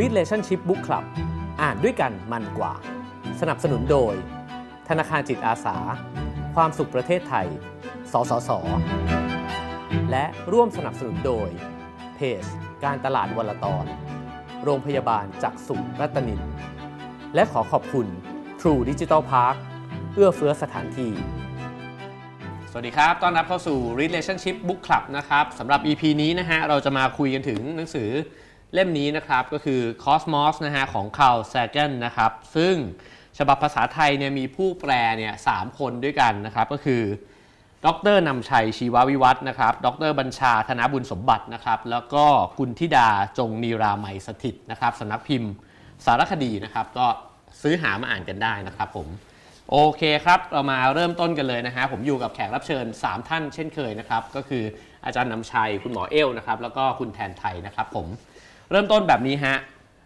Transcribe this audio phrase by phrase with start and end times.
[0.00, 1.04] Relationship Book Club
[1.62, 2.74] อ่านด้วยกันมันกว่า
[3.40, 4.14] สนับสนุนโดย
[4.88, 5.76] ธนาคารจิตอาสา
[6.54, 7.46] ความสุขประเทศไทย
[8.12, 8.50] สสส
[10.10, 11.48] และร่วมสนับสนุนโดย
[12.16, 12.44] เพจ
[12.84, 13.84] การตลาดวลตอน
[14.64, 16.42] โรงพยาบาลจักษุรัตนิน
[17.34, 18.06] และขอขอบคุณ
[18.60, 19.56] True Digital Park
[20.14, 21.12] เอื้อเฟื้อสถานที่
[22.70, 28.10] สวัสดีครับ ต้อนรับเข้าสู่ Relationship Book Club นะครับ สำหรับ EP นี้นะฮะ เราจะมาคุยกันถึงหนังสือ
[28.74, 32.74] เล่มนี้นะครับก็คือ Cosmos นะฮะของ Carl Sagan นะครับ ซึ่ง
[33.38, 37.02] ฉบับภาษาไทยเนี่ยมีผู้แปลเนี่ยสามคนด้วยกันนะครับ ก็คือ
[37.86, 42.24] ดรนำชัยชีววิวัฒนะครับ ดรบัญชาธนบุญสมบัตินะครับ แล้วก็
[42.58, 45.50] คุณธิดาจงนีรามัยสถิตนะครับสำนักพิมพ์
[46.04, 47.06] สารคดีนะครับ ก็
[47.62, 49.08] ซื้อหามาอ่านกันได้นะครับผม
[49.70, 54.62] โอเคครับ เรามาเริ่มต้นกันเลยนะฮะ ผมอยู่กับแขกรับเชิญ 3 ท่านเช่นเคยนะครับ ก็คือ
[55.04, 58.06] อาจารย์นำชัย คุณหมอเอลนะครับ แล้วก็คุณแทนไทยนะครับผม
[58.72, 59.56] เริ่มต้นแบบนี้ฮะ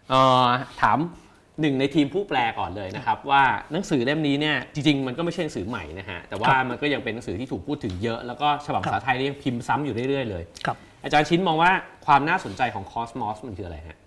[0.09, 0.47] เอ่อ
[0.81, 0.99] ถาม
[1.61, 11.71] หนึ่งในทีมผู้แปลก่อนเลยนะครับ ว่าหนังสือเล่มนี้เนี่ยจริงๆมันก็ไม่ใช่หนังสือใหม่นะฮะแต่ว่ามันก็ยังเป็นหนังสือที่ถูกพูดถึงเยอะ แล้วก็ฉบับภาษาไทยนี่ยังพิมพ์ซ้ำอยู่เรื่อยๆเลยครับอาจารย์ชิ้นมองว่า
[12.05, 13.97] ความน่าสนใจของคอสมอสมันคืออะไรฮะ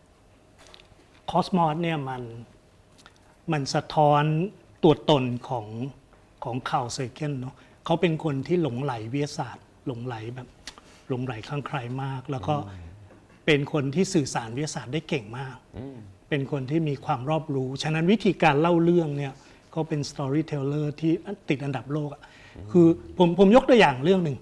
[1.31, 2.23] คอสมอสเนี่ยมัน
[3.53, 4.23] มันสะท้อน
[4.85, 5.67] ตัวตนของ
[6.45, 10.49] ของคาร์ลเซเกนเนาะเขาเป็นคนที่หลงไหลวิทยาศาสตร์ หลงไหลแบบ
[11.09, 12.55] หลงไหลข้างใครมาก แล้วก็
[13.51, 15.57] เป็นคนที่สื่อสารวิทยาศาสตร์ได้เก่งมาก
[16.29, 19.33] เป็นคนที่มีความรอบรู้ ฉะนั้นวิธีการเล่าเรื่องเนี่ย
[19.73, 21.13] เขาเป็น storyteller ที่
[21.49, 22.23] ติดอันดับโลกอะ
[22.73, 22.87] คือ
[23.19, 24.39] ผมผมยกตัวอย่างเรื่องหนึ่ง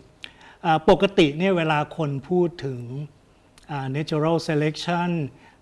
[0.65, 2.81] อ่าปกติเนี่ยเวลาคนพูดถึง
[3.71, 5.11] อ่า natural selection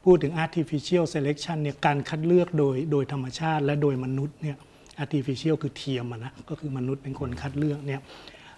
[0.04, 4.56] พูดถึง artificial selection เนี่ยการคัดเลือกโดยโดยธรรมชาติและโดยมนุษย์เนี่ย
[5.02, 8.00] artificial คือเทียมอะนะก็คือมนุษย์เป็นคนคัดเลือกเนี่ย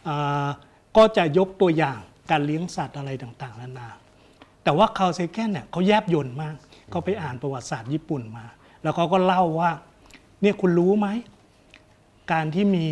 [0.08, 0.48] อ่า
[0.96, 1.98] ก็จะยกตัวอย่าง
[2.30, 3.90] การเลี้ยงสัตว์อะไรต่างๆนานา
[4.64, 6.54] แต่ว่าคาร์ลเซแกนเนี่ยเขาแยบยนต์มาก
[6.90, 8.46] เขาไปอ่านประวัติศาสตร์ญี่ปุ่นมา
[8.82, 9.70] แล้วเขาก็เล่าว่า
[10.42, 11.08] เนี่ยคุณรู้ไหม
[12.32, 12.88] การที่มี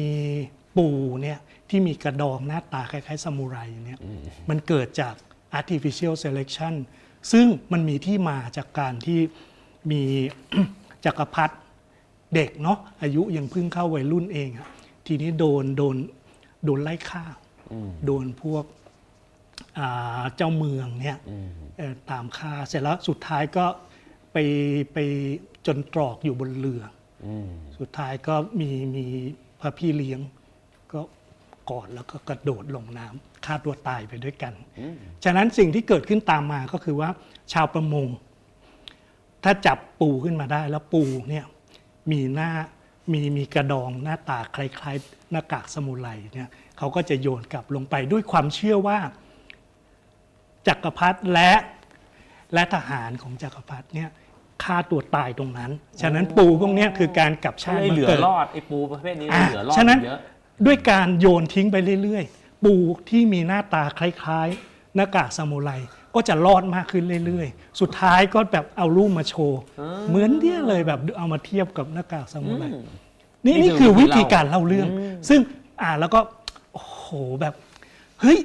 [0.77, 0.89] ปู
[1.23, 1.39] เนี่ย
[1.71, 4.01] ที่มีกระดองหน้าตาคล้ายๆซามูไรเนี่ย
[4.49, 5.15] มันเกิดจาก
[5.59, 6.75] artificial selection
[7.33, 9.21] ซึ่งมันมีที่มาจากการที่
[9.91, 10.03] มี
[11.05, 11.55] จักรพรรดิ
[12.35, 14.69] เด็กเนาะอายุยังเพิ่งเข้าวัยรุ่นเองอะ
[15.07, 15.97] ทีนี้โดนโดน
[16.65, 17.25] โดนไล่ฆ่า
[18.07, 18.76] โดนพวกอ่า
[20.37, 21.17] เจ้าเมืองเนี่ย
[21.79, 23.67] เอ่อตามฆ่าเสร็จแล้วสุดท้ายก็
[24.33, 24.37] ไป
[24.93, 24.99] ไป
[25.67, 26.83] จนตรอกอยู่บนเรือ
[27.25, 27.27] อ
[27.79, 29.05] สุดท้ายก็มีมี
[29.61, 30.21] พระพี่เลี้ยง
[30.93, 31.01] ก็
[31.71, 34.53] กอดแล้วก็กระโดดลงน้ำฆ่าตัวตายไปด้วยกัน
[35.25, 37.11] ฉะนั้นสิ่งที่เกิดขึ้นตามมาก็คือว่า
[37.53, 38.09] ชาวประมง
[39.45, 41.45] ถ้าจับปูขึ้นมาได้แล้วปูเนี่ย
[42.11, 42.51] มีหน้า
[43.13, 48.99] มีมีกระดองหน้าตาคล้ายๆ หน้ากากสมุไรเนี่ยเขาก็จะโยนกลับลงไปด้วยความเชื่อว่า
[50.67, 51.53] จักรพรรดิและ
[52.55, 54.11] และทหารของจักรพรรดิเนี่ย
[54.65, 60.21] ฆ่าตัวตายตรงนั้น ฉะนั้นปูพวกเนี้ยคือการกลับชาติเลยมาเหลือเกิดรอดไอ้ปูประเภทนี้อะเหลือรอดฉะนั้นเยอะ
[60.67, 62.75] ด้วยการโยนทิ้งไปเรื่อยๆ ปู
[63.09, 65.71] ที่มีหน้าตาคล้ายๆ หน้ากากซามูไร
[66.15, 69.61] ก็จะรอดมากขึ้นเรื่อยๆ สุดท้ายก็แบบเอารูปมาโชว์
[70.09, 72.65] เหมือนเดี๊ยะเลยแบบเอามาเทียบกับหน้ากากซามูไร
[73.47, 74.89] นี่นี่นี่คืคืออวิวิธีธีเล่าการเล่าเรื่อง
[75.29, 75.41] ซึ่ง
[75.83, 76.21] อ่านแล้วก็
[76.73, 77.09] โอ้โห
[77.41, 77.55] แบบ
[78.21, 78.39] เฮ้ย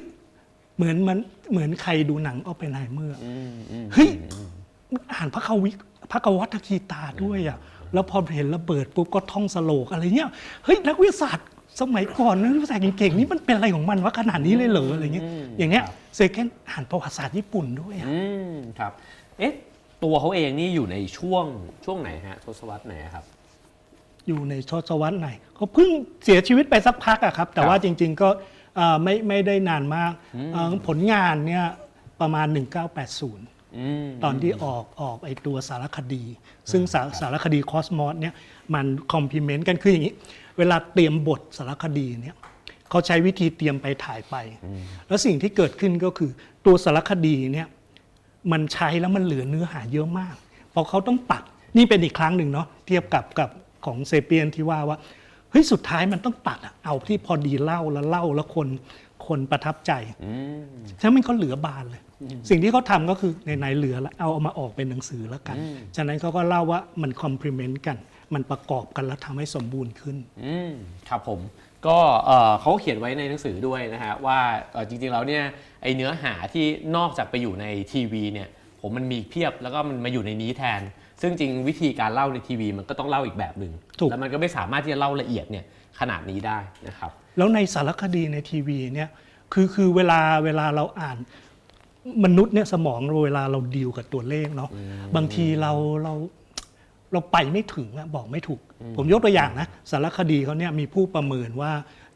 [0.76, 1.18] เหมือนมัน
[1.52, 3.18] เหมือนใครดูหนังออปเพนไฮเมอร์
[3.94, 4.10] เฮ้ย
[5.14, 5.70] อ่านพระควิ
[6.12, 7.58] พระภควัทคีตาด้วยอะ
[7.94, 10.30] แล้วพอเห็นระเบิดปุ๊บก็ท่องสโลกอะไรเงี้ย
[10.66, 11.48] เฮ้ยนักวิทยาศาสตร์
[11.82, 15.26] สมัยก่อนนักวิทยาศาสตร์เก่งๆนี่มันเป็นอะไรของมันวะขนาดนี้เลยเหรออะไรเงี้ย
[15.58, 15.84] อย่างเงี้ย
[16.16, 18.92] เซเคนอ่านประวัติศาสตร์ญี่ปุ่นด้วยอะอืมครับ
[19.40, 19.54] เอ๊ะ
[20.04, 21.46] ตัวเขาเองนี่อยู่ในช่วง
[21.86, 23.26] ช่วงไหนฮะทศวรรษไหนครับ
[24.28, 25.90] อยู่ในทศวรรษไหนเขาเพิ่ง
[26.24, 30.12] เสียชีวิตไปสักพักอะครับ แต่ว่าจริง ๆ ก็เอ่อไม่ไม่ได้นานมาก
[30.54, 31.66] เอ่อผลงานเนี่ย
[32.22, 36.24] ประมาณ 1980อืมตอนที่ออกออกไอตัวสารคดี
[36.72, 38.34] ซึ่งสาสารคดีคอสมอสเนี่ย
[38.74, 40.16] มันคอมพลีเมนต์กันคืออย่างนี้
[40.58, 42.36] เวลาเตรียมบทสารคดีเนี่ย
[42.90, 44.36] เขาใช้วิธีเตรียมไปถ่ายไป
[45.08, 46.32] แล้วสิ่งที่เกิดขึ้นก็คือ
[46.66, 47.68] ตัวสารคดีเนี่ย
[48.52, 50.36] มันใช้แล้วมันเหลือเนื้อหาเยอะมาก
[50.72, 51.44] เพราะเขาต้องตัด
[51.78, 53.50] นี่เป็นอีกครั้งหนึ่งเนาะเทียบกับกับ
[53.86, 54.98] ของเซเปียนที่ว่าว่า
[55.52, 58.68] เฮ้ยสุดท้ายมันต้องตัดอะเอาที่พอดีเล่าแล้วเล่าแล้วคน
[59.28, 59.92] คนประทับใจ
[61.00, 62.02] ฉะนั้นมันเขาเหลือบานเลย
[62.50, 65.58] สิ่งที่เขาทำก็คือในในๆเหลือแล้วเอาเอามาออกเป็นหนังสือแล้วกัน
[65.96, 67.98] ฉะนั้นเขาก็เล่าว่ามันคอมพลีเมนต์กัน
[68.34, 70.72] มันประกอบกันแล้วทำให้สมบูรณ์ขึ้นอืม
[71.10, 71.40] ครับผม
[71.88, 74.40] ก็เอ่อเขาเขียนไว้ในหนังสือด้วยนะฮะว่า
[74.72, 75.44] เอ่อจริงๆแล้วเนี่ย
[75.84, 76.66] ไอเนื้อหาที่
[76.96, 78.50] นอกจากไปอยู่ในทีวีเนี่ย
[78.82, 80.82] ผมมันมีเพียบแล้วก็มันมาอยู่ในนี้แทน
[81.22, 85.66] ซึ่งจริงวิธีการเล่าในทีวีมันก็ต้องเล่าอีกแบบหนึ่งถูกแล้วมันก็ไม่สามารถที่จะเล่าละเอียดเนี่ย
[86.00, 86.58] ขนาดนี้ได้
[86.88, 89.10] นะครับ แล้วในสารคดีในทีวีเนี่ย
[89.54, 91.18] คือคือเวลาเวลาเราอ่าน
[92.24, 94.70] มนุษย์เนี่ยสมองเวลาเราดีลกับตัวเลขเนาะ
[95.16, 95.72] บางทีเรา
[96.04, 96.14] เรา
[97.14, 98.62] เราไปไม่ถึงอะบอกไม่ถูก
[98.98, 101.72] ผมยกตัวอย่างนะสารคดีเขาเนี่ยมีผู้ประเมินว่า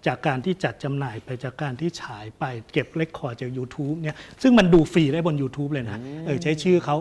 [0.08, 6.98] จากการที่จัดจำหน่ายไปจากการที่ฉายไปเก็บ record จาก YouTube เนี่ยซึ่งมันดูฟรีได้บน YouTube เลยนะเออใช้ชื่อเขา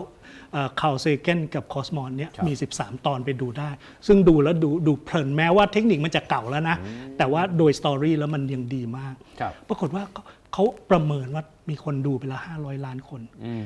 [0.81, 3.69] คา l เซเกนกับคอสมอนเนี่ยมี 13 ตอนไปดูได้
[4.07, 6.77] ซึ่งดูแล้วดูดูเพลินแม้ว่าเทคนิคมันจะเก่าแล้วนะ
[7.17, 10.23] แต่ว่าโดยสตอรี่แล้วมันยังดีมากครับปรากฏว่าเขา
[10.53, 13.55] เขาประเมินว่ามีคนดูไปละ500 ล้านคนอื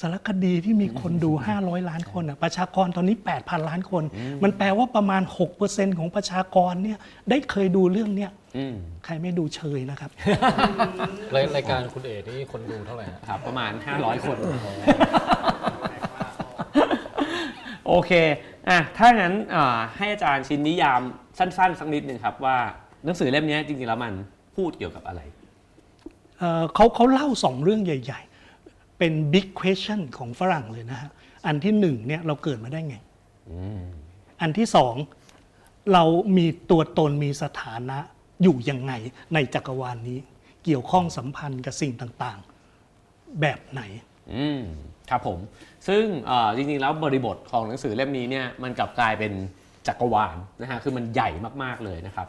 [0.00, 4.04] สารคดีที่มีคนดู 500 ล้านคนอะประชากรตอนนี้ 8,000 ล้านคน
[4.42, 5.22] มันแปลว่าประมาณ
[5.60, 6.98] 6%ของประชากรเนี่ย
[7.30, 10.10] ได้เคยดูเรื่องเนี้ยอืมใครไม่ดูเชยนะครับ
[11.34, 14.36] รายรายการคุณเอกนี่คนดูเท่าไหร่ฮะครับ ประมาณ 500 คน
[17.86, 18.10] โอเค
[18.68, 21.00] อะถ้างั้นอ่าให้อาจารย์ชิ้นนิยาม
[21.38, 22.56] สั้นๆ สักนิดหนึ่งครับว่า
[23.04, 24.12] หนังสือเล่มนี้จริงๆแล้วมัน
[24.56, 25.20] พูดเกี่ยวกับอะไร
[26.38, 28.25] เอ่อเขาเขาเล่าสองเรื่องใหญ่ๆ
[28.98, 31.10] เป็น big question ของฝรั่งเลยนะฮะ
[31.46, 32.96] อันที่หนึ่งเนี่ยเราเกิดมาได้ไง
[34.40, 34.94] อันที่สอง
[35.92, 36.04] เรา
[36.36, 37.98] มีตัวตนมีสถานะ
[38.42, 38.92] อยู่ยังไง
[39.34, 40.18] ในจักรวาลนี้
[40.64, 43.82] เกี่ยวข้องสัมพันธ์กับสิ่งต่างๆ แบบไหน
[44.32, 44.60] อืม
[45.10, 45.38] ครับผม
[45.88, 49.32] ซึ่งเอ่อจริงๆแล้วบริบทของหนังสือเล่มนี้เนี่ยมันกลับกลายเป็น
[49.86, 51.30] จักรวาลนะฮะคือมันใหญ่
[51.62, 52.28] มากๆเลยนะครับ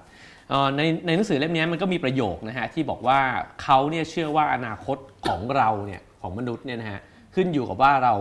[0.50, 3.20] เอ่อในในหนังสือเล่มนี้มันก็มีประโยคนะฮะที่บอกว่า
[3.64, 4.98] เขาเนี่ยเชื่อว่าอนาคต
[5.28, 7.02] ของเราเนี่ย ของมนุษย์เนี่ยนะฮะ
[7.36, 8.14] ขึ้นอยู่กับว่าเรา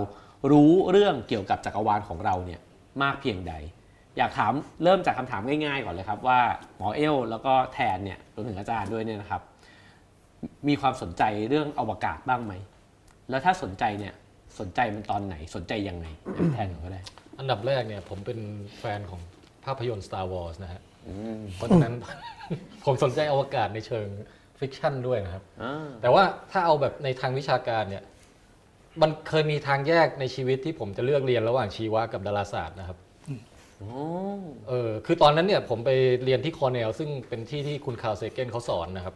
[0.52, 2.60] รู้เรื่องเกี่ยวกับจักรวาลของเราเนี่ย
[3.02, 3.54] มากเพียงใด
[4.16, 4.52] อยากถาม
[4.84, 6.40] เริ่มจากคำถามง่ายๆก่อนเลยครับว่า
[6.76, 9.42] หมอเอ้วแล้วก็แทนเนี่ยรวมถึงอาจารย์ด้วยเนี่ยนะครับ
[10.68, 12.52] มีความสนใจเรื่องอวกาศบ้างไหม
[13.30, 14.14] แล้วถ้าสนใจเนี่ย
[14.60, 16.06] สนใจมันตอนไหนสนใจยังไง
[16.54, 17.02] แทนก่อนก็ได้
[17.38, 18.38] อันดับแรกเนี่ยผมเป็น
[18.78, 19.20] แฟนของ
[19.64, 20.82] ภาพยนตร์ Star Wars นะฮะ
[21.56, 21.94] เพราะฉะนั้น
[22.84, 24.08] ผมสนใจอวกาศในเชิง
[24.60, 28.02] fiction ด้วยนะครับ อ่า แต่ว่าถ้าเอาแบบในทางวิชาการเนี่ย
[29.02, 32.98] มันเคยมีทางแยกในชีวิตที่ผมจะเลือกเรียนระหว่างชีวะกับดาราศาสตร์นะครับ
[33.78, 33.90] โอ้
[34.68, 35.90] เออคือตอนนั้นเนี่ยผมไป
[36.24, 39.14] เรียนที่คอร์เนลซึ่งเป็นที่ที่คุณคาร์ลเซเกนเขาสอนนะครับ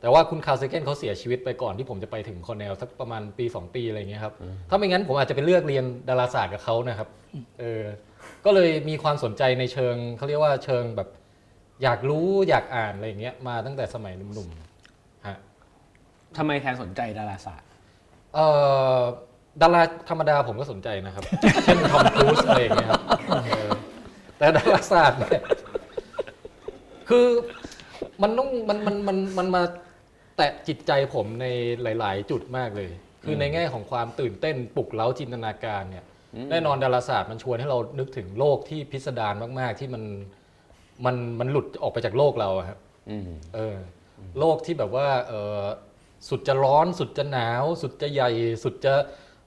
[0.00, 4.34] แต่ว่าคุณคาร์ลเซเกนเขาเสียชีวิตไปก่อนที่ผมจะไปถึงคอร์เนลสักประมาณปี 2 ปีอะไรเงี้ยครับ
[4.68, 7.08] ถ้าไม่งั้นผมอาจจะไปเลือกเรียนดาราศาสตร์กับเขานะครับ
[7.60, 7.82] เออ
[8.44, 11.08] ก็เลยมีความสนใจในเชิงเขาเรียกว่าเชิงแบบ
[11.82, 14.65] อยากรู้อยากอ่านอะไรอย่างเงี้ยมาตั้งแต่สมัยหนุ่มๆฮะ
[16.38, 17.68] ทำไมแทนสนใจดาราศาสตร์
[18.34, 18.46] เอ่
[18.98, 19.00] อ
[19.62, 21.24] ดาราธรรมดาผมก็สนใจนะครับ
[21.64, 23.02] เช่นทอมครูซอะไรอย่างเงี้ยครับ
[23.46, 23.70] เออ
[24.38, 25.42] แต่ดาราศาสตร์เนี่ย
[27.08, 27.26] คือ
[28.22, 29.62] มันต้องมันมันมันมันมา
[30.36, 31.46] แตะจิตใจผมใน
[31.82, 32.90] หลาย ๆ จุดมากเลย
[33.24, 36.04] คือในแง่ของความตื่นเต้นปลุกเร้าจินตนาการเนี่ย
[36.50, 40.02] แน่นอนดาราศาสตร์มันชวนให้เรานึกถึงโลกที่พิสดารมาก ๆ ที่มัน
[41.04, 42.78] มันมันหลุดออกไปจากโลกเราอะครับ
[43.10, 43.76] อืม เออ
[44.38, 45.58] โลกที่แบบว่าเออ
[46.28, 48.30] สุดจะร้อนสุดจะหนาว สุดจะใหญ่
[48.64, 48.94] สุดจะ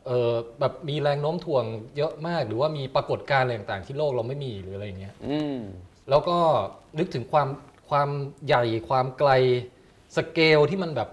[0.06, 1.66] เออแบบมีแรงโน้มถ่วง
[1.98, 5.58] เยอะมาก หรือว่ามีปรากฏการณ์อะไรต่างๆ ที่โลกเราไม่มีหรืออะไรอย่างเงี้ยอืม
[6.10, 6.38] แล้วก็
[6.98, 7.48] นึกถึงความ
[7.90, 8.10] ความ
[8.48, 9.32] ใหญ่ความไกล
[10.16, 11.10] สเกลที่มันแบบ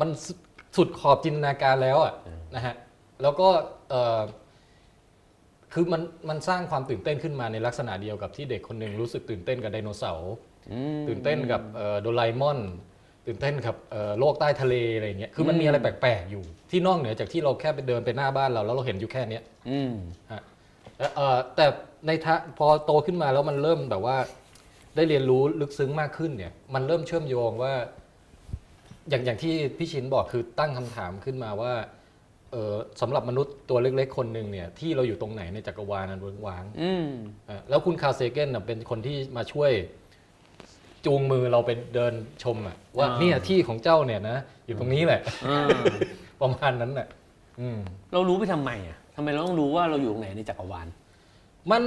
[0.00, 0.38] มันสุด
[0.76, 2.14] สุดขอบจินตนาการแล้วอะ
[2.54, 2.74] นะฮะ
[3.22, 3.48] แล้วก็
[3.90, 4.20] เออ
[5.72, 10.32] คือมันมันสร้างความตื่นเต้นขึ้นมาในลักษณะเดียวกับที่เด็กคนหนึ่งรู้สึกตื่นเต้นกับไดโนเสาร์
[10.72, 12.58] อืมตื่นเต้นกับเอ่อโดราเอมอน
[13.26, 19.92] ตื่นเต้นกับเอ่อโลกใต้ทะเลอะไรอย่างเงี้ยคือมันมีอะไรแปลกๆอยู่ ที่นอกเหนือจากที่เราแค่ไปเดินไปหน้าบ้านเราแล้วเราเห็นอยู่แค่เนี้ยอืม
[20.32, 20.42] ฮะ
[20.98, 21.66] แล้วเอ่อแต่
[22.06, 24.16] ในทะพอโตขึ้นมาแล้วมันเริ่มแบบว่า
[24.96, 27.74] ได้เรียนรู้ลึกซึ้งมากขึ้นเนี่ย มันเริ่มเชื่อมโยงว่า
[29.08, 31.72] อย่างอย่างที่พี่ชินบอกคือตั้งคำถามขึ้นมาว่า
[32.52, 37.06] เออสำหรับมนุษย์ตัวเล็กๆ คนหนึ่งเนี่ยที่เราอยู่ตรงไหนในจักรวาลนั้นเวิ้งว้างอืม
[37.48, 39.70] อะแล้วคุณคาร์ลเซเกนน่ะเป็นคนที่มาช่วย
[41.06, 45.66] จูงมือเราไปเดินชมอะว่าอ่า เนี่ยที่ของเจ้าเนี่ยนะอยู่ตรงนี้แหละอ่า
[46.40, 47.08] ประมาณนั้นน่ะ
[47.60, 47.78] อืม
[48.12, 50.86] เรารู้ไปทำไมอะทำไมเราต้องรู้ว่าเราอยู่ตรงไหนในจักรวาล
[51.70, 51.82] มัน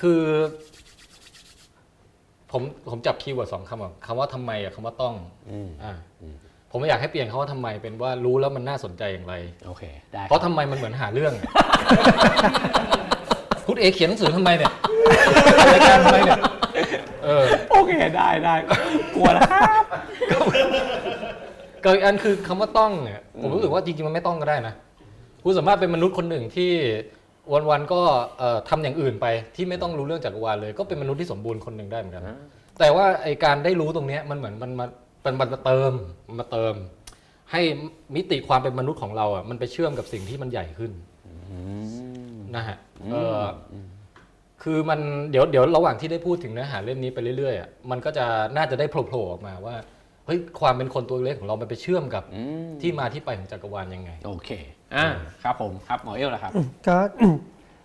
[0.00, 0.22] คือ
[2.52, 5.14] ผมผมจับ keyword สองคำอะคำว่าทำไมอะคำว่าต้อง
[5.50, 5.94] อืม อ่า
[6.70, 9.34] ผมไม่อยากให้เปลี่ยนคำว่าทำไมเป็นว่ารู้แล้วมันน่าสนใจอย่างไร
[9.66, 11.44] โอเค ได้เพราะทำไมมันเหมือนหาเรื่องอะ
[13.72, 14.72] คุณเอเขียนหนังสือทำไมเนี่ย
[15.72, 16.38] รายการทำไมเนี่ย
[17.24, 18.54] เออโอเคได้ได้
[19.14, 19.84] กลัวแล้วครับ
[21.82, 24.74] เกิดอันคือคำว่าต้องเนี่ยผมรู้สึกว่าจริงๆมันไม่ต้องก็ได้นะ
[25.44, 26.70] คุณสามารถเป็นมนุษย์คนหนึ่งที่
[27.70, 28.00] วันๆก็
[28.38, 32.36] เอ่อทำอย่างอื่นไปที่ไม่ต้องรู้เรื่องจักรวาลเลย ก็เป็นมนุษย์ที่สมบูรณ์คนหนึ่งได้เหมือนกันนะ
[32.78, 34.86] แต่ว่าไอการได้รู้ตรงเนี้ยมันเหมือนมันมา
[35.24, 35.92] มันมาเติม
[36.28, 36.74] มันมาเติม
[37.52, 37.62] ให้
[38.16, 40.92] มิติความเป็นมนุษย์ของเราอะมันไปเชื่อมกับสิ่งที่มันใหญ่ขึ้น
[42.56, 42.76] นะฮะ
[43.10, 43.40] เออ
[43.72, 43.74] อ
[44.62, 48.26] คือมันเดี๋ยวเดี๋ยวระหว่างที่ได้พูดถึงเนื้อหาเล่มนี้ไปเรื่อยๆอะมันก็จะ
[48.56, 49.76] น่าจะได้โผล่ๆออกมาว่า
[50.26, 54.50] เฮ้ยความเป็นคนตัวเล็กของเรามันไปเชื่อมกับอืมที่มาที่ไปของจักรวาลยังไง โอเค
[54.96, 55.06] อ่า
[55.42, 56.52] ครับผมครับหมอเอลล่ะครับ
[56.86, 56.96] ก็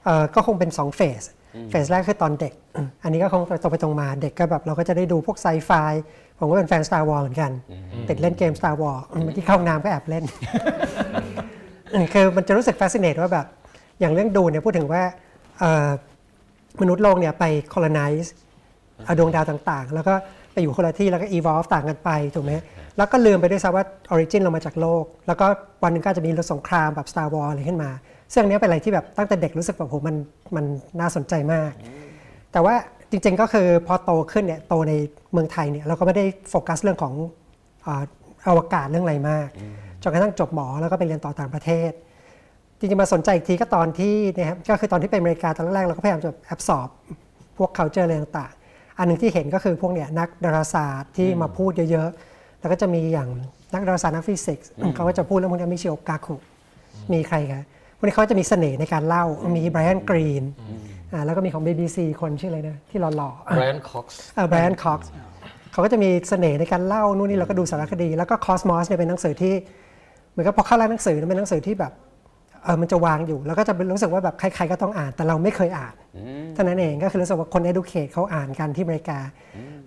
[0.05, 1.23] เอ่อก็คงเป็น2เฟส
[1.69, 2.53] เฟสแรกคือตอนเด็ก
[3.03, 5.71] อันนี้ก็คงตรงไปตรงมาเด็กก็แบบเราก็จะได้ดูพวกไซไฟ
[6.39, 7.51] ผมก็เป็นแฟน Star Wars เหมือนกัน
[8.09, 10.23] ติดเล่นเกม Star Wars เมื่อกี้เข้าห้องน้ำก็แอบเล่น
[12.13, 13.45] คือมันจะรู้สึก fascinate ว่าแบบ
[13.99, 15.03] อย่างเรื่องดูเนี่ยพูดถึงว่า
[15.59, 15.89] เอ่อ
[16.81, 18.27] มนุษย์โลกเนี่ยไป colonize
[19.05, 20.13] เอาดวงดาวต่างๆ แล้วก็
[20.53, 22.51] ไปอยู่คนละที่แล้วก็ evolve ต่างกันไปถูกไหม
[22.97, 25.45] แล้วก็ลืมไปด้วยซ้ำว่า origin เรามาจากโลก แล้วก็
[25.83, 27.91] วันหนึ่งก็อาจจะมีรถสงครามแบบ Star Wars อะไรขึ้นมา
[28.31, 30.15] ซึ่งอันเนี้ยเป็นอะไรที่แบบตั้งแต่เด็กรู้สึกแบบโหมัน
[30.55, 30.65] มัน
[30.99, 31.71] น่าสนใจมาก
[32.51, 32.75] แต่ว่า
[33.11, 34.93] จริงๆก็คือพอโตขึ้นเนี่ยโตใน
[35.31, 37.13] เมืองไทยเนี่ยเราก็ไม่ได้โฟกัสเรื่องของ
[37.85, 38.03] อา
[38.47, 39.47] อวกาศเรื่องอะไรมาก
[40.01, 41.91] จนกระทั่งจบหมอแล้วก็ไปเรียนต่อต่างประเทศ
[42.79, 46.87] จริงๆมาสนใจอีกทีก็ตอนที่เนะครับก็คือตอนที่ไปอเมริกาตอนแรกๆเราก็พยายามจะแอบสอบ
[47.57, 53.29] พวก culture อะไรต่างๆ อันหนึ่งที่เห็นก็คือพวกเนี่ยนักดาราศาสตร์ที่มาพูดเยอะๆ แล้วก็จะมีอย่าง
[53.73, 56.35] นักดาราศาสตร์นักฟิสิกส์เขาก็จะพูดเรื่องพวกนี้มิชิโอะคาคุ
[57.13, 57.63] มีใครคะ
[57.97, 59.25] พวกนี้เขาจะมีเสน่ห์ในการเล่า
[59.57, 60.43] มีไบรอันกรีน
[61.13, 65.11] อ่าแล้วก็มีของ BBC คนชื่ออะไรนะที่หล่อๆแบรนด์ค็อกซ์เออแบรนด์คอกซ์
[65.71, 69.53] เขาก็จะมีเสน่ห์ในการเล่านู่นนี่เราก็ดูสารคดี แล้วก็คอสมอสเนี่ยเป็นหนังสือที่
[70.31, 71.91] เหมือนกับพอเข้าร้านหนังสือเนี่ยเป็นหนังสือที่แบบ
[72.65, 75.95] เออมันจะวางอยู่ แล้วก็จะรู้สึกว่าแบบใคร ๆ ก็ต้องอ่านแต่เราไม่เคยอ่าน
[76.53, 79.19] เท่านั้นเองก็คือรู้สึกว่าคน educate เขาอ่านกันที่อเมริกา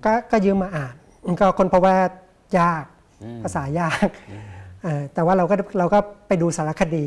[0.05, 0.95] ก็ก็ยืมมาอ่าน
[1.41, 1.95] ก็คนเพราะว่า
[2.59, 2.85] ยาก
[3.43, 4.09] ภาษายาก
[4.85, 7.07] เออแต่ว่าเราก็เราก็ไปดูสารคดี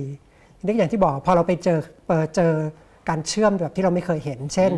[0.58, 2.52] ทีนี้อย่างที่บอกพอเราไปเจอเปิดเจอ
[3.10, 4.72] การเชื่อมแบบที่เราไม่เคยเห็น เช่น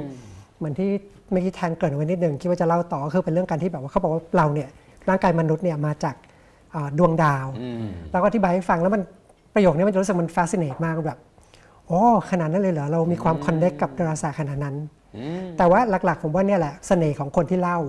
[0.57, 0.89] เหมือนที่
[1.31, 4.69] เมื่อกี้แทนเกริดไว้นิดนึงคิดว่าจะเล่าต่อก็คือเป็นเรื่องการที่แบบว่าเขาบอกว่าเราเนี่ย
[5.09, 6.15] ร่างกายมนุษย์เนี่ยมาจาก
[6.75, 7.47] อ่าดวงดาว
[8.11, 9.01] แล้วก็อธิบายให้ฟังแล้วมัน
[9.53, 11.19] ประโยคนี้มันจะรู้สึกมันฟ a ส c น t e มากแบบ
[11.87, 14.75] โอ้ขนาดนั้นเลยเหรอเรามีความคอนเน c t กับดาราศาสตร์ขนาดนั้น
[15.57, 17.79] แต่ว่าหลักๆ ผมว่าเนี่ยแหละเสน่ห์ของคนที่เล่า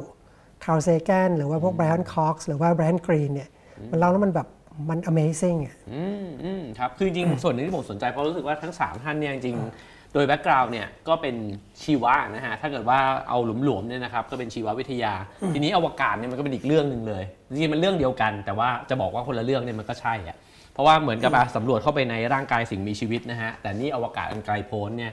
[0.65, 3.49] คาร์ลเซแกนหรือว่าพวกไบรอันคอกซ์หรือว่าไบรอันกรีนเนี่ย
[3.91, 4.49] มันเล่าแล้วมันแบบ
[4.91, 11.37] มัน amazing อะอืมอืมครับ คือจริงๆส่วนหนึ่งที่ผมสนใจเพราะรู้สึกว่าทั้ง 3 ท่านเนี่ยจริงๆโดย background เนี่ยก็เป็น
[11.83, 15.15] ชีวะนะฮะ ถ้าเกิดว่าเอาหลวมๆเนี่ยนะครับก็เป็นชีววิทยา
[15.55, 20.37] ทีนี้อวกาศเนี่ยมันก็เป็นอีกเรื่องหนึ่งเลย จริงๆมันเรื่องเดียวกัน แต่ว่าจะบอกว่าคนละเรื่องเนี่ยมันก็ใช่อะ
[20.75, 25.13] เพราะว่าเหมือนกับอะสำรวจเข้าไปในร่างกายสิ่งมีชีวิตนะฮะ แต่นี่อวกาศอันไกลโพ้นเนี่ย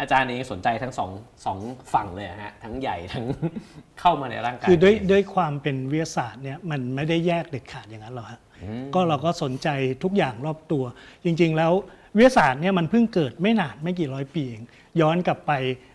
[0.00, 1.10] อาจารย์เองสนใจทั้งสอง
[1.46, 1.58] สอง
[1.92, 3.24] ฝั่งเลยอะฮะทั้งใหญ่ทั้ง
[4.00, 8.40] เข้ามาในร่างกายคือด้วยด้วยความเป็นวิทยาศาสตร์เนี่ยมันไม่ได้แยกเด็ดขาดอย่างนั้นหรอกฮะ
[8.94, 9.68] ก็เราก็สนใจ
[10.04, 10.84] ทุกอย่างรอบตัว
[11.24, 11.72] จริง ๆ แล้ว
[12.16, 14.62] วิทยาศาสตร์เนี่ยมันเพิ่งเกิดไม่นานไม่กี่ร้อยปีเอง
[15.00, 15.52] ย้อนกลับไป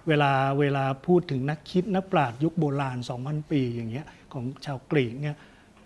[0.07, 5.35] เวลาเวลาพูดถึงนักคิดนักปราชญ์ยุคโบราณ 2,000 ปีอย่างเงี้ยของชาวกรีกเนี่ย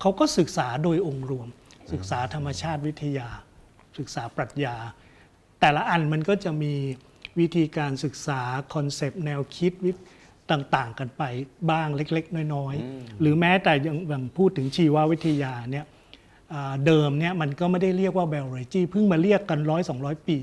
[0.01, 1.47] เขาก็ศึกษาโดยองค์รวม
[1.91, 3.27] ศึกษาธรรมชาติวิทยา
[3.97, 4.75] ศึกษาปรัชญา
[5.59, 6.73] แต่ละอันมันก็จะมี
[7.39, 8.41] วิธีการศึกษา
[8.73, 9.91] concept แนวคิดวิ
[10.51, 11.23] ต่างๆ กันไป
[11.71, 15.94] บ้างเล็ก ๆ น้อย ๆ หรือแม้แต่อย่างอย่างพูดถึงชีววิทยาเนี่ยอ่า
[16.85, 20.37] เดิมเนี่ยมันก็ไม่ได้เรียกว่า biology เพิ่งมาเรียกกันร้อยสองร้อยปี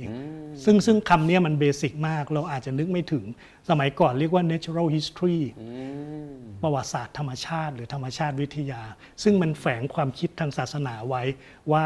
[0.64, 3.24] ซึ่งซึ่งคำเนี้มัน basic มาก เราอาจจะนึกไม่ถึง
[3.68, 5.40] สมัยก่อนเรียกว่า natural history
[6.62, 8.82] ประวัติศาสตร์ธรรมชาติ หรือธรรมชาติวิทยา
[9.22, 11.22] ซึ่งมันแฝงความคิดทางศาสนาไว้
[11.72, 11.84] ว่า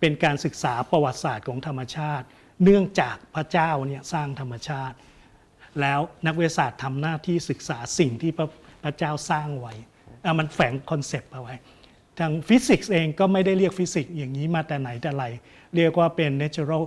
[0.00, 2.26] เป็นการศึกษาประวัติศาสตร์ของธรรมชาติ
[2.64, 4.96] เนื่องจากพระเจ้าเนี่ยสร้างธรรมชาติ
[5.80, 8.48] แล้วนักวิทยาศาสตร์ทำหน้าที่ศึกษาสิ่งที่พระ
[8.84, 9.74] พระเจ้าสร้างไว้
[10.24, 11.54] อะมันแฝง concept เอาไว้
[12.20, 15.24] ทางฟิสิกส์เองก็ไม่ได้เรียกฟิสิกส์อย่างนี้มาแต่ไหนแต่ไร
[15.74, 16.84] เรียกว่าเป็น natural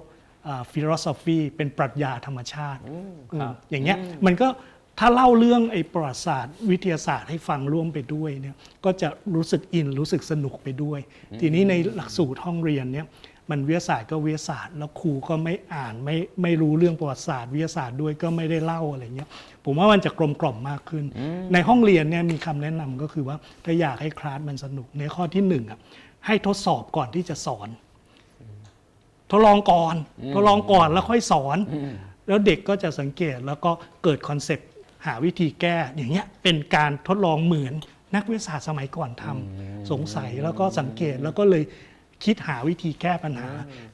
[0.47, 2.81] อ่า philosophy เป็นปรัชญาธรรมชาติ
[3.39, 4.47] ครับอืมอย่างเงี้ยมันก็
[4.99, 10.99] ถ้าเล่าเรื่องไอ้ประวัติศาสตร์วิทยาศาสตร์ให้ฟังร่วมไปด้วยเนี่ยก็จะรู้สึกอินรู้สึกสนุกไปด้วย
[11.41, 13.07] ทีนี้ในหลักสูตรห้องเรียนเนี่ย
[13.49, 19.29] มันวิทยาศาสตร์ก็วิทยาศาสตร์ แล้วครูก็ไม่อ่านไม่ไม่รู้เรื่องประวัติศาสตร์วิทยาศาสตร์ด้วยก็ไม่ได้เล่าอะไรเงี้ย
[19.65, 21.05] ผมว่ามันจะกลมกล่อมมากขึ้น
[21.53, 25.79] ในห้องเรียนเนี่ยมีคำแนะนำก็คือว่าถ้าอยากให้คลาสมันสนุกในข้อที่หนึ่งอะ
[26.25, 27.69] ให้ทดสอบก่อนที่จะสอน
[29.31, 29.95] ทดลองก่อน
[30.33, 31.57] ทดลองก่อนแล้วค่อยสอน
[32.27, 33.71] แล้วเด็กก็จะสังเกตแล้วก็
[34.03, 34.67] เกิด concept
[35.05, 37.73] หาวิธีแก้อย่างเงี้ยเป็นการทดลองเหมือน
[38.15, 41.63] นักวิทยาศาสตร์สมัยก่อนทำสงสัยแล้วก็สังเกตแล้วก็เลย
[42.23, 43.49] คิดหาวิธีแก้ปัญหา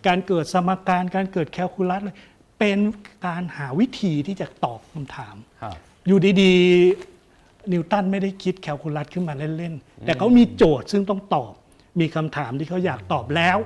[0.07, 2.15] การเกิดสมการการเกิดแคลคูลัสเลย
[2.59, 2.77] เป็น
[3.25, 5.75] การหาวิธีที่จะตอบคำถามครับ
[6.07, 11.53] อยู่ดีๆ นิวตันไม่ได้คิดแคลคูลัสขึ้นมาเล่น ๆ แต่เขามีโจทย์ซึ่งต้องตอบ
[11.99, 13.57] มีคำถามที่เขาอยากตอบแล้ว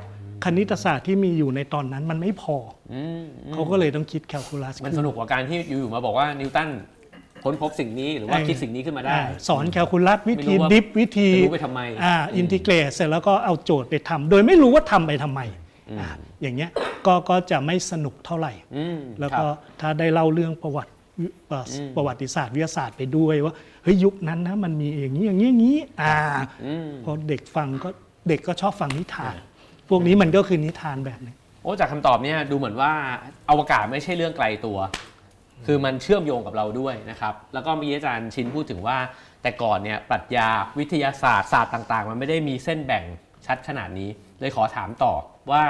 [0.45, 2.55] คณิตศาสตร์ที่มีอยู่ในตอนนั้นมันไม่พอ
[2.93, 2.95] อ
[3.53, 6.69] เขาก็เลยต้องคิดแคลคูลัสมันขึ้สนุกกว่าการที่อยู่ๆมาบอกว่านิวตัน
[7.43, 15.41] ค้นพบสิ่งนี้หรือว่าคิดสิ่งนี้ขึ้นมาได้อ่าสอนแคลคูลัสวิธีไม่รู้ว่าดิฟวิธีจะรู้ไปทำไมอ่าอินทิเกรตเสร็จแล้วก็เอาโจทย์ไปทำโดยไม่รู้ว่าทำไปทำไม
[16.43, 16.71] อ่าอย่างเงี้ย
[17.05, 20.91] ก็ก็จะไม่สนุกเท่าไหร่อืมแล้วคก็รับถ้าได้เล่าเรื่องประวัติ
[21.49, 26.17] เอ่ออประวัติศาสตร์วิทยาศาสตร์ไปด้วยว่าเฮ้ยยุคนั้นนะมันมีอย่างนี้อย่างนี้อย่างนี้อ่า
[26.65, 27.89] อืมพอเด็กฟังก็
[28.27, 29.35] เด็กก็ชอบฟังนิทาน
[29.89, 32.91] พวกนี้มันก็คือนิทานแบบหนึงโอ้จากคำตอบเนี่ยดูเหมือนว่า
[33.49, 34.77] อวกาศไม่ใช่เรื่องไกลตัว
[35.65, 38.97] คือมันเชื่อมโยงกับเราด้วยนะครับ แล้วก็มีอาจารย์ชินพูดถึงว่า
[39.41, 40.47] แต่ก่อนเนี่ยปรัชญา
[40.79, 43.03] วิทยาศาสตร์ศาสตร์ต่าง ๆ มันไม่ได้มีเส้นแบ่ง
[43.45, 45.13] ชัดขนาดนี้ เลยขอถามต่อ
[45.51, 45.63] ว่า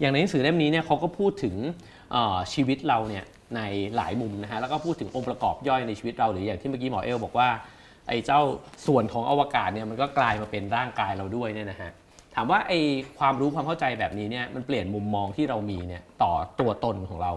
[0.00, 1.54] อย่างในหนังสือเล่มนี้เนี่ยเขาก็พูดถึง
[2.52, 3.24] ชีวิตเราเนี่ย
[3.56, 3.60] ใน
[3.96, 7.48] หลายมุมนะฮะแล้วก็พูดถึงองค์ประกอบย่อยในชีวิตเราหรืออย่างที่เมื่อกี้หมอเอลบอกว่า
[8.08, 8.40] ไอ้เจ้า
[8.86, 11.90] ส่วนของอวกาศเนี่ยมันก็กลายมาเป็นร่างกายเราด้วยเนี่ยนะฮะ
[12.34, 12.78] ถามว่าไอ้
[13.18, 17.32] ความรู้ความเข้าใจแบบนี้เนี่ยมันเปลี่ยนมุมมองที่เรามีเนี่ยต่อตัวตนของเรา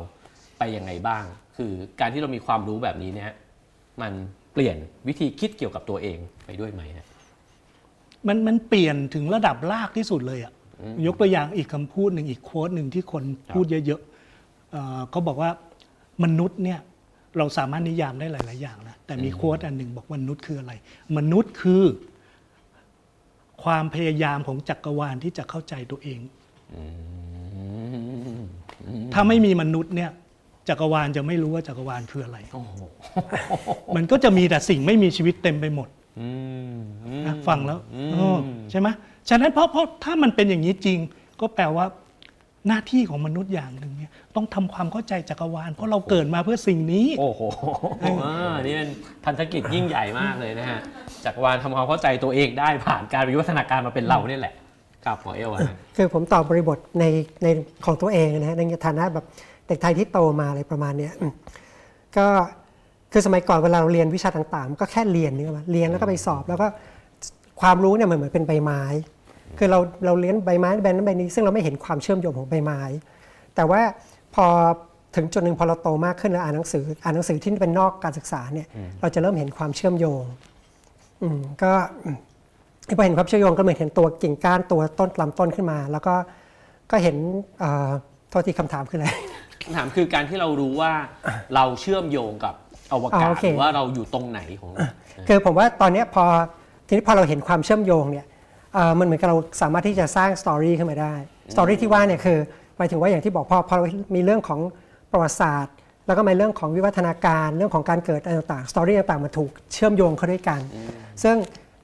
[0.59, 1.23] ไปยังไงบ้าง
[1.57, 3.31] คือการที่เรามีความรู้แบบนี้เนี่ย
[4.01, 4.13] มัน
[4.53, 4.77] เปลี่ยน
[5.07, 7.07] วิธีคิดเกี่ยวกับตัวเองไปด้วยไหมฮะ
[8.27, 10.53] มันมันเปลี่ยนถึงระดับรากที่สุดเลยอะ
[11.05, 13.23] ยกตัวอย่างอีกคำพูดหนึ่งอีกโค้ดหนึ่งที่คน
[13.53, 15.49] พูดเยอะๆเอ่อเขาบอกว่า
[16.23, 16.79] มนุษย์เนี่ย
[17.37, 20.73] เราสามารถนิยามได้หลาย ๆ อย่างนะแต่มีโค้ดอันหนึ่งบอกว่ามนุษย์คืออะไร
[21.17, 21.83] มนุษย์คือ
[23.63, 26.19] ความพยายามของจักรวาลที่จะเข้าใจตัวเอง
[29.13, 30.11] ถ้าไม่มีมนุษย์เนี่ย
[30.69, 32.75] จักรวาลจะไม่รู้ว่าจักรวาลคืออะไรโอ้โห
[33.95, 36.29] มันก็จะมีแต่สิ่งไม่มีชีวิตเต็มไปหมดอื
[36.73, 38.37] มอืมนะฟังแล้วอืมเออ
[38.71, 38.87] ใช่ไหม
[39.29, 40.99] ฉะนั้นเพราะเพราะถ้ามันเป็นอย่างนี้จริง
[41.41, 41.85] ก็แปลว่า
[42.67, 47.41] หน้าที่ของมนุษย์อย่างหนึ่งเนี่ยต้องทำความเข้าใจจักรวาล เพราะเราเกิดมาเพื่อสิ่งนี้ โอ้โห
[48.03, 48.89] อ่านี่เป็น
[49.25, 50.79] พันธกิจยิ่งใหญ่มากเลยนะฮะ
[51.25, 54.53] จักรวาลทำความเข้าใจตัวเองได้ผ่านการวิวัฒนาการมาเป็นเราเนี่ยแหละ
[55.05, 57.05] ครับหมอเอลอะฮะคือผมตอบบริบทใน
[57.43, 57.47] ใน
[57.85, 59.25] ของตัวเองนะฮะในฐานะแบบ
[59.67, 61.33] เด็กไทยที่โตมาอะไรประมาณเนี้ยอืม
[62.17, 62.25] ก็
[63.11, 66.67] คือสมัยก่อนเวลาเราเรียนวิชาต่างๆมันก็แค่เรียนนี่มาเรียนแล้วก็ไปสอบแล้วก็
[67.61, 68.81] ความรู้เนี่ยมันเหมือนเป็นใบไม้
[69.57, 72.81] คือเราเราเรียนใบไม้ใบนั้นใบนี้ ซึ่งเราไม่เห็นความเชื่อมโยงของใบไม้
[73.55, 73.81] แต่ว่า
[74.35, 74.45] พอ
[75.15, 78.67] ถึงจุดหนึ่งพอเราโตมากขึ้นแล้วอ่านหนังสืออ่านหนังสือที่เป็นนอกการศึกษาเนี่ย
[79.01, 80.23] เราจะเริ่มเห็นความเชื่อมโยง
[81.21, 81.71] อืมก็
[82.03, 82.17] อืม
[82.97, 86.15] พอเห็นความเชื่อมโยงก็เหมือนเห็นตัวกิ่งก้านตัวต้นลำต้นขึ้นมา แล้วก็
[86.91, 87.15] ก็เห็น
[87.59, 87.89] เอ่อ
[88.29, 89.07] โทษทีคำถามคืออะไร
[89.63, 90.93] คำถามคือการที่เรารู้ว่า
[91.55, 92.55] เราเชื่อมโยงกับ
[92.91, 94.71] อวกาอ่าศโอเคหรือว่าเราอยู่ตรงไหนของ
[95.27, 96.25] คือผมว่าตอนเนี้ยพอ
[96.91, 98.25] ทีนี้พอเราเห็นความเชื่อมโยงเนี่ย
[98.73, 101.13] เอ่อมันเหมือนกับเราสามารถที่จะสร้าง story ขึ้นมาได้
[101.53, 102.37] story ที่ว่าเนี่ยคือ
[102.77, 104.59] หมายถึงว่าอย่างที่บอกพอพอเรามีเรื่องของ
[105.11, 105.73] ประวัติศาสตร์
[106.07, 110.59] แล้วก็มีเรื่องของวิวัฒนาการเรื่องของการเกิดอะไรต่างๆ story ต่างๆมันถูกเชื่อมโยงเข้าด้วยกัน
[111.23, 111.35] ซึ่ง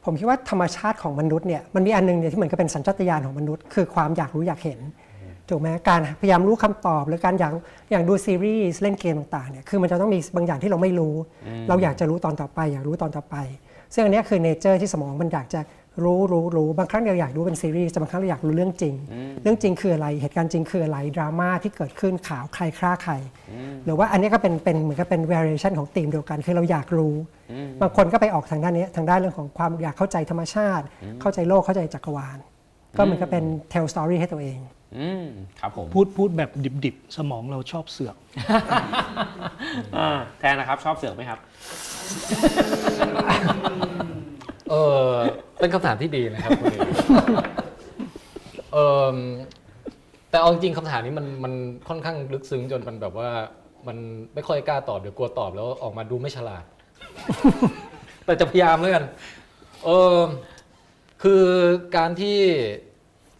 [0.05, 4.79] ผมคิดว่าธรรมชาติของมนุษย์เนี่ยมันมีอันหนึ่งเนี่ยที่เหมือนกับเป็นสัญชาตญาณของมนุษย์ คือความอยากรู้อยากเห็น
[5.49, 7.51] ถูกไหมการพยายามรู้คำตอบ หรือการอยาก
[7.91, 11.15] อย่างดูซีรีส์เล่นเกมต่างๆเนี่ยคือมันจะต้องมีบางอย่างที่เราไม่รู้
[11.69, 13.35] เราอยากจะรู้ตอนต่อไป อยากรู้ตอนต่อไป
[13.93, 15.61] ซึ่งอันเนี้ยคือ nature ที่สมองมันอยากจะ
[16.03, 18.95] รู้รู้รู้บางครั้งเราอยากรู้เป็นซีรีส์แต่บางครั้งเราอยากรู้เรื่องจริง
[19.43, 23.13] เรื่องจริงคืออะไรเหตุการณ์จริงคืออะไรดราม่าที่เกิดขึ้นข่าวใครฆ่าใคร
[23.85, 27.15] หรือว่าอันเนี้ยก็เป็นเป็นเหมือนกับเป็น variation ของธีมเดียวกันคือเราอยากรู้
[27.81, 30.85] บางคนก็ไปออกทางด้านเนี้ยทางด้านเรื่องของความอยากเข้าใจธรรมชาติ
[31.21, 32.37] เข้าใจโลกเข้าใจจักรวาล
[32.97, 34.59] ก็เหมือนกับเป็น tell story ให้ตัวเอง
[34.97, 35.25] อืม
[35.59, 36.49] ครับผมพูดพูดแบบ
[36.85, 38.15] ดิบๆ สมองเราชอบเสือก
[39.97, 41.39] อ่าแทนนะครับชอบเสือกไหมครับ
[44.71, 44.75] เอ
[45.05, 45.09] อ
[45.59, 46.89] เป็นคำถามที่ดีนะครับคุณเอก
[48.73, 48.77] เอ
[49.13, 49.17] อ
[50.29, 51.53] แต่เอาจริงๆคำถามนี้มันมัน
[51.87, 53.29] ค่อนข้างลึกซึ้งจนมันแบบว่า
[53.87, 53.97] มัน
[54.33, 56.63] ไม่ค่อยกล้าตอบเดี๋ยวกลัวตอบแล้วออกมาดูไม่ฉลาด
[58.25, 59.05] แต่จะพยายามแล้วกัน
[59.85, 60.19] เออ
[61.23, 61.43] คือ
[61.95, 62.37] การที่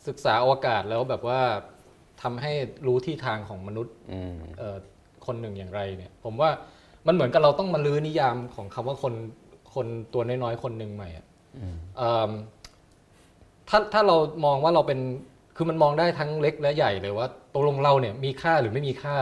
[0.07, 1.41] ศึกษาอวกาศแล้วแบบว่า
[2.21, 2.51] ทำให้
[2.87, 4.77] รู้ที่ทางของมนุษย์อืมเอ่อ
[5.25, 6.49] คนหนึ่งอย่างไรเนี่ย ผมว่า
[7.07, 9.13] มันเหมือนกับเราต้องมาลื้อนิยามของคำว่าคน
[9.77, 11.25] คนตัวน้อยๆคนหนึ่งใหม่อะ
[11.97, 12.31] เอิ่ม
[13.69, 14.99] ถ้าถ้าเรามองว่าเราเป็น
[15.55, 19.15] คือมันมองได้ทั้งเล็กและใหญ่เลยว่าตกลงเราเนี่ยมีค่าหรือไม่มีค่า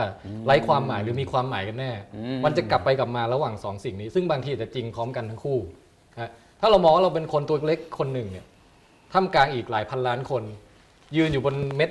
[0.44, 5.58] ไร้ความหมายหรือมีความหมายกันแน่อืมมันจะกลับไปกลับมาระหว่างสองสิ่งนี้ ซึ่งบางทีอาจจะจริงพร้อมกันทั้งคู่
[6.12, 8.44] นะถ้าเรามองว่าเราเป็นคนตัวเล็กคนหนึ่งเนี่ย
[9.12, 10.42] ท่ามกลางอีกหลายพันล้านคน
[11.16, 11.90] ยืนอยู่บนเม็ด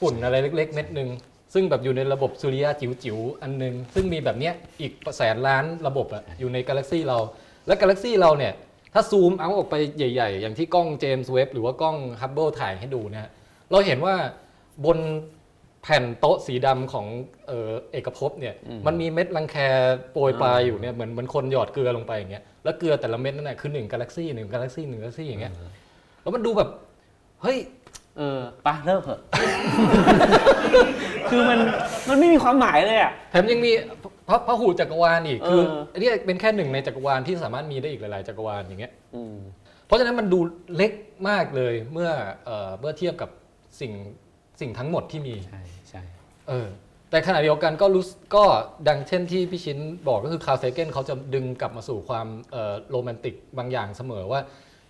[0.00, 1.08] ฝุ่นอะไรเล็ก ๆ เม็ดหนึ่ง
[1.54, 7.18] ซึ่งแบบอยู่ในระบบสุริยะจิ๋วๆอันหนึง ซึ่งมีแบบเนี้ยอีกแสนล้านระบบอะอยู่ในกาแล็กซีเรา
[7.66, 8.52] และกาแล็กซีเราเนี่ย
[8.94, 13.30] ถ้าซูมเอาออกไปใหญ่ ๆ อย่างที่กล้องเจมส์เว็บหรือว่ากล้องฮับเบิลถ่ายให้ดูนะฮะ
[13.70, 14.14] เราเห็นว่า
[14.84, 14.98] บน
[15.82, 17.06] แผ่นโต๊ะสีดำของ
[17.48, 18.54] เอ่อเอกภพเนี่ย
[18.86, 19.56] มันมีเม็ดรังแค
[20.12, 25.52] โปรยปลายอยู่เนี่ยเหมือนเหมือนคนหยอดเกลือลงไปอย่างเงี้ยแล้วเกลือแต่ละเม็ดนั่นแหละคือหนึ่งกาแล็กซี่หนึ่งกาแล็กซี่หนึ่งกาแล็กซี่อย่างเงี้ย
[26.22, 26.68] แล้วมันดูแบบ
[27.42, 27.58] เฮ้ย
[28.16, 29.20] เออปะเลิกเถอะ
[31.30, 31.58] คือมัน
[32.08, 33.70] มันไม่มีความหมายเลยอะแถมยังมี
[34.28, 39.36] พระพระหูจักรวาลอีกคือเอออันนี้เป็นแค่หนึ่งในจักรวาลที่สามารถมีได้อีกหลาย ๆ จักรวาลอย่างเงี้ยอืม
[39.86, 40.40] เพราะฉะนั้นมันดู
[40.76, 40.92] เล็ก
[41.28, 42.10] มากเลยเมื่อ
[42.44, 43.30] เอ่อเมื่อเทียบกับ
[43.80, 43.92] สิ่ง
[44.60, 46.02] สิ่งทั้งหมดที่มีใช่ใช่
[46.48, 46.68] เออ
[47.10, 48.44] แต่ขณะเดียวกันก็รู้สึกก็
[48.88, 54.40] ดังเช่นที่พี่ชินบอกก็คือคาร์ลเซเกนเขาจะดึงกลับมาสู่ความเอ่อโรแมนติกบางอย่างเสมอว่า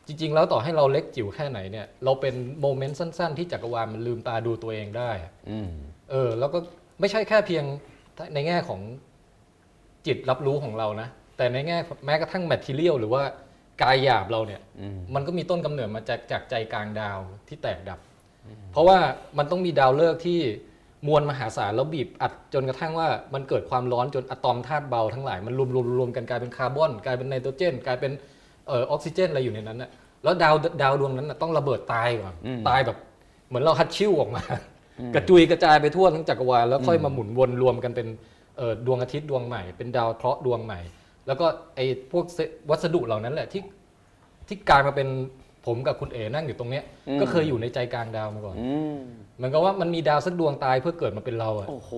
[0.06, 5.70] จริง ๆ แล้วต่อให้เราเล็กจิ๋วแค่ไหนเนี่ยเราเป็น moment สั้น ๆ ที่จักรวาลมันลืมตาดูตัวเองได้อะอืม
[6.10, 6.58] เออแล้วก็
[7.00, 7.64] ไม่ใช่แค่เพียง
[8.34, 8.80] ในแง่ของ
[10.06, 13.22] จิตรับรู้ของเรานะ แต่ในแง่แม้กระทั่ง material หรือว่า
[13.82, 17.98] กายหยาบเราเนี่ยอืมมันก็มีต้นกำเนิดมาจากจากใจกลางดาวที่แตกดับ
[18.72, 18.98] เพราะว่า
[19.38, 20.40] มันต้องมีดาวฤกษ์ที่
[21.06, 28.12] มวลมหาศาลแล้วบีบอัดจนกระทั่งว่ามันเกิดความร้อนจนอะตอมธาตุเบาทั้งหลายมันรวมรวมรวมกันกลายเป็นคาร์บอนกลายเป็นไนโตรเจน กลายเป็น
[28.68, 29.90] เอ่อออกซิเจนอะไรอยู่ในนั้นน่ะ
[30.24, 32.98] แล้วดาวดาวดวงนั้นน่ะต้องระเบิดตายก่อนอืมตายแบบ
[33.48, 34.42] เหมือนเราฮัดชิ่วออกมา
[35.14, 38.31] กระจุยกระจายไปทั่วทั้งจักรวาลแล้วค่อยมาหมุนวนรวมกันเป็นเอ่อ
[38.86, 40.80] ดวงอาทิตย์ดวงใหม่ เป็นดาวเคราะห์ดวงใหม่
[41.26, 43.62] แล้วก็ไอ้พวกเศษวัสดุเหล่านั้นแหละที่
[44.48, 45.08] ที่กลายมาเป็น
[45.66, 48.96] ผมกับคุณเอ๋นั่งอยู่ตรงเนี้ยอืมก็เคยอยู่ในใจกลางดาวมาก่อนอืม
[49.36, 51.92] เหมือนกับว่ามันมีดาวสักดวงตายเพื่อเกิดมาเป็นเราอะโอ้โห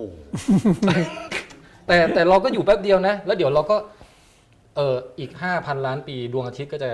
[1.87, 3.77] แต่แต่เราก็อยู่แป๊บเดียวนะ แล้วเดี๋ยวเราก็
[4.75, 6.91] เอออีกห้าพันล้านปีดวงอาทิตย์ก็จะ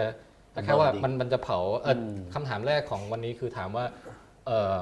[0.65, 3.85] แค่ว่ามันมันจะเผาเอออมคำถามแรกของวันนี้คือถามว่า
[4.45, 4.75] เออ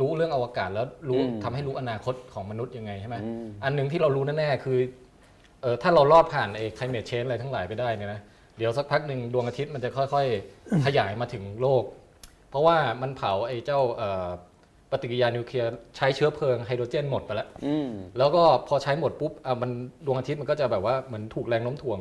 [0.00, 4.78] รู้เรื่องอวกาศแล้วรู้อืมทำให้รู้อนาคตของมนุษย์ยังไงใช่ไหมอืมอันหนึ่งที่เรารู้แน่ๆคือ
[5.62, 8.20] เออถ้าเรารอดผ่านไอ้ climate change อะไรทั้งหลายไปได้เนี่ยนะ
[8.58, 10.26] เดี๋ยวสักพักหนึ่งดวงอาทิตย์มันจะค่อย
[10.56, 11.84] ๆ ขยายมาถึงโลก
[12.50, 14.28] เพราะว่ามันเผาไอ้เจ้าเอ่อ
[14.92, 19.70] ปฏิกิริยานิวเคลียร์ใช้เชื้อเพลิงไฮโดรเจนหมดไปแล้วอืมแล้วก็พอใช้หมดปุ๊บอะมัน
[20.06, 21.98] ดวงอาทิตย์มันก็จะแบบว่าเหมือนถูกแรงโน้มถ่วง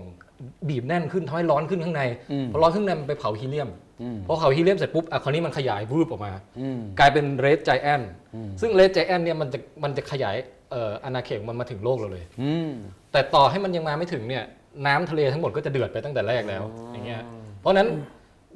[0.70, 2.02] บีบแน่นขึ้นทำให้ร้อนขึ้นข้างใน
[2.32, 3.70] อืมพอร้อนขึ้นในมันไปเผาฮีเลียม
[4.02, 8.02] อืมพอเผาฮีเลียมเสร็จปุ๊บอะคราวนี้มันขยายวืบออกมาอืมกลายเป็นเรดไจแอน
[8.36, 10.36] อืมซึ่งเรดไจแอนเนี่ยมันจะมันจะขยาย
[10.72, 12.72] เอ่ออาณาเขตของมันมาถึงโลกเราเลยอืม
[13.12, 14.44] แต่ต่อให้มันยังมาไม่ถึงเนี่ย
[14.86, 17.22] น้ำทะเลทั้งหมดก็จะเดือดไปตั้งแต่แรกแล้วอย่างเงี้ย
[17.60, 17.88] เพราะฉะนั้น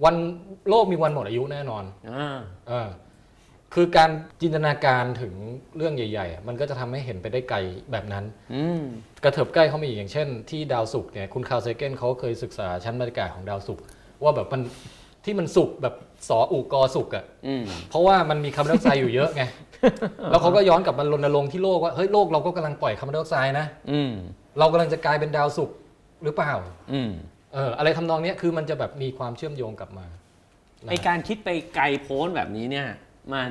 [0.04, 0.16] วัน
[0.70, 2.88] โลกมีวันหมดอายุแน่นอนอ่าเออ
[3.76, 4.10] คือการ
[4.42, 5.34] จินตนาการถึง
[5.78, 7.58] เรื่องใหญ่ๆอะมันก็จะทำให้เห็นไปได้ไกล
[7.92, 8.24] แบบนั้น
[8.56, 8.82] อืม
[9.24, 13.84] กระเถิบใกล้เข้ามาอีกอย่างเช่น ที่ดาวศุกร์เนี่ยคุณคาร์ลเซเกนเขาเคยศึกษาชั้นบรรยากาศของดาวศุกร์
[14.24, 14.62] ว่าแบบมัน
[15.26, 15.96] ที่มันสุกแบบ
[16.30, 19.44] สออูกอสุกอะอืม เพราะว่ามันมีคาร์บอนไดออกไซด์อยู่เยอะไง
[20.32, 24.12] แล้วเขาก็ย้อนกลับมารณรงค์ที่โลกว่าเฮ้ยโลกเราก็กำลังปล่อยคาร์บอนไดออกไซด์นะอืม
[24.60, 25.78] เรากำลังจะกลายเป็นดาวศุกร์
[26.24, 26.54] หรือเปล่า
[26.94, 27.12] อืม
[27.54, 30.06] เอออะไรทำนองเนี้ยคือมันจะแบบมีความเชื่อมโยงกลับมา
[30.90, 32.88] ไอการคิดไปไกลโพ้นแบบนี้เนี่ย
[33.34, 33.50] มัน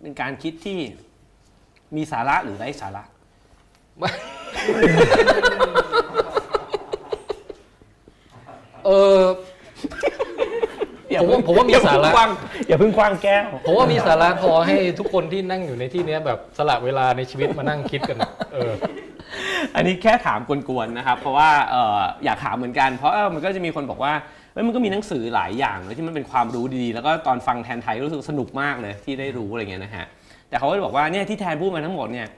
[0.00, 0.78] เป็นการคิดที่
[1.96, 3.02] มีสาระหรือไร้สาระ
[8.86, 9.20] เออ
[11.20, 12.10] ผมว่าผมว่ามีสาระ
[12.68, 18.72] อย่าเพิ่งคว้างแก้ว ผมว่ามีสาระพอให้ทุกคนที่นั่งอยู่ในที่เนี้ยแบบสละเวลาในชีวิตมานั่งคิดกันอะเออ
[19.74, 24.12] อันนี้แค่ถามกวนๆนะครับ เพราะว่าเอ่ออยากถามเหมือนกัน เพราะเออมันก็จะมีคนบอกว่า
[24.52, 30.06] เฮ้ยมันก็มีหนังสือหลายอย่างเลยที่มันเป็นความรู้ดีๆ แล้วก็ตอนฟังแทนไทยก็รู้สึกสนุกมากเลยที่ได้รู้อะไรเงี้ยนะฮะ
[30.48, 32.28] แต่เขาก็จะบอกว่าเนี่ยที่แทนพูดมาทั้งหมดเนี่ย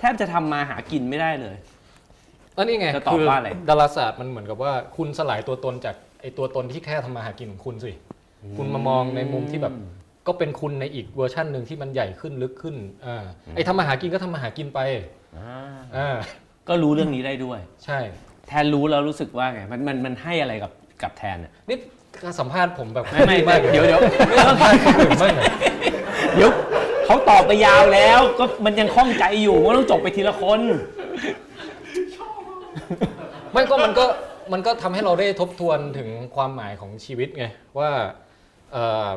[0.00, 1.56] แทบจะทำมาหากินไม่ได้เลย
[2.56, 7.92] อันนี้ไงจะตอบคืว่าอะไรดาราศาสตร์มันเหมือนกับว่าคุณสลายตัวตนจากไอตัวตนที่แค่ทำมาหากินของคุณสิ
[8.56, 9.74] คุณมามองในมุมที่แบบ
[10.26, 14.80] ก็เป็นคุณในอีกเวอร์ชันหนึ่งที่มันใหญ่ขึ้นลึกขึ้นอ่าไอทำมาหากินก็ทำมาหากินไป
[15.96, 16.08] อ่า
[16.68, 17.98] ก็รู้เรื่องนี้ได้ด้วย ใช่
[18.48, 21.78] แทนรู้แล้วรู้สึกว่าไงมันมันมันให้อะไรกับ กับแทนอะนี่
[22.22, 25.44] การสัมภาษณ์ผมแบบไม่ไม่ไม่เดี๋ยวเดี๋ยวไม่สัมภาษณ์คนอื่นบ้างเหรอ
[26.34, 26.50] เดี๋ยว
[27.06, 30.60] เขาตอบไปยาวแล้ว ก็มันยังคล่องใจอยู่ว่าต้องจบไปทีละคน
[33.52, 34.04] ไม่ก็มันก็
[34.52, 37.44] มันก็ทำให้เราได้ทบทวนถึงความหมายของชีวิตไง
[37.78, 37.90] ว่า
[38.72, 39.10] เอ่อ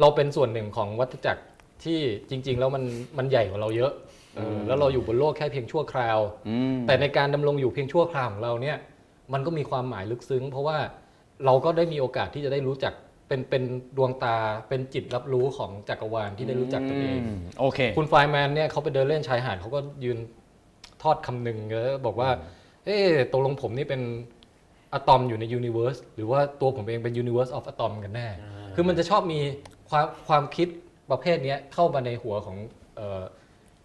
[0.00, 1.42] เราเป็นส่วนหนึ่งของวัฏจักร
[1.84, 2.84] ที่จริง ๆ แล้วมัน
[3.18, 3.92] มันใหญ่กว่าเราเยอะ
[4.36, 8.76] เออแล้วเราอยู่บนโลกแค่เพียงชั่วคราวอืมแต่ในการดำรงอยู่เพียงชั่วคราวของเราเนี่ย
[9.32, 10.78] มันก็มีความหมายลึกซึ้ง เพราะว่า
[11.44, 12.92] เราก็ได้มีโอกาสที่จะได้รู้จัก
[13.28, 13.62] เป็นเป็น
[13.96, 14.36] ดวงตา
[14.68, 20.18] เป็นจิตรับรู้ของจักรวาลที่ได้รู้จักตัวเอง มโอเค คุณไฟแมนเนี่ยเขาไปเดินเล่นชายหาดเขาก็ยืน
[21.02, 22.30] ทอดคำหนึ่งแล้วบอกว่า
[22.84, 24.00] เอ๊ะตกลงผมนี่เป็น
[24.92, 28.28] อะตอมอยู่ใน universe หรือว่าตัวผมเองเป็น universe of atom กันแน่
[28.74, 29.40] คือมันจะชอบมี
[29.90, 30.68] ความความคิด
[31.10, 32.56] ประเภทเนี้ยเข้ามาในหัวของ
[32.96, 33.22] เอ่อ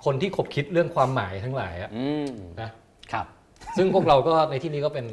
[0.06, 2.28] คนที่ขบคิดเรื่องความหมายทั้งหลายอะอืม
[2.62, 2.70] นะ
[3.12, 3.26] ครับ
[3.78, 5.06] ซึ่งพวกเราก็ในที่นี้ก็เป็น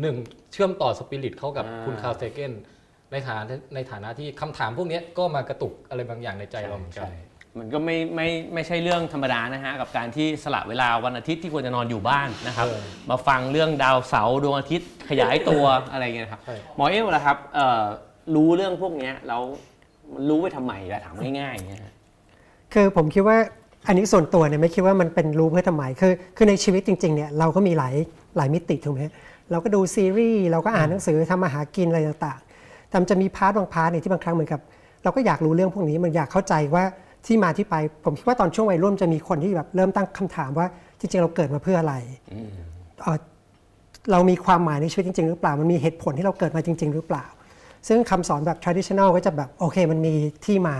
[0.00, 0.16] หนึ่ง
[0.52, 2.52] เชื่อมต่อสปิริตเข้ากับอ่า คุณคาร์ลเซเกน
[3.12, 7.12] ในฐานะในฐานะที่คำถามพวกเนี้ยก็มากระตุกอะไรบางอย่างในใจเราเหมือนกันใช่
[7.58, 17.84] มันก็ไม่ไม่ไม่ใช่เรื่องธรรมดานะฮะกับการที่สละเวลาวันอาทิตย์ที่ควรจะนอนอยู่บ้านนะครับ เออมาฟังเรื่องดาวเสาร์ดวงอาทิตย์ขยายตัว อะไรเงี้ยครับใช่ หมอเอ้วล่ะครับเอ่อ
[18.34, 19.42] รู้เรื่องพวกเนี้ยแล้ว
[20.12, 21.94] มันรู้ไปทำไมล่ะถามง่ายๆอย่างเงี้ยฮะ
[22.72, 23.36] คือผมคิดว่า
[23.86, 27.94] อันนี้ส่วนตัวเนี่ยไม่คิดว่ามันเป็นรู้เพื่อทำไมคือคือในชีวิตจริงๆเนี่ยเราก็มีหลาย
[28.36, 29.14] หลายมิติถูกไหมฮะ
[29.52, 34.60] เราก็ดูซีรีส์เราก็อ่านหนังสือทำมาหากินอะไรต่างๆ แต่มันจะมี part บาง part เนี่ยที่บางครั้งเหมือนกับ
[35.02, 36.84] เราก็อยากรู้เรื่องพวกนี้มันอยากเข้าใจว่า
[37.26, 40.66] ที่มาที่ไป ผมคิดว่าตอนช่วงวัยรุ่นจะมีคนที่แบบเริ่มตั้งคำถามว่า
[40.98, 41.94] จริงๆเราเกิดมาเพื่ออะไร
[44.10, 47.24] เรามีความหมายในชีวิตจริง ๆ หรือเปล่า มันมีเหตุผลที่เราเกิดมาจริง ๆ หรือเปล่า
[47.88, 50.14] ซึ่งคำสอนแบบ traditional ก็จะแบบโอเคมันมี
[50.46, 50.76] ที่มา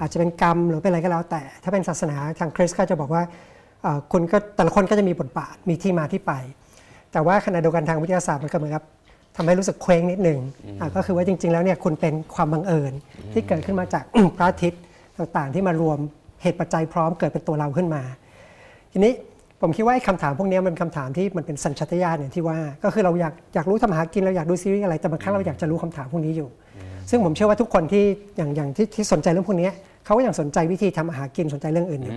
[0.00, 3.22] อาจจะเป็นกรรมหรือเป็นอะไรก็แล้วแต่ ถ้าเป็นศาสนาทางคริสต์ก็จะบอกว่า
[4.12, 6.32] คุณก็แต่ละคนก็จะมีบทบาทมีที่มาที่ไป
[7.12, 8.84] แต่ว่าขณะเดียวกันทางวิทยาศาสตร์มันก็เหมือนกับ
[9.36, 10.38] ทำให้รู้สึกเคว้งนิดหนึ่ง
[10.80, 12.92] อะก็คือว่าจริง ๆ แล้วเนี่ยคุณเป็นความบังเอิญ
[13.32, 14.04] ที่เกิดขึ้นมาจาก
[14.36, 14.82] พระอาทิตย์
[15.18, 15.98] ต่างๆ ที่มารวม
[16.42, 18.02] เหตุปัจจัยพร้อมเกิดเป็นตัวเราขึ้นมา
[18.92, 19.12] ทีนี้
[19.60, 26.48] ผมคิดว่าไอ้คำถามพวกนี้มันเป็นคำถามที่มันเป็นสัญชาตญาณอย่างที่ว่า ก็คือเราอยากอยากรู้ทำมาหากินเราอยากดูซีรีส์อะไรแต่บางครั้งเราอยากจะรู้คำถามพวกนี้อยู่
[27.10, 28.04] ซึ่งผมเชื่อว่าทุกคนที่
[28.36, 29.70] อย่างอย่างที่ที่สนใจเรื่องพวกนี้
[30.04, 32.14] เขาก็ยังสนใจวิธีทำอาหารกินสนใจเรื่องอื่นอยู่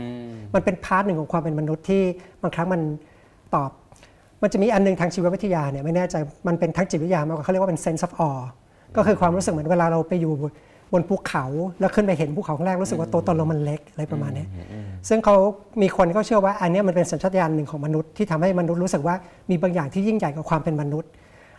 [0.54, 2.04] มันเป็น part หนึ่งของความเป็นมนุษย์ที่
[2.42, 2.82] บางครั้งมัน
[3.56, 3.72] ตอบ
[4.46, 6.16] มันจะมีอันหนึงทางชีววิทยาเนี่ยไม่แน่ใจ
[6.48, 8.44] มันเป็นทางจิตวิทยามากกว่าเขาเรียกว่าเป็น sense of awe
[8.96, 10.34] ก็คือความรู้สึกเหมือนเวลาเราไปอยู่
[10.94, 11.46] บนภูเขา
[11.80, 14.48] แล้วขึ้นไปเห็นภูเขาครั้งแรกรู้สึกว่าตัวตนเรามันเล็กอะไรประมาณเนี้ย
[15.10, 15.36] ซึ่งเขา
[15.82, 19.16] มีคนก็เชื่อว่าอันเนี้ยมันเป็นสัญชาตญาณหนึ่งของมนุษย์ที่ทำให้มนุษย์รู้สึกว่า
[19.50, 21.10] มีบางอย่างที่ยิ่งใหญ่กว่าความเป็นมนุษย์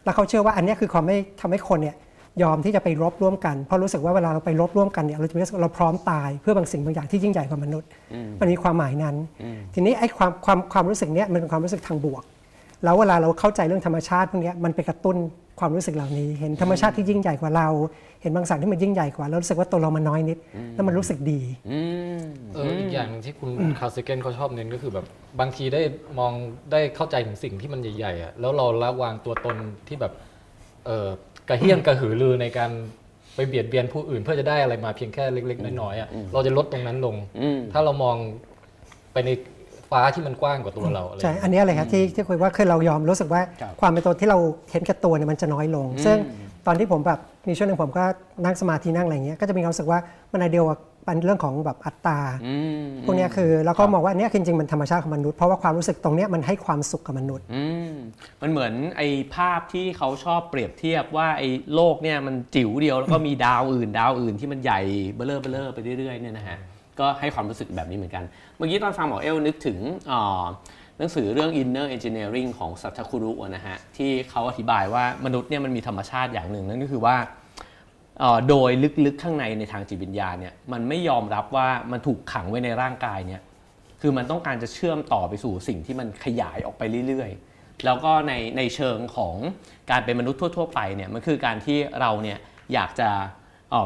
[0.04, 1.96] แล้วเขาเชื่อว่าอันเนี้ยคือความไม่ทำให้คนเนี่ย
[2.42, 7.88] ยอมที่จะไปรบร่วมกันเพราะรู้สึกว่าเวลาเราไปรบร่วมกันเนี่ยเราจะรู้สึกว่าเราพร้อมตายเพื่อบางสิ่งบางอย่างที่ยิ่งใหญ่กว่ามนุษย์
[8.40, 9.16] มันมีความหมายนั้น
[9.74, 12.22] ทีนี้ไอ้ความความความรู้สึกเนี้ยมันเป็นความรู้สึกทางบวก
[12.84, 15.16] แล้วเวลาเราเข้าใจเรื่องธรรมชาติพวกเนี้ยมันไปกระตุ้น
[15.60, 17.68] ความรู้สึกเหล่านี้ เห็นธรรมชาติที่ยิ่งใหญ่กว่าเรา
[18.22, 20.38] เห็นบางสิ่งที่มันยิ่งใหญ่กว่าแล้วรู้สึกว่าตัวเรามันน้อยนิด
[20.74, 21.80] แล้วมันรู้สึกดีอื
[22.18, 22.20] ม
[22.54, 25.06] เอออีกอย่างหนึงที่คุณคาร์เซเกนเขาชอบเน้นก็คือแบบ
[25.40, 25.82] บางทีได้
[26.18, 26.32] มอง
[26.72, 29.56] ได้เข้าใจถึงสิ่งที่มันใหญ่ๆอะแล้วเราละวางตัวตน
[29.88, 30.12] ที่แบบ
[30.86, 31.06] เออ
[31.48, 32.70] กระเหี้ยนกระหือรือในการ
[33.34, 38.16] ไปเบียดเบียนผู้อื่นเพื่อจะได้อะไรมาเพียงแค่เล็ก ๆ น้อยๆอะเราจะลดตรงนั้นลงอืมถ้าเรามอง
[39.12, 39.30] ไปใน
[39.90, 44.38] ฟ้าที่มันกว้างกว่าตัวเราอะไรใช่ อันเนี้ยเลยครับที่ที่คุยว่าคือเรายอมรู้สึกว่าครับความเป็นตัวที่เรา
[44.70, 46.16] เห็นแก่ตัวเนี่ยมันจะน้อยลง ซึ่ง
[46.66, 47.18] ตอนที่ผมแบบ
[47.48, 48.04] มีช่วงหนึ่งผมก็
[48.44, 49.98] นั่งสมาธินั่งอะไรเงี้ยก็จะมีความรู้สึกว่า
[50.32, 57.94] มันไอเดียวกับเป็นเรื่องของแบบอัตตาอืมพวกเนี้ยคือแล้วก็มองว่าอันเนี้ยคือจริงๆมันธรรมชาติของมนุษย์เพราะว่าความรู้สึกตรงเนี้ยมันให้ความสุขกับมนุษย์อืม
[58.42, 64.80] มันเหมือนไอ้ภาพที่เขาชอบเปรียบเทียบว่าไอ้โลกเนี่ยมันจิ๋วเดียวแล้วก็มีดาวอื่น ดาวอื่นที่มันใหญ่
[65.14, 66.58] เบลอเบลอไปเรื่อยๆเนี่ยนะฮะ
[67.00, 68.24] ก็ให้ความรู้สึกแบบนี้เหมือนกัน
[68.56, 69.78] เมื่อกี้ตอนฟังหมอเอลนึกถึง
[70.98, 77.16] หนังสือเรื่อง inner engineering ของสัตคุรุนะฮะที่เขาอธิบายว่ามนุษย์เนี่ยมันมีธรรมชาติอย่างหนึ่ง นั่นก็คือว่า
[78.48, 78.70] โดย
[79.06, 83.40] ลึกๆข้างในในทางจิตวิญญาณเนี่ยมันไม่ยอมรับว่ามันถูกขังไว้ในร่างกายเนี่ย
[84.00, 89.34] คือมันต้องการจะเชื่อมต่อไปสู่สิ่งที่มันขยายออกไปเรื่อยๆ แล้วก็ในในเชิงของ
[89.90, 92.38] การเป็นมนุษย์ทั่ว ๆ ไปเนี่ยมันคือการที่เราเนี่ย
[92.74, 93.10] อยากจะ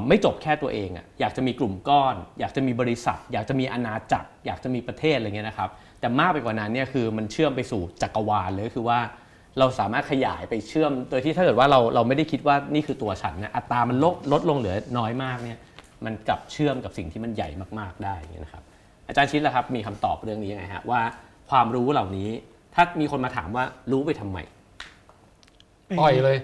[0.09, 8.99] ไม่จบแค่ตัวเองอะอยากจะมีกลุ่มก้อน อยากจะมีบริษัท อยากจะมีอาณาจักร อยากจะมีประเทศอะไรเงี้ยนะครับ แต่มากไปกว่านั้นเนี่ยคือมันเชื่อมไปสู่จักรวาลเลยก็คือว่า
[9.59, 15.59] เราสามารถขยายไปเชื่อม โดยที่ถ้าเกิดว่าเราเราไม่ได้คิดว่านี่คือตัวฉันนะอัตรามันลดลดลงเหลือน้อยมากเนี่ย
[16.05, 18.63] มันกลับเชื่อมกับสิ่งที่มันใหญ่มากๆได้อย่างเงี้ยนะครับ
[19.09, 21.01] อาจารย์ชิดล่ะครับมีคำตอบเรื่องนี้ยังไงฮะว่า
[21.51, 22.29] ความรู้เหล่านี้
[22.75, 24.39] ถ้ามีคนมาถามว่ารู้ไปทำไม
[25.99, 26.37] ปล่อยเลย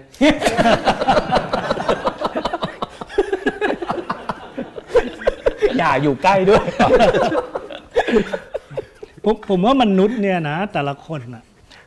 [5.87, 6.65] อย่าอยู่ใกล้ด้วย
[9.25, 11.45] ผมผมว่ามนุษย์เนี่ยนะ แต่ละคนนะ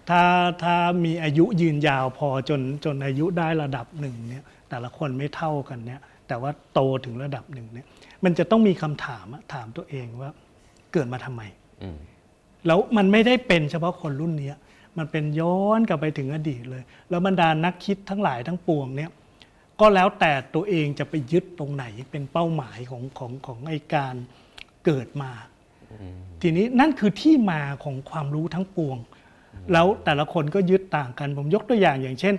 [0.10, 0.22] ถ้า
[0.64, 7.86] ถ้ามีอายุยืนยาวพอจนจนอายุได้ระดับหนึ่งเนี่ย แต่ละคนไม่เท่ากันเนี่ย แต่ว่าโตถึงระดับหนึ่งเนี่ย
[8.24, 10.30] มันจะต้องมีคำถามอะถามตัวเองว่า
[10.94, 11.42] เกิดมาทำไม
[11.82, 11.98] อืม
[12.68, 14.58] แล้วมันไม่ได้เป็นเฉพาะคนรุ่นเนี้ย
[14.98, 19.10] มันเป็นย้อนกลับไปถึงอดีตเลย แล้วบรรดานักคิดทั้งหลายทั้งปวงเนี่ย
[19.80, 24.16] ก็แล้วแต่ตัวเองจะไปยึดตรงไหนเป็นเป้าหมายของของของไอการ
[24.86, 25.32] เกิดมา
[26.42, 28.98] ทีนี้นั่นคือที่มาของความรู้ทั้งปวง
[29.74, 32.36] แล้วแต่ละคนก็ยึดต่างกัน ผมยกตัวอย่างอย่างเช่น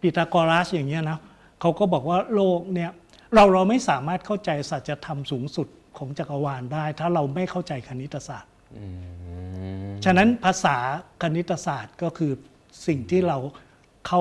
[0.00, 1.18] ปีตาโกรัสอย่างเงี้ยนะ
[1.60, 2.90] เขาก็บอกว่าโลกเนี่ย
[3.34, 8.50] เราเราไม่สามารถเข้าใจสัจธรรมสูงสุดของจักรวาลได้ ถ้าเราไม่เข้าใจคณิตศาสตร์
[10.04, 10.76] ฉะนั้นภาษา
[11.22, 12.32] คณิตศาสตร์ก็คือ
[12.86, 13.38] สิ่งที่เรา
[14.06, 14.20] เข้า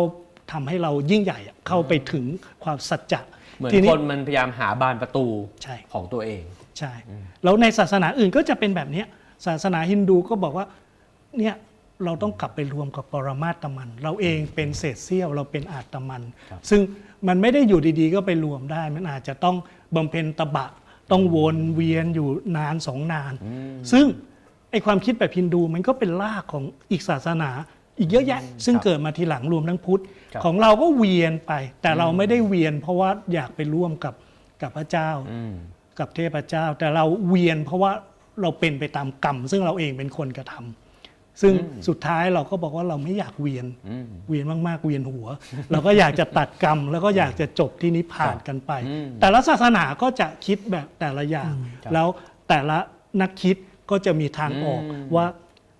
[0.51, 2.25] ทำให้เรายิ่งใหญ่อะเข้าไปถึง
[2.63, 3.21] ความสัจจะ
[3.57, 5.25] เหมือนทีนี้คนมันพยายามหาบานประตู
[5.63, 6.43] ใช่ของตัวเอง
[6.79, 6.93] ใช่
[7.43, 9.07] แล้วในศาสนาอื่นก็จะเป็นแบบเนี้ย
[9.45, 10.65] ศาสนาฮินดูก็บอกว่า
[11.39, 11.55] เนี่ย
[12.05, 16.21] เราต้องกลับไปรวมกับปรมาตมัน เราเองเป็นเศษเสี้ยวเราเป็นอาตมัน
[16.69, 16.81] ซึ่ง
[17.27, 19.55] มันไม่ได้อยู่ดีๆ ก็ไปรวมได้ มันอาจจะต้อง
[19.95, 20.67] บำเพ็ญตบะ
[21.11, 23.33] ต้องวนเวียนอยู่นานสองนาน
[23.91, 24.05] ซึ่ง
[24.71, 27.49] ไอความคิดแบบฮินดูมันก็เป็นรากของอีกศาสนา
[28.01, 30.01] อีกเยอะแยะ ซึ่งเกิดมาทีหลังรวมทั้งพุทธ
[30.33, 34.13] ครับของเราก็เวียนไป แต่เราไม่ได้เวียน เพราะว่าอยากไปร่วมกับ
[34.61, 35.53] กับพระเจ้าอืม
[35.99, 37.91] กับเทพเจ้า แต่เราเวียนเพราะว่า
[38.41, 41.53] เราเป็นไปตามกรรม ซึ่งเราเองเป็นคนกระทำซึ่ง
[41.87, 45.27] สุดท้ายเราก็บอกว่าเราไม่อยากเวียนอืมเวียนมากๆเวียนหัว
[45.71, 52.07] เราก็อยากจะตัดกรรม แล้วก็อยากจะจบที่นิพพานกันไปอืมแต่ละศาสนาก็จะคิดแบบแต่ละอย่างครับแล้ว
[52.49, 52.77] แต่ละ
[53.21, 53.55] นักคิด
[53.91, 55.25] ก็จะมีทางออกอืมว่า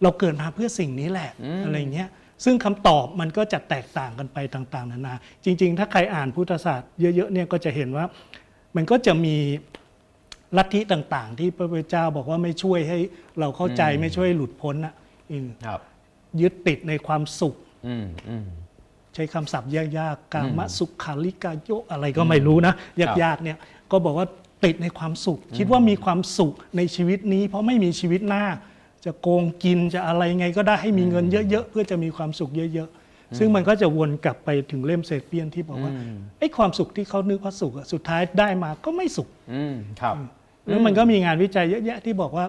[0.04, 2.10] เราเกิดมาเพื่อสิ่งนี้แหละอืมอะไรเงี้ย
[2.44, 8.06] ซึ่งคำตอบมันก็จะแตกต่างกันไปต่าง ๆ นานา จริง ๆ ถ้าใครอ่านพุทธศาสตร์เยอะๆเนี่ยก็จะเห็นว่า
[8.76, 9.36] มันก็จะมี
[10.58, 13.00] ลัทธิต่าง ๆ ที่พระพุทธเจ้าบอกว่าไม่ช่วยให้
[13.40, 14.94] เราเข้าใจไม่ช่วยหลุดพ้นอะ
[15.32, 15.80] อืมครับ
[16.42, 17.56] ยึดติดในความสุข
[17.88, 18.48] อืมอืม
[19.14, 22.74] ใช้คำศัพท์ยากๆ กามสุขขาลิกาโยอะไรก็ไม่รู้นะ
[23.24, 23.58] ยากๆเนี่ย
[23.92, 24.28] ก็บอกว่า
[24.66, 28.44] ติดในความสุข คิดว่ามีความสุขในชีวิตนี้ เพราะไม่มีชีวิตหน้า
[29.06, 35.92] จะโกงกินจะอะไรไงก็ได้ให้มีเงินเยอะๆเพื่อจะมีความสุขเยอะ ๆ ซึ่งมันก็จะวนกลับไปถึงเล่มเซเปียนที่บอกว่า
[36.40, 40.16] ไอ้ความสุขที่เขานึกว่าสุขอะสุดท้ายได้มาก็ไม่สุขอืมครับ
[40.68, 42.46] แล้วมันก็มีงานวิจัยเยอะแยะที่บอกว่า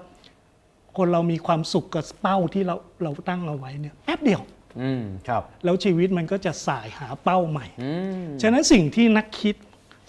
[0.96, 4.42] คนเรามีความสุขกับเป้าที่เราเราตั้งเอาไว้เนี่ยแป๊บเดียว
[4.80, 7.92] อืมครับ แล้วชีวิตมันก็จะสายหาเป้าใหม่อื
[8.24, 9.54] มฉะนั้นสิ่งที่นักคิด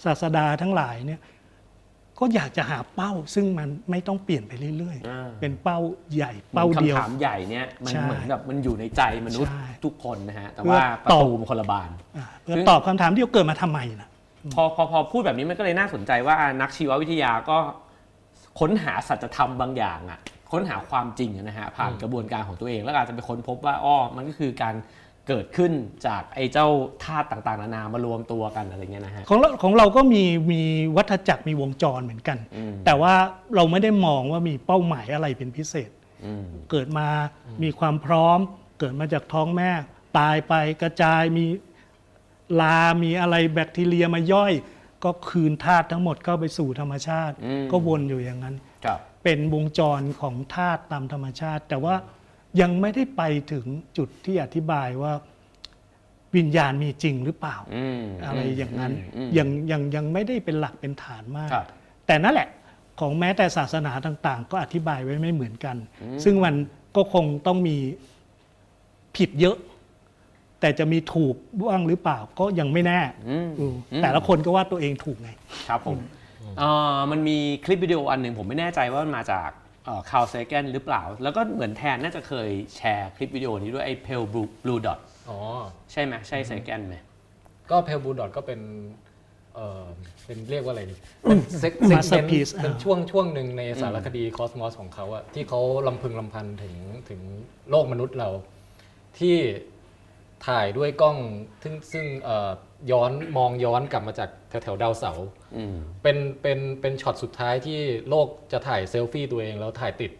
[0.04, 1.20] ศาสดาทั้งหลายเนี่ย
[2.18, 5.78] ก็อยากจะหาเป้าซึ่งมันไม่ต้องเปลี่ยนไปเรื่อยอ่า ๆ เป็นเป้า
[6.14, 14.08] ใหญ่เป้าเดียว คำถามใหญ่เนี่ยมันใช่เหมือนแบบมันอยู่ในใจมนุษย์ใช่ทุกคนนะฮะ แต่เพื่อว่าประตอบ ตูมันคนละบาน อ่าเพื่อตอบคำถามที่เกิดมาทำไมนะ
[14.54, 17.56] พอพอพอพูดแบบนี้มันก็เลยน่าสนใจว่านักชีววิทยาก็
[18.60, 20.18] ค้นหาสัจธรรมบางอย่างอะ
[20.52, 24.74] ค้นหาความจริงอะนะฮะผ่านกระบวนการของตัวเองแล้วอาจจะไปค้นพบว่าอ้อมันก็คือการ
[25.28, 25.72] เกิดขึ้น
[26.06, 26.68] จากไอ้เจ้า
[27.04, 30.62] ธาตุต่างๆ นานามารวมตัวกันอะไรเงี้ยนะฮะ ของเราของเราก็มีมี
[30.96, 33.14] วัฏจักรมีวงจรเหมือนกัน อืม แต่ว่า
[33.54, 35.90] เราไม่ได้มองว่ามีเป้าหมายอะไรเป็นพิเศษ
[36.24, 37.08] อืม เกิดมา
[37.62, 38.38] มีความพร้อม
[38.78, 39.70] เกิดมาจากท้องแม่
[40.18, 41.44] ตายไปกระจายมี
[42.60, 44.52] ลา มีอะไรแบคทีเรียมาย่อย
[45.04, 51.94] ก็คืนธาตุทั้งหมดเข้าไปสู่ธรรมชาติ อืม ก็วนอยู่อย่างนั้น ครับ เป็นวงจรของธาตุตามธรรมชาติ แต่ว่า
[52.60, 53.64] ยังไม่ได้ไปถึง
[53.98, 55.12] จุดที่อธิบายว่า
[56.36, 61.66] วิญญาณมีจริงหรือเปล่าอืมอะไรอย่างนั้นอืมยังยังยังไม่ได้เป็นหลักเป็นฐานมากครับ
[62.06, 62.48] แต่นั่นแหละ
[63.00, 65.76] ของแม้แต่ศาสนาต่าง ๆ ก็อธิบายไว้ไม่เหมือนกัน
[66.24, 66.54] ซึ่งมัน
[66.96, 67.76] ก็คงต้องมี
[69.16, 69.56] ผิดเยอะ
[70.60, 71.34] แต่จะมีถูก
[71.68, 75.30] บ้างหรือเปล่าก็ยังไม่แน่อืมอืมแต่ละคนก็ว่าตัวเองถูกไง
[75.68, 75.98] ครับผม
[76.58, 79.50] เอ่อมันมีคลิปวิดีโออันหนึ่งผมไม่แน่ใจว่ามันมาจาก
[80.10, 84.98] คาวเซแกนหรือเปล่า แล้วก็เหมือนแทนน่าจะเคยแชร์คลิปวิดีโอนี้ด้วยไอ้เพลบลูบลูดอท
[85.30, 85.38] อ๋อ
[85.92, 86.96] ใช่ไหมใช่เซแกนไหม
[87.70, 88.60] ก็เพลบูดอทก็เป็น
[89.54, 89.84] เออ
[90.26, 96.74] เป็นเรียกว่าอะไรดีเป็นเซกเซกเมน Masterpiece เป็นอ่าช่วงช่วงหนึ่งในสารคดีคอสมอสของเขาอะที่เขารำพึงรำพันถึง
[97.08, 97.20] ถึง
[97.70, 98.30] โลกมนุษย์เรา
[99.18, 99.36] ที่
[100.46, 101.16] ถ่ายด้วยกล้อง
[101.62, 102.50] ซึ่งซึ่งเอ่อ
[102.90, 110.12] ย้อนมองย้อนกลับมาจากแถวแถวๆดาวเสาร์อืมเป็นเป็นเป็นช็อตสุดท้ายที่โลกจะถ่ายเซลฟี่ตัวเองแล้วถ่ายติด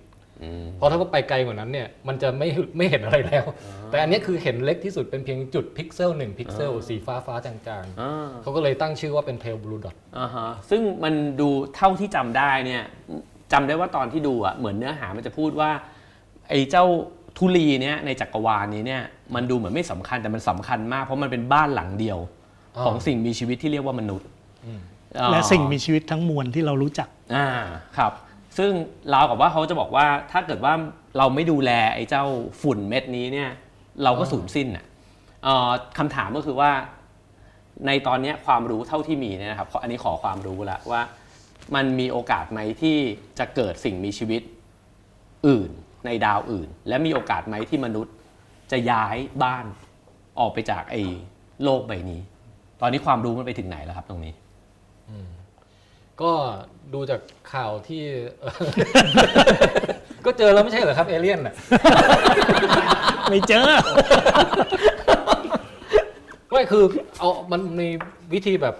[0.42, 3.44] อืมเพราะถ้าว่าไปไกลกว่านั้นเนี่ยมันจะไม่ไม่เห็นอะไรแล้ว
[3.90, 12.82] แต่อันเนี้ยคือเห็นเล็กที่สุดเป็นเพียงจุดพิกเซลหนึ่งพิกเซลสีฟ้าฟ้าๆจางอ่า ๆเขาก็เลยตั้งชื่อว่าเป็น Pale Blue Dot อ่าฮะซึ่งมันดูเท่าที่จำได้เนี่ย
[13.52, 15.70] จำได้ว่าตอนที่ดูอะเหมือนเนื้อหามันจะพูดว่า
[16.48, 16.84] ไอ้เจ้า
[17.38, 19.02] ทุลีเนี่ยในจักรวาลนี้เนี่ย
[19.34, 22.43] มันดูเหมือนไม่สำคัญแต่มันสำคัญมากเพราะมันเป็นบ้านหลังเดียวอ๋อ
[22.82, 24.28] ของสิ่งมีชีวิตที่เรียกว่ามนุษย์
[25.18, 27.48] อ่าและสิ่งมีชีวิตทั้งมวลที่เรารู้จักอ่า
[27.98, 28.12] ครับ
[28.58, 28.70] ซึ่ง
[29.14, 30.74] ราวกับว่าเขาจะบอกว่าถ้าเกิดว่า
[31.18, 32.24] เราไม่ดูแลไอ้เจ้า
[32.62, 33.50] ฝุ่นเม็ดนี้เนี่ย
[34.04, 34.84] เราก็สูญสิ้นอะ
[35.44, 36.70] เอ่อคำถามก็คือว่า
[37.86, 41.02] ในตอนเนี้ยความรู้เท่าที่มีเนี่ยนะครับขออันนี้ขอความรู้ละว่า
[41.74, 42.96] มันมีโอกาสไหมที่
[43.38, 44.42] จะเกิดสิ่งมีชีวิต
[45.48, 45.70] อื่น
[46.06, 48.14] ในดาวอื่น และมีโอกาสไหมที่มนุษย์
[48.72, 49.64] จะย้ายบ้าน
[50.40, 51.02] ออกไปจากไอ้
[51.64, 52.33] โลกใบนี้ต
[52.84, 54.32] อนนี้ความรู้มันไปถึงไหนแล้วครับ ตรงนี้
[56.22, 56.32] ก็
[56.94, 57.20] ดูจาก
[57.52, 58.02] ข่าวที่
[60.26, 61.54] ก็เจอแล้วไม่ใช่เหรอครับ เอเลี่ยนน่ะ
[63.28, 63.68] ไม่เจอ
[66.50, 66.84] ไม่คือ
[67.18, 67.88] เอามันมี
[68.32, 68.76] วิธีแบบ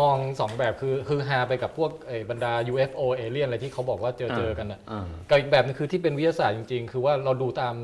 [0.00, 7.74] มองสองแบบคือคือฮาไปกับพวกไอ้บรรดา UFO เอเลี่ยนอะไรที่เขาบอกว่าเจอเจอกันน่ะอ่ากับอีกแบบนึงคือที่เป็นวิทยาศาสตร์จริง ๆ คือว่าเราดูตาม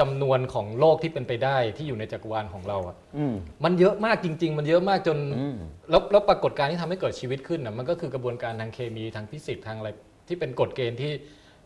[0.00, 5.56] จำนวนของโลกที่เป็นไปได้ที่อยู่ในจักรวาลของเราอะอืมมันเยอะมากจริง ๆ มันเยอะมากจนอืม
[5.90, 9.88] แล้วแล้วปรากฏการณ์ที่ทำให้เกิดชีวิตขึ้นน่ะมันก็คือกระบวนการทางเคมีทางฟิสิกส์ทางอะไร
[10.28, 11.12] ที่เป็นกฎเกณฑ์ที่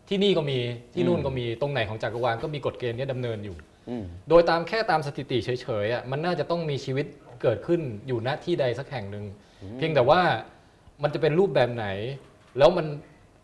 [0.09, 0.59] ที่นี่ก็มี
[0.93, 3.55] ที่นู่นก็มีตรงไหนของจักรวาลก็มีกฎเกณฑ์เนี้ดำเนินอยู่
[3.89, 7.05] อืมโดยตามแค่ตามสถิติเฉยๆอะมันน่าจะต้องมีชีวิต
[7.41, 9.25] เกิดขึ้นอยู่ณที่ใดสักแห่งหนึ่ง
[9.77, 10.21] เพียงแต่ว่า
[11.03, 11.85] มันจะเป็นรูปแบบไหน
[12.57, 12.85] แล้วมัน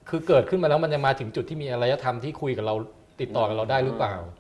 [0.09, 2.75] คือเกิดขึ้นมาแล้วมันจะมาถึงจุดที่มีอารยธรรมที่คุยกับเรา
[3.21, 4.36] ติดต่อกับเราได้หรือเปล่าห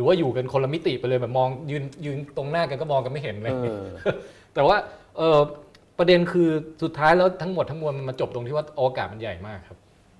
[0.00, 3.84] รือว่าอยู่กันคนละมิติไปเลยแบบมองยืนยืนตรงหน้ากันก็มองกันไม่เห็นเลยเออ
[4.54, 4.76] แต่ว่า
[5.16, 5.38] เออ
[5.98, 6.48] ประเด็นคือ
[6.82, 9.78] สุดท้ายแล้วทั้งหมดทั้งมวลมันมาจบตรงที่ว่าอวกาศมันใหญ่มากครับ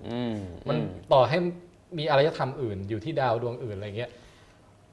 [0.08, 0.36] อืม
[0.68, 1.38] มันอืมต่อให้
[1.98, 4.10] มีอารยธรรมอื่น อยู่ที่ดาวดวงอื่นอะไรเงี้ย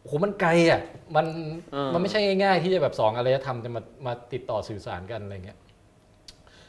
[0.01, 0.81] โอ้โหมันไกลอะ
[1.15, 1.25] มัน
[1.71, 5.57] เออมันไม่ใช่ง่าย ๆ ที่จะแบบสองอารยธรรมจะมามาติดต่อสื่อสารกันอะไรเงี้ย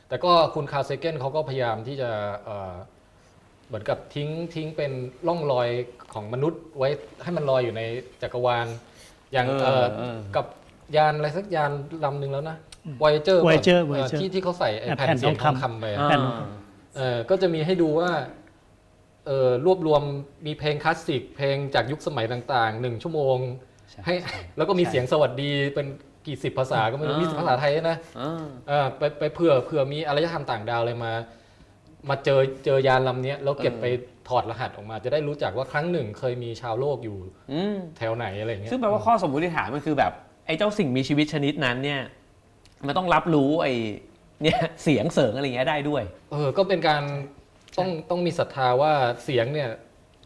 [0.09, 2.11] แต่ก็คุณคาร์ลเซเกนเขาก็พยายามที่จะ
[3.69, 4.93] เอ่อเหมือนกับทิ้งทิ้งเป็น
[5.27, 5.69] ร่องรอย
[6.13, 6.89] ของมนุษย์ไว้
[7.23, 7.83] ให้มันลอยอยู่ใน
[8.23, 8.67] จักรวาล
[9.33, 10.47] อย่างเออเอ่อเออกับ
[10.97, 11.71] ยานอะไรสักยาน
[12.05, 12.57] ลำหนึ่งแล้วนะ
[13.03, 16.21] Voyager ป่ะ Voyager เออ Voyager ที่ที่เขาใส่ไอ้แผ่แผ่นนเสียงททอองงคำ คำไปอ่าแผ่น
[16.97, 18.11] เออก็จะมีให้ดูว่า
[19.27, 20.03] เออรวบรวม
[20.47, 23.39] มีเพลงคลาสสิก เพลงจากยุคสมัยต่างๆหนึ่งชั่วโมง
[24.05, 24.15] ให้
[24.57, 25.87] แล้วก็มีเสียงสวัสดีเป็น
[26.27, 31.13] กี่สิบภาษาก็ไม่รู้อ่ามี มีภาษาไทยนะอ่า เออไปไปเผื่อเผื่อมีอารยธรรมต่างดาวอะไรมา
[32.09, 33.87] มาเจอเจอยานลำเนี้ยแล้วเก็บไป
[34.29, 37.17] ถอดรหัสออกมา จะได้รู้จักว่าครั้งหนึ่งเคยมีชาวโลกอยู่
[37.53, 40.13] อืมแถวไหนอะไรอย่างเงี้ยซึ่งแปลว่าข้อสมมติฐานมันคือแบบ
[40.47, 42.01] ไอ้เจ้าสิ่งมีชีวิตชนิดนั้นเนี่ย
[42.87, 43.73] มันต้องรับรู้ไอ้
[44.43, 47.03] เนี่ยเสียงเสริงอะไรเงี้ยได้ด้วย เออก็เป็นการ
[47.79, 48.93] ต้องต้องมีศรัทธาว่า
[49.25, 49.71] เสียงเนี่ย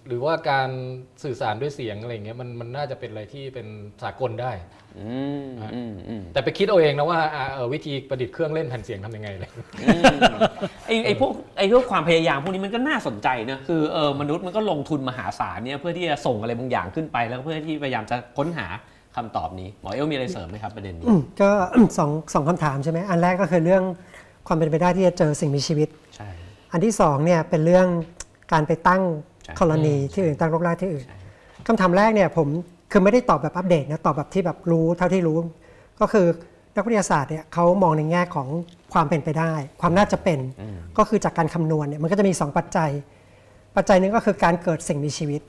[0.09, 0.69] หรือว่าการ
[1.25, 3.67] สื่อสารด้วยเสียงอะไรอย่างเงี้ยมันมันน่าจะเป็นอะไรที่เป็น
[4.03, 4.53] สากลได้
[4.99, 9.51] อืมอืมอืมแต่ไปคิดเอาเองนะว่าอ่าเออวิธีประดิษฐ์เครื่องเล่นแผ่นเสียงทำยังไงเลย
[10.87, 18.67] ไอ้ไอ้พวกไอ้พวกความพยายามพวกนี้มันก็น่าสนใจนะคือเออมนุษย์มันก็ลงทุนมหาศาลเนี่ยเพื่อที่จะส่งอะไรบางอย่างขึ้นไป แล้วก็เพื่อที่พยายามจะค้นหา
[19.17, 21.51] คำตอบนี้หมอเอลมีอะไรเสริมไหมครับประเด็นนี้ อืมก็
[21.99, 23.83] สองสองคำถามใช่ไหมอันแรกก็คือเรื่อง
[24.47, 26.29] ความเป็นไปได้ที่จะเจอสิ่งมีชีวิต ใช่
[26.73, 27.87] อันที่สองเนี่ยเป็นเรื่อง
[28.53, 31.07] การไปตั้งใช่ กรณีที่อื่นตั้งรกรากที่อื่น
[31.67, 32.49] คำถามแรกเนี่ยผม
[32.93, 35.39] คือไม่ได้ตอบแบบอัปเดตนะตอบแบบที่แบบรู้เท่าที่รู้
[36.01, 36.27] ก็คือ
[36.77, 38.49] นักวิทยาศาสตร์เนี่ยเขามองในแง่ของ
[38.93, 40.39] ความเป็นไปได้ ความน่าจะเป็น
[40.99, 42.91] ก็คือจากการคำนวณเนี่ยมันก็จะมี 2 ปัจจัย
[43.77, 45.41] ปัจจัยหนึงก็คือการเกิดสิ่งมีชีวิต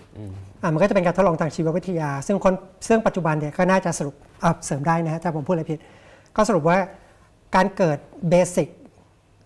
[0.62, 2.54] อะมันก็จะเป็นการทดลองทางชีววิทยา ซึ่งคน
[2.88, 5.80] ซึ่งปัจจุบันเนี่ยก็น่าจะสรุปอะเสริมได้นะฮะถ้าผมพูดอะไรผิด
[6.36, 6.78] ก็สรุปว่า
[7.56, 7.98] การเกิด
[8.30, 8.68] เบสิก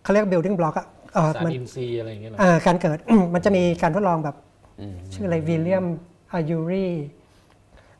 [0.03, 2.97] เขาเรียก building block อะเอ่อสารมันอินทรีย์อะไรอย่างเงี้ยเหรออ่าการเกิด
[3.33, 4.35] มันจะมีการทดลองแบบ
[5.13, 5.85] ชื่ออะไรวิลเลียม
[6.31, 6.87] อายูรี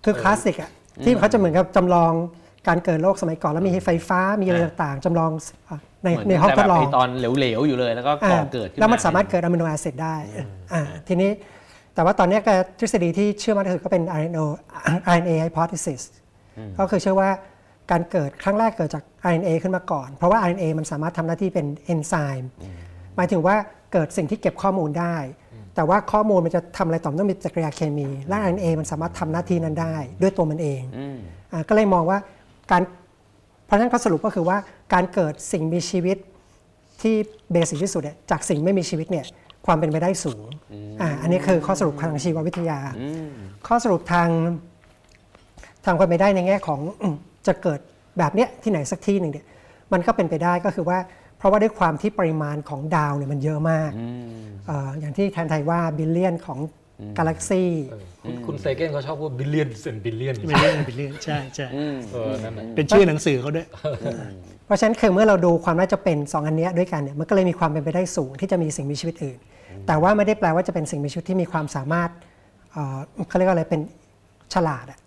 [0.04, 0.72] คือคลาสสิกอะ
[1.04, 2.14] ที่เขาจะเหมือนกับจำลอง
[2.68, 5.32] การเกิดโลกสมัยก่อนแล้วมีไฟฟ้ามีอะไรต่างๆจำลอง
[5.70, 10.16] อะในเหมือนในห้องทแต่ดแบบลองไอ้ตอนเหลวๆอยู่เลยแล้วก็ก่อเกิดขึ้นแล้วมันสามารถเกิดอะมิโนแอซิดได้
[10.74, 11.32] อ่าทีนี้
[11.96, 14.46] แต่ว่าตอนนี้ก็ทฤษฎีที่เชื่อมั่นที่สุดก็เป็น RNA
[15.14, 16.02] RNA hypothesis
[16.80, 17.30] ก็คือเชื่อว่า
[17.92, 22.52] การเกิดครั้งแรกเกิดจาก RNA ขึ้นมาก่อน เพราะว่า RNA มันสามารถทำหน้าที่เป็นเอนไซม์
[23.16, 23.56] หมายถึงว่า
[23.94, 25.16] เกิดสิ่งที่เก็บข้อมูลได้
[25.78, 30.82] แต่ว่าข้อมูลมันจะทำอะไรต่อมต้องมีปฏิกิริยาเคมีและ RNA มันสามารถทำหน้าที่นั้นได้ ด้วยตัวมันเอง
[31.54, 32.18] อ่าก็เลยมองว่า
[32.72, 32.82] การ
[33.66, 34.58] เพราะฉะนั้นก็สรุปก็คือว่า
[34.94, 36.18] การเกิดสิ่งมีชีวิต
[37.02, 37.16] ที่
[37.52, 39.26] เบสิกที่สุดเนี่ยจากสิ่งไม่มีชีวิตเนี่ย
[39.66, 40.44] ความเป็นไปได้สูง
[41.02, 42.80] อ่าอันนี้คือข้อสรุปทางชีววิทยา
[43.68, 44.30] ข้อสรุปทาง
[45.86, 47.16] ทางความเป็นไปได้ในแง่ของอืม
[47.48, 47.80] จะเกิด
[48.18, 49.46] แบบเนี้ยที่ไหนสักที่หนึ่งเนี่ย
[49.94, 51.00] มันก็เป็นไปได้ก็คือว่า
[51.38, 53.92] เพราะว่าด้วยความที่ปริมาณของดาวเนี่ยมันเยอะมาก
[54.68, 56.60] เอ่ออย่างที่แทนไทว่า billion ของ
[57.18, 61.68] กาแล็กซี่เออคุณคุณเซเกนเขาชอบพูด billions and billions เป็นเรื่องเป็นเรื่องใช่ใช่
[62.14, 63.68] เออนั่นแหละเป็นชื่อหนังสือเขาด้วย
[64.66, 69.40] เพราะฉะนั้นคือเมื่อเราดูความน่าจะเป็นสองอันเนี้ยด้วยกันเนี่ยมันก็เลยมีความเป็นไปได้สูงที่จะมีสิ่งมีชีวิตอื่น
[69.88, 72.10] แต่ว่าไม่ได้แปลว่าจะเป็นสิ่งมีชีวิตที่มีความสามารถ
[72.72, 72.98] เอ่อ
[73.28, 73.82] เขาเรียกว่าอะไรเป็น
[74.54, 75.00] ฉลาดอะ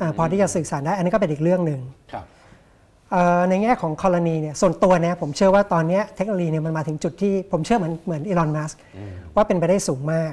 [0.00, 1.80] อ่าพอที่จะสื่อสารได้อันนี้ก็เป็นอีกเรื่องหนึ่ง
[2.12, 2.31] ครับเอ่อ
[3.48, 8.70] ในแง่ของกรณีเนี่ยส่วนตัวเนี่ยผมเชื่อว่าตอนเนี้ยเทคโนโลยีเนี่ยมันมาถึงจุดที่ผมเชื่อเหมือนเหมือนอีลอนมัส
[9.34, 10.32] ว่าเป็นไปได้สูงมาก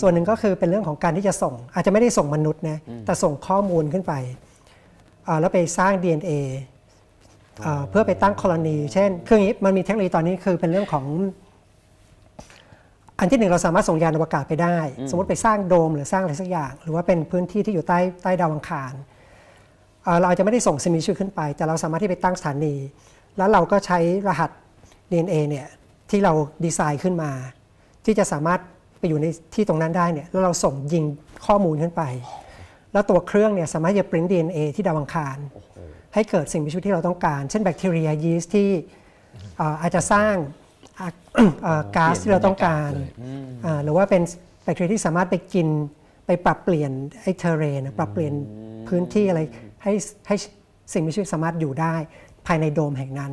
[0.00, 4.12] ส่วนหนึ่งก็คือเป็นเรื่องของการที่จะส่ง อาจจะไม่ได้ส่งมนุษย์นะแต่ส่งข้อมูลขึ้นไป
[5.24, 6.32] เอ่อแล้วไปสร้าง DNA
[7.62, 11.04] เอ่อเพื่อไปตั้งกรณี เช่น คืออย่างนี้มันมีเทคโนโลยีตอนนี้คือเป็นเรื่องของ
[13.18, 14.78] อันที่หนึ่งเราสามารถส่งยานอวกาศไปได้
[15.10, 18.92] สมมติไปสร้างโดมหรือสร้างอะไรสักอย่าง หรือว่าเป็นพื้นที่ที่อยู่ใต้ใต้ดาวอังคาร
[20.04, 22.74] เอ่อเราอาจจะไม่ได้ส่งสิ่งมีชีวิตขึ้นไป แต่เราสามารถที่ไปตั้งสถานี
[23.36, 23.98] แล้วเราก็ใช้
[24.28, 24.50] รหัส
[25.10, 25.66] DNA เนี่ย
[26.10, 26.32] ที่เรา
[26.64, 27.30] ดีไซน์ขึ้นมา
[28.04, 28.60] ที่จะสามารถ
[28.98, 31.04] ไปอยู่ในที่ตรงนั้นได้เนี่ยแล้วเราส่งยิง
[31.46, 32.02] ข้อมูลขึ้นไป
[32.92, 35.36] แล้วตัวเครื่องเนี่ยสามารถจะปริ้น DNA ที่ดาวอังคาร
[36.14, 38.70] ให้เกิดสิ่งมีชีวิตที่เราต้องการ เช่นแบคทีเรียยีสต์ที่
[39.56, 40.34] เอ่ออาจจะสร้าง
[41.00, 41.08] อะ
[41.62, 42.90] เอ่อก๊าซที่เราต้องการ
[43.64, 44.22] อ่าหรือว่าเป็น
[44.64, 45.68] แบคทีเรียที่สามารถไปกิน
[46.26, 46.90] ไปปรับเปลี่ยน
[47.22, 48.34] ไอ้ terrain ปรับเปลี่ยน
[48.88, 49.40] พื้นที่อะไร
[49.84, 49.92] ให้
[50.28, 50.36] ให้
[50.92, 51.94] สิ่งมีชีวิตสามารถอยู่ได้
[52.46, 53.32] ภายในโดมแห่งนั้น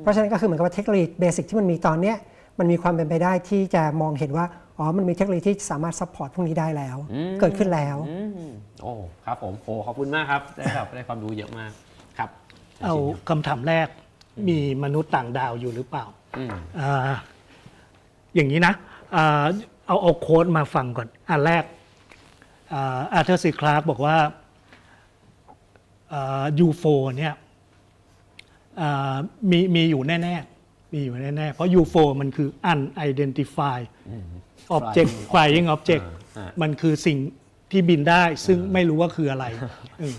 [0.00, 2.16] เพราะฉะนั้นก็คือเหมือนกับว่าเทคโนโลยี basic ที่มันมีตอนเนี้ย
[2.58, 4.46] มันมีความเป็นไปได้ที่จะมองเห็นว่า
[4.78, 6.96] อ๋อมันมีเทคโนโลยีที่สามารถ support พวกนี้ได้แล้ว
[7.40, 8.50] เกิดขึ้นแล้วอืม
[8.82, 8.92] โอ้
[9.26, 11.70] ครับผมโอ้ขอบคุณมากครับได้แบบได้ความรู้เยอะมาก
[12.18, 12.30] ครับ
[12.84, 12.94] เอา
[13.28, 13.88] คำถามแรก
[14.48, 16.04] มีมนุษย์ต่างดาวอยู่หรือเปล่า
[16.38, 17.16] อืมอ่า
[18.34, 18.74] อย่างนี้นะ
[19.14, 19.44] อ่า
[19.86, 21.64] เอาเอา quote มาฟังก่อน อันแรก
[22.74, 24.16] อาร์เธอร์ซีคลาร์กบอกว่า
[26.58, 26.84] ยูโฟ
[27.18, 27.34] เนี่ย
[28.80, 29.16] อ่า
[29.50, 33.86] มีมีอยู่แน่ๆ มีอยู่แน่ๆ เพราะ UFO มันคือ unidentified
[34.76, 36.04] object flying object
[36.38, 37.18] อ่ามันคือสิ่ง
[37.70, 39.46] ที่บินได้ซึ่งไม่รู้ว่าคืออะไร
[39.98, 40.16] เออ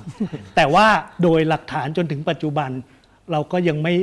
[0.56, 0.88] แต่ว่า
[1.24, 2.70] โดยหลักฐานจนถึงปัจจุบัน
[3.32, 3.96] เราก็ยังไม่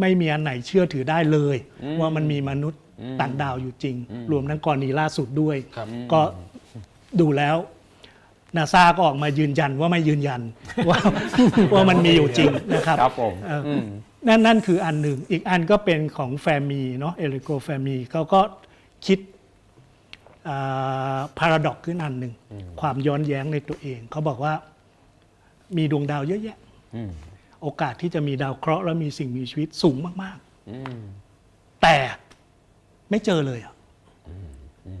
[0.00, 1.56] ไม่มีอันไหนเชื่อถือได้เลย
[2.00, 2.80] ว่ามันมีมนุษย์
[3.20, 3.96] ต่างดาวอยู่จริง
[4.32, 6.20] รวมทั้งกรณีล่าสุดด้วยครับก็
[7.20, 7.56] ดูแล้ว
[8.56, 10.40] นาซาก็ออกมายืนยันว่าไม่ยืนยัน
[10.88, 10.98] ว่า
[11.74, 13.84] ว่ามันมีอยู่จริงนะครับครับผมเอ่ออม
[14.28, 18.40] นั่นนั่นคืออันหนึ่ง อีกอันก็เป็นของแฟมีเนาะเอลิโกแฟมีเขาก็
[19.06, 19.18] คิด
[21.38, 22.32] พาราดอกขึ้นอันหนึ่ง
[22.80, 24.54] ความย้อนแย้งในตัวเอง เขาบอกว่า
[25.76, 26.58] มีดวงดาวเยอะแยะ
[26.94, 27.10] อืม
[27.62, 30.38] โอกาสที่จะมีดาวเคราะห์และมีสิ่งมีชีวิตสูงมาก
[30.70, 31.96] อืมๆแต่
[33.10, 33.74] ไม่เจอเลยอะ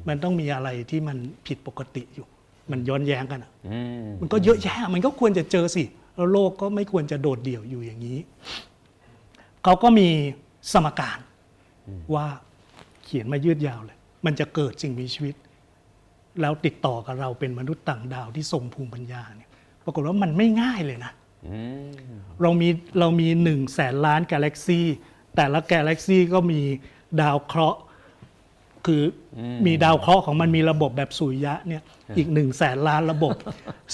[0.08, 2.26] มันต้องมีอะไรที่มันผิดปกติอยู่
[2.70, 5.84] มันย้อนแย้งกันอะอืมมันก็เยอะแยะมันก็ควรจะเจอสิ
[6.14, 8.18] แล้วโลกก็ไม่ควรจะโดดเดี่ยวอยู่อย่างนี้
[9.64, 10.08] เขาก็มี
[10.72, 11.18] สมการ
[12.14, 12.26] ว่า
[13.04, 15.34] เขียนมายืดยาวเลย มันจะเกิดสิ่งมีชีวิต
[16.40, 19.50] แล้วติดต่อกับเราเป็นมนุษย์ต่างดาวที่ทรงภูมิปัญญาเนี่ย
[19.84, 21.12] ปรากฏว่ามันไม่ง่ายเลยนะ
[21.48, 21.58] อื
[21.88, 24.80] มเรามีเรามีหนึ่งแสนล้านกาแล็กซี
[25.36, 26.60] แต่ละกาแล็กซีก็มี
[27.20, 27.80] ดาวเคราะห์
[28.86, 29.02] คือ
[29.38, 31.82] อมีดาวเคราะห์ของมันมีระบบแบบสุริยะเนี่ย
[32.16, 33.34] อีกหนึ่งแสนล้านระบบ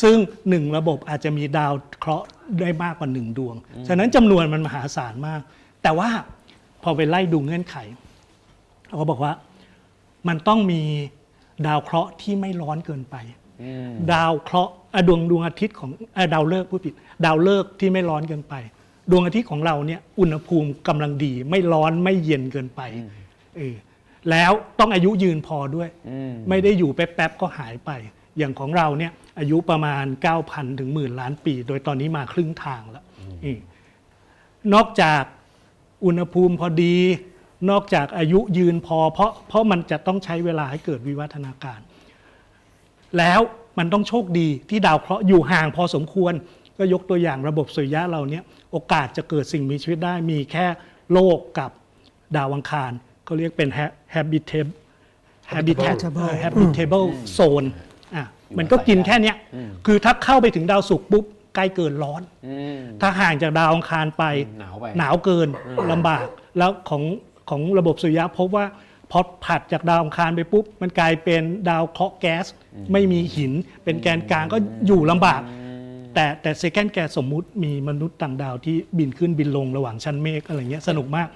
[0.02, 0.16] ซึ่ง
[0.48, 2.26] หนึ่งระบบอาจจะมีดาวเคราะห์
[2.60, 3.54] ได้มากกว่าหนึ่งดวง
[3.88, 5.40] ฉะนั้นจำนวนมันมหาศาลมาก
[5.82, 6.10] แต่ว่า
[6.82, 7.76] พอไปไล่ดูเงื่อนไข
[8.86, 9.32] เขาก็บอกว่า
[10.28, 10.82] มันต้องมี
[11.66, 13.16] ดาวเคราะห์ที่ไม่ร้อนเกินไป
[14.12, 18.54] ดาวเคราะห์อะดวงดวงอาทิตย์ของอะดาวฤกษ์ผู้ผิด ดาวฤกษ์ที่ไม่ร้อนเกินไป
[19.10, 22.80] ดวงอาทิตย์ของเราเนี่ยอุณหภูมิกำลังดีไม่ร้อนไม่เย็นเกินไป
[23.56, 23.74] เออ
[24.30, 25.88] แล้วต้องอายุยืนพอด้วย
[26.48, 27.90] ไม่ได้อยู่แป๊บๆก็หายไป
[28.38, 30.04] อย่างของเราเนี่ยอายุประมาณ
[30.42, 33.04] 9,000 ถึงหมื่นล้านปี โดยตอนนี้มาครึ่งทางแล้ว
[33.44, 33.58] อืม
[34.74, 35.22] นอกจาก
[36.04, 36.96] อุณหภูมิพอดี
[37.70, 41.80] นอกจากอายุยืนพอ เพราะเพราะมันจะต้องใช้เวลาให้เกิดวิวัฒนาการ
[43.18, 43.40] แล้ว
[43.78, 46.32] มันต้องโชคดีที่ดาวเคราะห์อยู่ห่างพอสมควร
[46.78, 50.66] ก็ยกตัวอย่างระบบสุริยะเราเนี่ยโอกาสจะเกิดสิ่งมีชีวิตได้มีแค่
[51.12, 51.70] โลกกับ
[52.36, 52.92] ดาวอังคาร
[53.30, 54.70] เขาเรียกเป็น ha- habitable
[55.52, 57.06] habitat Habitable เออ habitable
[57.38, 57.66] zone
[58.14, 58.24] อะ
[58.58, 59.36] มันก็กินแค่เนี้ย
[59.86, 61.24] คือถ้าเข้าไปถึงดาวศุกร์ปุ๊บ
[61.54, 64.24] ใกล้เกินร้อนอืมถ้าห่างจากดาวอังคารไป
[64.58, 65.48] หนาวไปหนาวเกิน
[65.92, 66.26] ลำบาก
[66.58, 67.02] แล้วของ
[67.50, 68.66] ของระบบสุริยะพบว่า
[69.10, 72.46] พอผัดจากดาวอังคารไปปุ๊บ มันกลายเป็นดาวเคราะห์แก๊ส
[72.92, 73.52] ไม่มีหิน
[73.84, 75.40] เป็นแกนกลางก็อยู่ลำบาก
[76.14, 81.28] แต่แต่เซคันแกสมมุติมีมนุษย์ต่างดาวที่บินขึ้นบินลงระหว่างชั้นเมฆอะไรเงี้ยสนุกมาก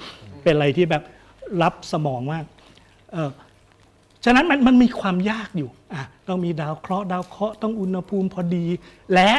[0.43, 1.03] เป็นอะไรที่แบบ
[1.63, 2.45] รับสมองมาก
[3.13, 3.31] เออ
[4.25, 8.67] ฉะนั้นมันมันมีความยากอยู่อะต้องมีดาวเคราะห์ดาวเคราะห์ต้องอุณหภูมิพอดี
[9.15, 9.33] และ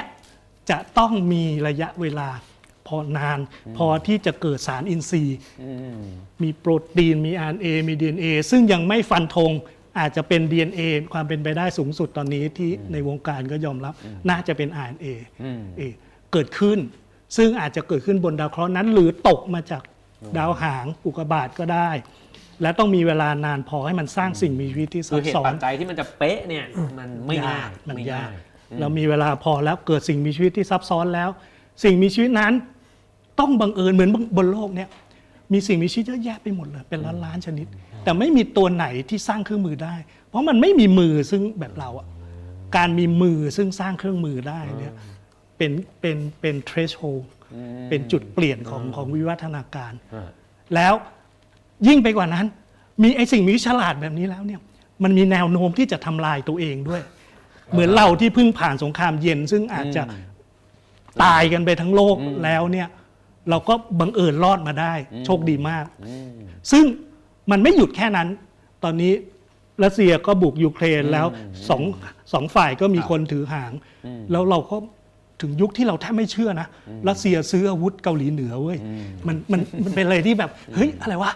[0.70, 2.30] จะต้องมีระยะเวลา
[2.88, 3.40] พอนาน
[3.78, 6.02] พอที่จะเกิดสารอินทรีย์อืม
[6.44, 9.52] มีโปรตีนมี RNA มี DNA ซึ่งยังไม่ฟันธง
[10.00, 10.82] อาจจะเป็น DNA
[11.14, 13.94] ความเป็นไปได้สูงสุดตอนนี้ที่ในวงการก็ยอมรับ
[14.30, 15.06] น่าจะเป็น RNA
[15.44, 15.94] อืมเออ
[16.32, 16.80] เกิดขึ้น
[17.38, 19.84] ซึ่งอาจจะเกิดขึ้นบนดาวเคราะห์นั้น หรือตกมาจาก
[20.38, 21.90] ดาวหางอุกกาบาตก็ได้
[22.62, 26.66] และต้องมีเวลานานพอให้มันสร้างสิ่งมีชีวิตที่คืซัอบเหตุซ้อปันจจัยที่มันจะเป๊ะเนี่ย
[27.00, 28.36] มันไม่ง่ายมันไม่ยากง่าย
[28.80, 31.30] เรามีเวลาพอแล้วเกิดสิ่งมีชีวิตที่ซับซ้อนแล้ว
[31.84, 32.54] สิ่งมีชีวิตนั้น
[33.40, 34.90] ต้องบังเอิญเหมือนบนโลกเนี่ย
[35.54, 37.68] มีสิ่งมีชีวิตเยอะแยะไปหมดเลยเป็นล้านล้านๆชนิด
[38.04, 39.96] แต่ไม่มีตัวไหนที่สร้างเครื่องมือได้
[40.30, 42.08] เพราะมันไม่มีมือซึ่งแบบเราอะ
[42.78, 44.94] การมีมือซึ่งสร้างเครื่องมือได้เนี่ย
[45.58, 47.24] เป็นเป็นเป็น threshold
[47.90, 50.30] เป็นจุดเปลี่ยนของของวิวัฒนาการอ่า
[50.76, 50.94] แล้ว
[51.88, 52.46] ยิ่งไปกว่านั้น
[53.02, 54.62] มีไอ้สิ่งมีฉลาดแบบนี้แล้วเนี่ย
[55.04, 57.02] มันมีแนวโน้มที่จะทำลายตัวเองด้วย
[57.72, 60.04] เหมือนเราที่เพิ่งผ่านสงครามเย็น ซึ่งอาจจะ
[61.24, 62.88] ตายกันไปทั้งโลกแล้วเนี่ย
[63.50, 64.94] เราก็บังเอิญรอดมาได้
[65.26, 65.86] โชคดีมาก
[66.72, 66.86] ซึ่ง
[67.52, 68.28] มันไม่หยุดแค่นั้น
[68.84, 69.14] ตอนนี้
[69.84, 71.28] รัสเซียก็บุกยูเครนแล้ว
[71.70, 71.82] สอง
[72.34, 73.72] สองฝ่ายก็มีคนถือหาง
[74.32, 74.78] แล้วเราก็
[75.42, 76.68] ถึงยุคที่เราแทบไม่เชื่อนะ
[77.10, 78.78] รัสเซียซื้ออาวุธเกาหลีเหนือเว้ย
[79.28, 81.32] มันมันมันเป็นอะไรที่แบบเฮ้ยอะไรวะ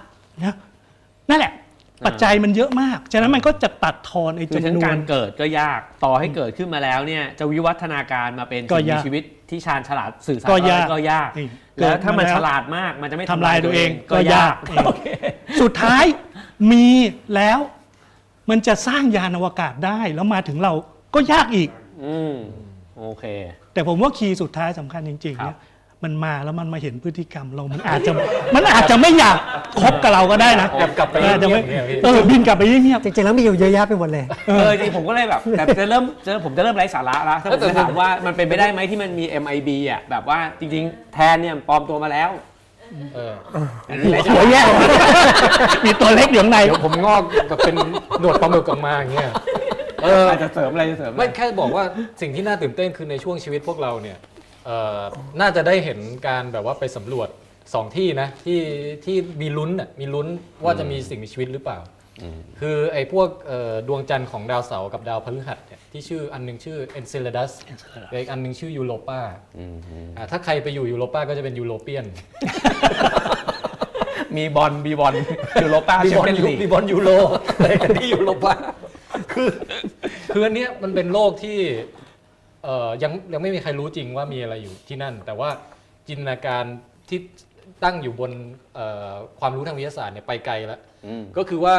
[0.46, 0.56] นะ
[1.30, 1.54] นั่นแหละ
[2.08, 15.06] ปัจจัยมันเยอะมาก ฉะนั้นมันก็จะตัดทอนไอ้คือทั้งจำนวกานรเกิดก็ยากต่อให้เกิดขึ้นมาแล้วเนี่ยจะวิวัฒนาการมาเป็นก็สิ่งมียากชีวิตที่ชาญฉลาดสื่อสารก็ยากก็ยากอืมแล้วถ้ามันเกิดมาแล้วฉลาดมากมันจะไม่ทำลายตัวเองก็ยากโอเค
[15.62, 16.04] สุดท้าย
[16.72, 16.88] มี
[17.36, 17.60] แล้ว
[18.50, 20.74] มันจะสร้างยานอวกาศได้แล้วมาถึงเรา
[21.16, 21.70] ก็ยากอีก
[22.06, 22.36] อืม
[23.00, 23.26] โอเค
[23.80, 25.58] แต่ผมว่าคีย์สุดท้ายสำคัญจริงๆครัเนี่บย
[26.04, 28.12] มันมาแล้วมันมาเห็นพฤติกรรมเรา มันอาจจะ
[28.56, 29.38] มันอาจจะไม่อยาก
[29.82, 42.30] คบกับเราก็ได้นะกลับกลับไปอาจจะไม่เงียบๆเนี่ยพี่เออบินกลับไปเงียบจริงๆแล้วมีอยู่เยอะแยะไปหมดเลย เออจริงผมก็เลยแบบ แต่จะเริ่มจะผมจะเริ่มไร้สาระละถ้าผมจะถามว่ามันเป็นไปได้ไหมที่มันมี MIB อะแบบว่าจริง ๆ แทนเนี่ยปลอมตัวมาแล้ว
[43.16, 43.34] เออ
[43.90, 44.62] อันนี้ไร้ๆสาหัวระแย่
[45.86, 47.76] มีตัวเล็กอยู่ข้างในเดี๋ยวผมงอกกับเป็น
[48.20, 49.30] หนวดปลาหมึกออกมาอย่างเงี้ย
[50.04, 51.84] เอออาจจะเสริมอะไรจะเสริมอะไร ไม่แค่บอกว่า
[52.22, 54.18] สิ่งที่น่าตื่นเต้นคือในช่วงชีวิตพวกเราเนี่ย
[54.66, 55.02] เอ่อ
[55.42, 57.30] น่าจะได้เห็นการแบบว่าไปสำรวจ
[57.74, 58.60] สองที่นะที่
[59.06, 60.28] ที่มีลุ้นอะมีลุ้น
[60.66, 61.80] ว่าจะมีสิ่งมีชีวิตหรือเปล่า
[62.60, 67.52] คือไอ้พวกเอ่อดวงจันทร์ของดาวเสาร์กับดาวพฤหัสเนี่ยที่ชื่ออันหนึงชื่อ Enceladus
[68.12, 69.22] และอีกอันหนึงชื่อยูโรปา
[70.18, 72.06] อ่าถ้าใครไปอยู่ยูโรปาก็จะเป็น European
[74.38, 75.14] มีบอลมีบอล
[75.64, 77.10] ยูโรป้ามีแชบมอลเปี้ยนยูลีกมีบอลยูโร
[77.58, 78.54] อะไรกันที่ยูโรปา
[79.34, 79.50] คือ
[80.34, 81.58] คืออันเนี้ยมันเป็นโลกที่
[82.64, 85.50] เอ่อยังยังไม่มีใครรู้จริงว่ามีอะไรอยู่ที่นั่น แต่ว่า
[86.08, 86.64] จินตนาการ
[87.10, 87.20] ที่
[87.84, 88.32] ตั้งอยู่บน
[88.76, 91.76] เอ่อความรู้ทางวิทยาศาสตร์เนี่ยไปไกลแล้วอืมก็คือว่า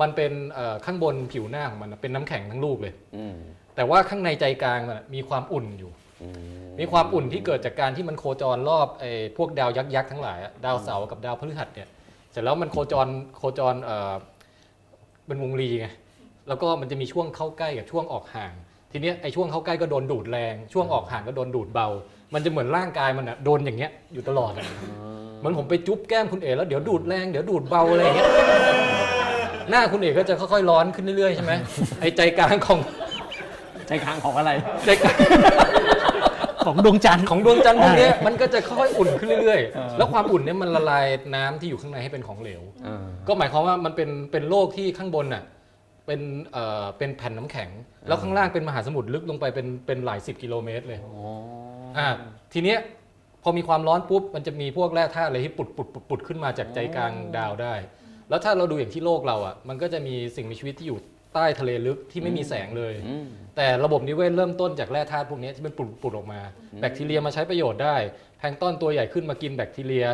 [0.00, 3.34] มันเป็นเอ่อข้างบนผิวหน้าของมันนะเป็นน้ำแข็งทั้งลูกเลย อืม
[3.76, 5.90] แต่ว่าข้างในใจกลางมันนะมีความอุ่นอยู่
[6.22, 6.28] อื
[6.66, 11.88] มมีความอุ่นที่เกิดจากการที่มันโคจรรอบไอ้พวกดาวยักษ์ยักษ์ทั้งหลายอะดาวเสาร์กับดาวพฤหัสเนี่ย
[12.30, 14.14] เสร็จแล้วมันโคจรโคจรเอ่อ
[15.26, 15.86] เป็นวงรีไง
[16.50, 18.52] แล้วก็มันจะมีช่วงเข้าใกล้กับช่วงออกห่าง
[18.92, 21.88] ทีเนี้ยไอ้ช่วงเข้าใกล้ก็โดนดูดแรง ช่วงออกห่างก็โดนดูดเบา
[22.34, 24.66] มันจะเหมือนร่างกายมันอะโดนอย่างเงี้ยอยู่ตลอดอะ
[25.38, 28.28] เหมือนผมไปจุ๊บแก้มคุณเอ๋แล้วเดี๋ยวดูดแรงเดี๋ยวดูดเบาอะไรอย่างเงี้ย
[29.70, 31.52] หน้าคุณเอ๋ก็จะค่อยๆร้อนขึ้นเรื่อยๆใช่ไหม
[32.00, 32.80] ไอ้ใจกลางของ
[33.86, 34.50] ใจกลางของอะไร
[34.84, 35.16] ใจกลาง
[36.64, 42.62] ของดวงจันทร์ ของดวงจันทร์พวกเนี้ยมันก็จะค่อยๆอุ่นขึ้นเรื่อยๆ แล้วความอุ่นเนี่ยมันละลายน้ำที่อยู่ข้างในให้เป็นของเหลว
[43.28, 45.42] ก็หมายความว่ามันเป็นเป็นโลกที่ข้างบนน่ะ
[46.10, 47.68] เป็นเอ่อเป็นแผ่นน้ำแข็ง
[48.08, 51.00] แล้วข้างล่างเป็นมหาสมุทรลึกลงไปเป็นเป็นหลายสิบกิโลเมตรเลย
[51.98, 52.08] อ่า
[52.52, 52.78] ทีเนี้ย
[53.42, 57.74] พอมีความร้อนปุ๊บมันจะมีพวกแร่ธาตุอะไรที่ปุดปุดปุดปุดขึ้นมาจากใจกลางดาวได้
[58.28, 60.98] แล้วถ้าเราดูอย่างที่โลกเราอะมันก็จะมีสิ่งมีชีวิตที่อยู่
[61.34, 62.94] ใต้ทะเลลึกที่ไม่มีแสงเลย
[63.56, 66.40] แต่ระบบนิเวศเริ่มต้นจากแร่ธาตุพวกนี้ที่มันปุดปุดออกมา
[66.80, 67.96] แบคทีเรียมาใช้ประโยชน์ได้
[68.38, 70.06] แพลงก์ต้นตัวใหญ่ขึ้นมากินแบคทีเรีย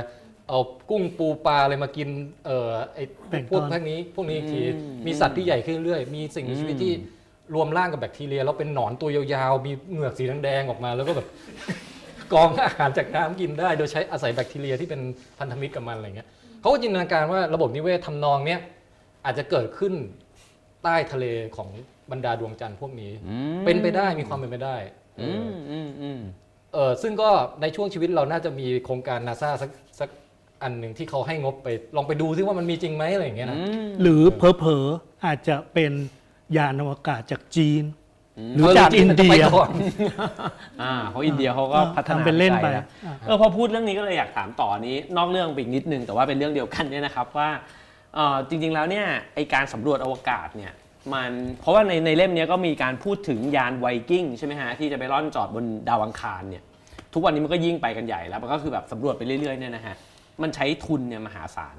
[0.49, 0.59] เอา
[0.91, 2.09] กุ้งปูปลาอะไรมากิน
[2.47, 6.93] เอ่อไอแพลงก์พต้วกนพวกนี้พวกนี้อีกทีอืมมีสัตว์ที่ใหญ่ขึ้นเรื่อยๆมีสิ่งมีชีวิตที่
[7.55, 11.27] รวมร่างกับแบคทีเรียแล้วเป็นหนอนตัวยาวๆ มีเหงือกสีแดงๆออกมา แล้วก็แบบ
[12.33, 15.01] กรองอาหารจากน้ำกินได้ โดยใช้อาศัยแบคทีเรียที่เป็น
[15.39, 16.29] พันธมิตรกับมันอะไรเงี้ย
[16.61, 18.61] เขาก็จินตนาการว่าระบบนิเวศทำนองเนี้ย
[19.25, 19.95] อาจจะเกิดขึ้น
[20.83, 21.27] ใต้ทะเล
[21.57, 21.69] ของ
[22.11, 23.13] บรรดาดวงจันทร์พวกนี้
[23.65, 24.77] เป็นไปได้มีความเป็นไปได้
[25.21, 26.21] อืมอืมอืม
[26.75, 27.31] เออซึ่งก็
[27.63, 29.71] ในช่วงชีวิตเราน่าจะมีโครงการนาซาสัก
[30.01, 30.09] สัก
[30.63, 33.59] อันหนึ่งที่เขาให้งบไปลองไปดูซิว่ามันมีจริงไหมอะไรอย่างเงี้ยนะ
[34.03, 35.93] หรือเผลอๆอาจจะเป็น
[36.57, 37.85] ยานอวกาศจากจีน
[38.55, 39.71] หรือเออจากจริอิงนมันจะเดีไปยก่อน
[40.83, 47.49] อ่าเพราะอินเดียเขาก็อ่าพัฒนาทำเป็นเล่นไปใจแล้วอ่าเออพอพูดเรื่องนี้ก็เลยอยากถามต่อนี้ นอกเรื่องไปอีกนิดนึงแต่ว่าเป็นเรื่องเดียวกันเนี่ยนะครับว่า
[48.15, 50.73] เอ่อจริง ๆแล้วเนี่ยไอการสำรวจอวกาศเนี่ย
[51.13, 51.31] มัน
[51.61, 56.63] เพราะว่าในในเล่มเนี้ยก็มีการพูดถึงยานไวกิ้งใช่ไหมฮะที่จะไปล่อนจอดบนดาวอังคารเนี่ย
[57.15, 59.97] ทุกวันนี้มันก็ยิ่งไปกันใหญ่แล้วมันก็คือแบบสำรวจไปเรื่อยๆเนี่ยนะฮะ
[60.43, 61.77] มันใช้ทุนเนี่ยมหาศาล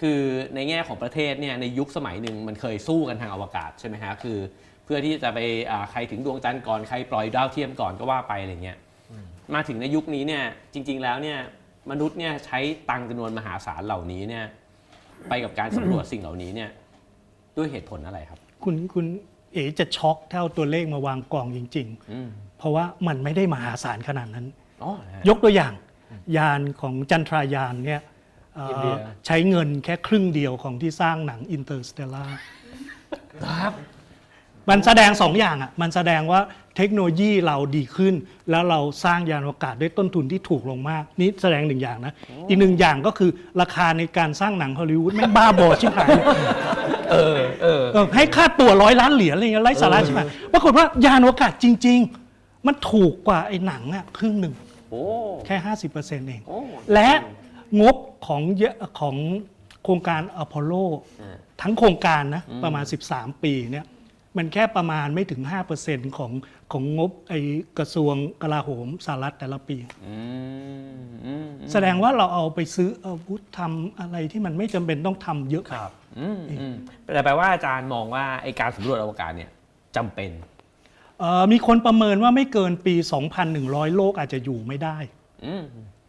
[0.00, 0.20] คือ
[0.54, 4.38] ในแง่ของประเทศเนี่ยในยุคสมัยหนึ่งมันเคยสู้กันทางอวกาศใช่ไหมฮะคือ
[4.84, 5.38] เพื่อที่จะไป
[5.70, 8.78] อ่าใครถึงดวงจันทร์ก่อนใครปล่อยดาวเทียมก่อนก็ว่าไปอะไรเงี้ย
[9.54, 11.38] มาถึงในยุคนี้เนี่ยจริง ๆแล้วเนี่ย
[11.90, 12.58] มนุษย์เนี่ยใช้
[12.90, 14.44] ตังค์จำนวนมหาศาลเหล่านี้เนี่ย
[15.28, 16.70] ไปกับการสำรวจสิ่งเหล่านี้เนี่ย
[17.56, 19.06] ด้วยเหตุผลอะไรครับ คุณคุณ
[19.52, 24.46] เอ๋จะช็อกถ้าตัวเลขมาวางกองจริงอืมๆเพราะว่ามันไม่ได้มหาศาลขนาดนั้น
[24.82, 25.72] อ๋อนะฮะยกตัวอย่าง
[26.36, 28.02] ยานของจันทรายานเนี่ย
[28.54, 28.96] เอ่ออินเดีย
[29.26, 32.24] ใช้เงินแค่ครึ่งเดียวของที่สร้างหนัง Interstellar
[33.44, 33.72] ครับ
[34.70, 36.40] มันแสดงสองอย่างอะมันแสดงว่า
[36.76, 38.14] เทคโนโลยีเราดีขึ้น
[38.50, 42.12] แล้วเราสร้างยานอวกาศด้วยต้นทุนที่ถูกลงมาก นี่แสดงหนึ่งอย่างนะ
[42.48, 46.08] อีกหนึ่งอย่างก็คือราคาในการสร้างหนังฮอลลีวูดแม่งบ้าบอชิบหาย
[47.12, 50.20] เออเออเออให้ค่าตัวร้อยล้านเหรียญอะไรเงี้ยไร้สาระใช่ไหม
[50.52, 51.98] ปรากฏว่ายานอวกาศจริง
[52.32, 54.54] ๆ มันถูกกว่าไอ้หนังอะครึ่งหนึ่ง
[54.90, 55.04] โอ้
[55.46, 55.56] แค่
[55.92, 56.60] 50%เอง โอ้
[56.92, 57.10] และ
[57.80, 59.16] งบของเยอะของ
[59.84, 60.72] โครงการอพอลโล
[61.22, 63.86] อ่า ทั้งโครงการนะ ประมาณ 13 ปีเนี่ย
[64.36, 65.42] มันแค่ประมาณไม่ถึง
[65.80, 66.32] 5%ของ
[66.72, 67.34] ของงบไอ
[67.78, 69.76] กระทรวงกลาโหมสหรัฐแต่ละปี
[70.06, 70.16] อื
[71.00, 76.74] มอืมแสดงว่าเราเอาไปซื้ออาวุธทำอะไรที่มันไม่จำเป็นต้องทำเยอะ ครับอืมอืม
[77.14, 79.50] แต่แปลว่าอาจารย์มองว่าไอการสำรวจอวกาศเนี่ย
[79.96, 80.55] จำเป็นเอ่อ
[81.52, 82.94] มีคนประเมินว่าไม่เกินปี
[83.44, 84.96] 2,100 โลกอาจจะอยู่ไม่ได้
[85.46, 85.64] อืม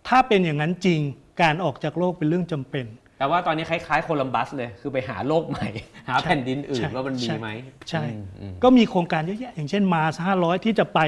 [0.07, 0.99] ถ้าเป็นอย่างนั้นจริง
[1.41, 2.85] การออกจากโลกเป็นเรื่องจำเป็น
[3.17, 5.67] แปลว่าตอนนี้คล้ายๆโคลัมบัสเลยคือไปหาโลกใหม่
[6.09, 7.47] หาแผ่นดินอื่นใช่ว่ามันมีใช่ไหม
[7.89, 10.99] ใช่อืมอืมก็มีโครงการเยอะแยะอย่างเช่น Mars 500ที่จะไป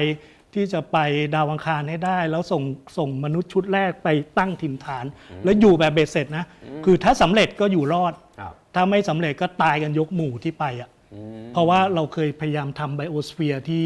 [0.54, 0.98] ที่จะไป
[1.34, 2.62] ดาวอังคารให้ได้ แล้วส่ง
[2.98, 5.04] ส่งมนุษย์ชุดแรกไปตั้งถิ่นฐาน
[5.44, 6.44] แล้วอยู่แบบเบ็ดเสร็จนะ
[6.84, 10.88] คือถ้าสำเร็จก็อยู่รอดครับถ้าไม่สำเร็จก็ตายกันยกหมู่ที่ไปอะ
[11.52, 13.84] เพราะว่าเราเคยพยายามทำ biosphere ที่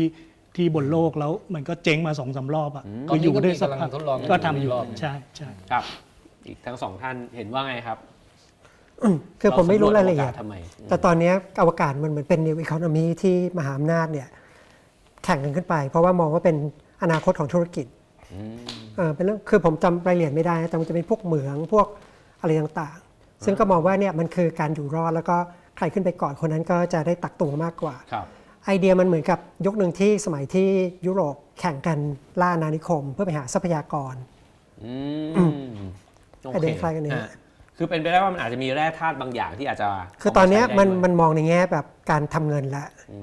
[0.56, 5.84] ที่บนโลกแล้วมันก็เจ๊งมาสองสารอบอะตอนนี้อยู่ได้สักก็มีพักกำลังทดลองก็ทำอยู่อีกรอบใช่ใช่ครับ
[6.46, 7.98] อีกทั้งสองท่านเห็นว่าไงครับ
[9.40, 10.54] คือผมไม่รู้รายละเอียดสำวจอวกศทำไม
[10.88, 14.28] แต่ตอนเนี้ยอวกาศมันเหมือนเป็น new economy ที่มหาอำนาจเนี่ย
[15.24, 16.56] แข่งกันขึ้นไป เพราะว่ามองว่าเป็น
[17.02, 17.86] อนาคตของธุรกิจ
[18.34, 18.56] อืม
[18.96, 21.86] เออเป็นเรื่องคือผมจำรายละเอียดไม่ได้นะแต่มันจะเป็นพวกเหมืองพวก
[22.40, 25.36] อะไรต่างๆ ซึ่งก็มองว่าเนี่ยมันคือการอยู่รอดแล้วก็
[25.76, 28.26] ใครขึ้นไปก่อนคนนั้นก็จะได้ตักตวงมากกว่าครับ
[28.64, 30.68] ไอเดียมันเหมือนกับยุคหนึ่งที่สมัยที่
[31.06, 31.98] ยุโรปแข่งกัน
[32.40, 34.14] ล่าอาณานิคม เพื่อไปหาทรัพยากร
[34.84, 34.94] อื
[35.32, 35.84] ม
[36.40, 37.30] โอประเด็นคล้ายกันเนี่ยอะ
[37.76, 39.88] คือเป็นไปได้ว่ามันอาจจะมีแร่ธาตุบางอย่างที่อาจจะ
[40.22, 43.18] คือตอนเนี้ยเาาใช้มันได้ด้วยมันมองในแง่แบบการทำเงินละอื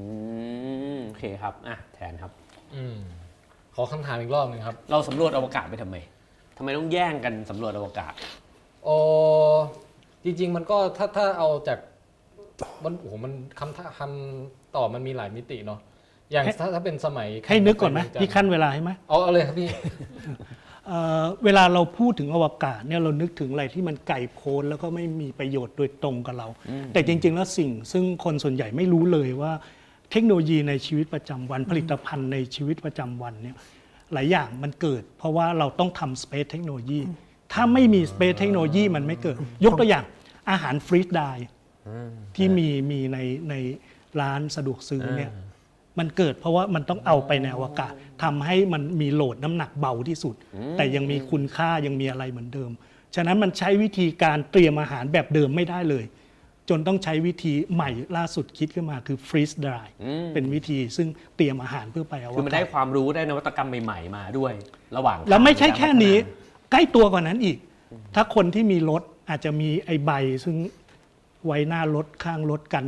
[0.95, 2.32] มโอเคครับอะแทนครับ
[2.76, 2.97] อืม
[3.76, 5.95] ขอคำถามอีกรอบหนึ่งครับ เราสำรวจอวกาศไปทำไม
[6.58, 8.14] ทำไมต้องแย่งกันสำรวจอวกาศ
[8.84, 8.97] โอ้
[10.24, 11.80] จริง ๆ มันก็ถ้าถ้าเอาจาก
[12.84, 15.80] มันโอ้โหมันคำคำตอบมันมีหลายมิติเนาะ
[16.32, 19.70] อย่างถ้าถ้าเป็นสมัยให้นึกก่อนไหมจัพี่ขั้นเวลาให้ไหมเอาเอาเลยครับพี่
[20.88, 26.47] เอ่อเวลาเราพูดถึงอวกาศเนี่ยเรานึกถึงอะไรที่มันไกลโพ้นแล้วก็ไม่มีประโยชน์โดยตรงกับเรา
[26.93, 29.51] แต่จริง ๆ แล้วสิ่ง ซึ่งคนส่วนใหญ่ไม่รู้เลยว่า
[30.12, 33.55] เทคโนโลยีในชีวิตประจำวัน ผลิตภัณฑ์ในชีวิตประจำวันเนี่ย
[34.14, 36.99] หลายอย่างมันเกิด เพราะว่าเราต้องทำสเปซเทคโนโลยี
[37.53, 40.05] ถ้าไม่มีสเปซเทคโนโลยีมันไม่เกิด ยกตัวอย่าง
[40.49, 41.26] อาหารฟรีดได
[42.36, 43.17] ที่มีมีใน
[43.49, 43.55] ใน
[44.21, 45.32] ร้านสะดวกซื้อเนี่ย
[45.99, 50.36] มันเกิดเพราะว่ามันต้องเอาไปในอวกาศทำให้มันมีโหลดน้ำหนักเบาที่สุด
[50.77, 52.71] แต่ยังมีคุณค่ายังมีอะไรเหมือนเดิม
[53.15, 56.05] ฉะนั้นมันใช้วิธีการเตรียมอาหารแบบเดิมไม่ได้เลย
[56.69, 59.88] จนต้องใช้วิธีใหม่ล่าสุดคิดขึ้นมาคือ freeze dry
[60.34, 61.07] เป็นวิธีซึ่ง
[61.38, 64.53] เตรียมอาหารเพื่อไปอวคือมันกาได้ศความรู้ได้นวัตกรรมใหม่ ๆ มาด้วย
[64.97, 66.15] ระหว่างแล้วไม่ใช่ทางแค่นี้
[66.71, 67.57] ใกล้ตัวกว่านั้นอีก
[68.15, 70.11] ถ้าคนที่มีรถอาจจะมีไอใบ
[70.43, 70.55] ซึ่ง
[71.46, 72.86] ไว้หน้ารถข้างรถกัน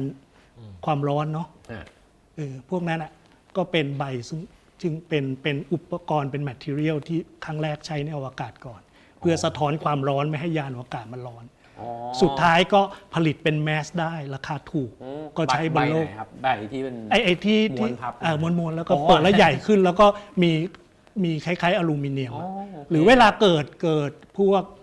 [0.86, 1.86] ความร้อนเนาะอะ
[2.36, 3.12] เออพวกนั้นอะ
[3.58, 4.40] ก็เป็นใบซึ่ง
[4.82, 8.82] จึงเป็นเป็นอุปกรณ์เป็นแมทเทียลที่ครั้งแรกใช้ในอวกาศก่อน
[9.20, 11.46] เพื่อสะท้อนความร้อนไม่ให้ยานอวกาศมันร้อน
[11.80, 11.88] อ๋อ
[12.22, 12.82] สุดท้ายก็
[13.14, 20.06] ผลิตเป็นแมสได้ราคาถูกอืมก็ใช้บนโลกใไหครับใบที่เป็นไอ้ไอ้ที่ที่ม้วนพับอ่ามวนมวนๆแล้วก็อ๋อเปิดแล้วใหญ่ขึ้นแล้วก็
[20.42, 20.52] มี
[21.24, 24.74] มีคล้ายๆอลูมิเนียมอ๋ออะโอเคหรือเวลาเกิดเกิดพวกเ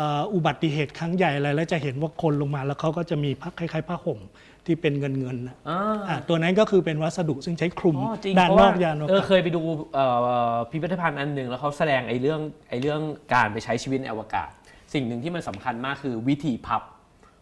[0.00, 4.20] อ่ออุบัติเหตุครั้งใหญ่อะไรแล้วจะเห็นว่าคนลงมาแล้วเขาก็จะมีผ้าคล้ายๆผ้าห่ม
[4.66, 5.78] ที่เป็นเงินเงินๆนะอ่า
[6.08, 9.60] อ่าตัวนั้นก็คือเป็นวัสดุซึ่งใช้คลุมอ๋อจริงด้านเพราะนว่าอกยานอวเออกาศ เคยไปดู
[9.94, 10.06] เอ่
[10.54, 13.00] อพิพิธภัณฑ์อันหนึ่งแล้วเขาแสดงไอ้เรื่องไอ้เรื่อง
[13.34, 14.50] การไปใช้ชีวิตในอวกาศ
[14.94, 16.82] สิ่งหนึ่งที่มันสำคัญมากคือวิธีพับ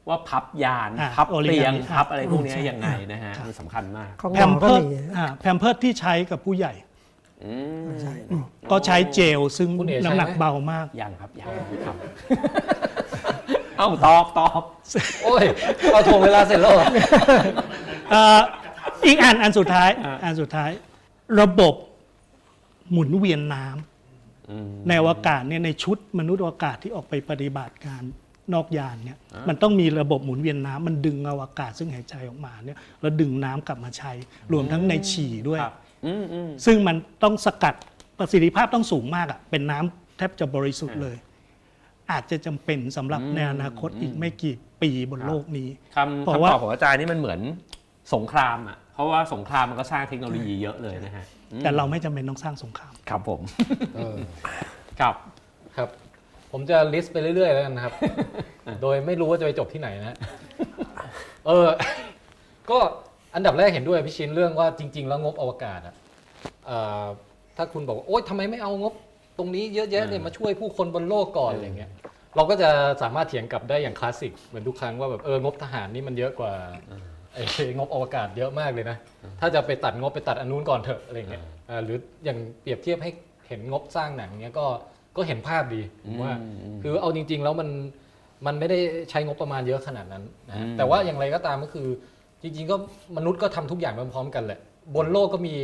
[0.09, 6.73] ว่าพับยานอะพับ origami เตียงอะพับอะไรพวกเนี้ยใช่ยังไงนะฮะมันสำคัญมาก ของแพหมมอก็เพิร์มี อ่าแพมเพิร์ที่ใช้กับผู้ใหญ่
[7.45, 7.87] อืม
[8.71, 11.49] ก็ใช้เจลซึ่งคุณเอ๋ใช้น้ำหนักไหมเบามาก ยังครับยัง
[11.87, 11.97] ครับ
[13.77, 14.63] เอ้าตอบตอบ
[15.25, 15.45] โอ้ย
[15.93, 16.87] เอาถ่วงเวลาเสร็จแล้วเหรอ
[18.11, 18.41] เอ่อ
[19.07, 19.91] อีกอันอันสุดท้าย
[20.25, 20.71] อันสุดท้าย
[21.41, 21.75] ระบบ
[22.91, 28.03] หมุนเวียนน้ำในอวกาศเนี่ยในชุดมนุษย์อวกาศที่ออกไปปฏิบัติการ
[28.55, 29.19] นอกยานเนี่ย
[29.49, 34.13] มันต้องมีระบบหมุนเวียนน้ำมันดึงอวกาศซึ่งหายใจออกมาเนี่ยแล้วดึงน้ำกลับมาใช้
[34.53, 35.75] รวมทั้งในฉี่ด้วย ครับ
[36.07, 37.75] อืมอืมซึ่งมันต้องสกัด
[38.19, 41.17] ประสิทธิภาพต้องสูงมากอะเป็นน้ำแทบจะบริสุทธิ์เลย
[42.11, 47.41] อาจจะจำเป็นสำหรับในอนาคตอีกไม่กี่ปีบนโลกนี้ คำเพราะคำว่า ตอบของอาจารย์นี่มันเหมือน
[48.15, 53.41] สงครามอะเพราะว่าสงครามมันก็สร้างเทคโนโลยีเยอะเลยนะฮะอืมแต่เราไม่จำเป็นต้องสร้างสงคราม ครับผม
[53.97, 54.17] เออ
[55.01, 55.15] ครับ
[55.77, 55.89] ครับ
[56.53, 57.95] ผมจะลิสต์ไปเรื่อย ๆ แล้วกันนะครับ
[58.83, 60.17] โดยไม่รู้ว่าจะไปจบที่ไหนนะฮะ
[61.47, 61.67] เออ
[62.71, 62.79] ก็
[63.37, 65.95] อันดับแรกเห็นด้วยพี่ชินเรื่องว่าจริง ๆ แล้วงบอวกาศอะ
[66.67, 67.07] เอ่อ
[67.57, 68.93] ถ้าคุณบอกว่าโอ๊ยทำไมไม่เอางบ
[69.39, 71.91] ตรงนี้เยอะแยะเนี่ยมาช่วยผู้คนบนโลกก่อนอะไรเงี้ย
[72.37, 72.71] เราก็จะ
[73.03, 76.53] สามารถเถียงกลับได้อย่างคลาสสิกเหมือนทุกครั้งว่าแบบเอองบทหารนี่มันเยอะกว่า
[77.33, 77.43] ไอ้
[77.77, 78.97] งบอวกาศเยอะมากเลยนะ
[79.41, 83.11] ถ้าจะไปตัดงบไปตัดอันนู้นก่อนเถอะอะไรเงี้ยอ่าหรืออย่างเปรียบเทียบให้
[83.49, 84.67] เห็นงบสร้างหนังเนี้ยก็
[85.17, 87.69] ก็เห็นภาพดีผมว่าอืมอืมคือเอาจริง ๆ แล้วมัน
[88.47, 88.79] มันไม่ได้
[89.11, 91.89] ใช้งบประมาณเยอะขนาดนั้นนะฮะอืมแต่ว่าอย่างไรก็ตามก็คือ
[92.47, 92.77] จริงๆก็
[93.17, 94.61] มนุษย์ก็ทำทุกอย่างพร้อมๆกันแหละ
[94.95, 95.55] บนโลกก็มี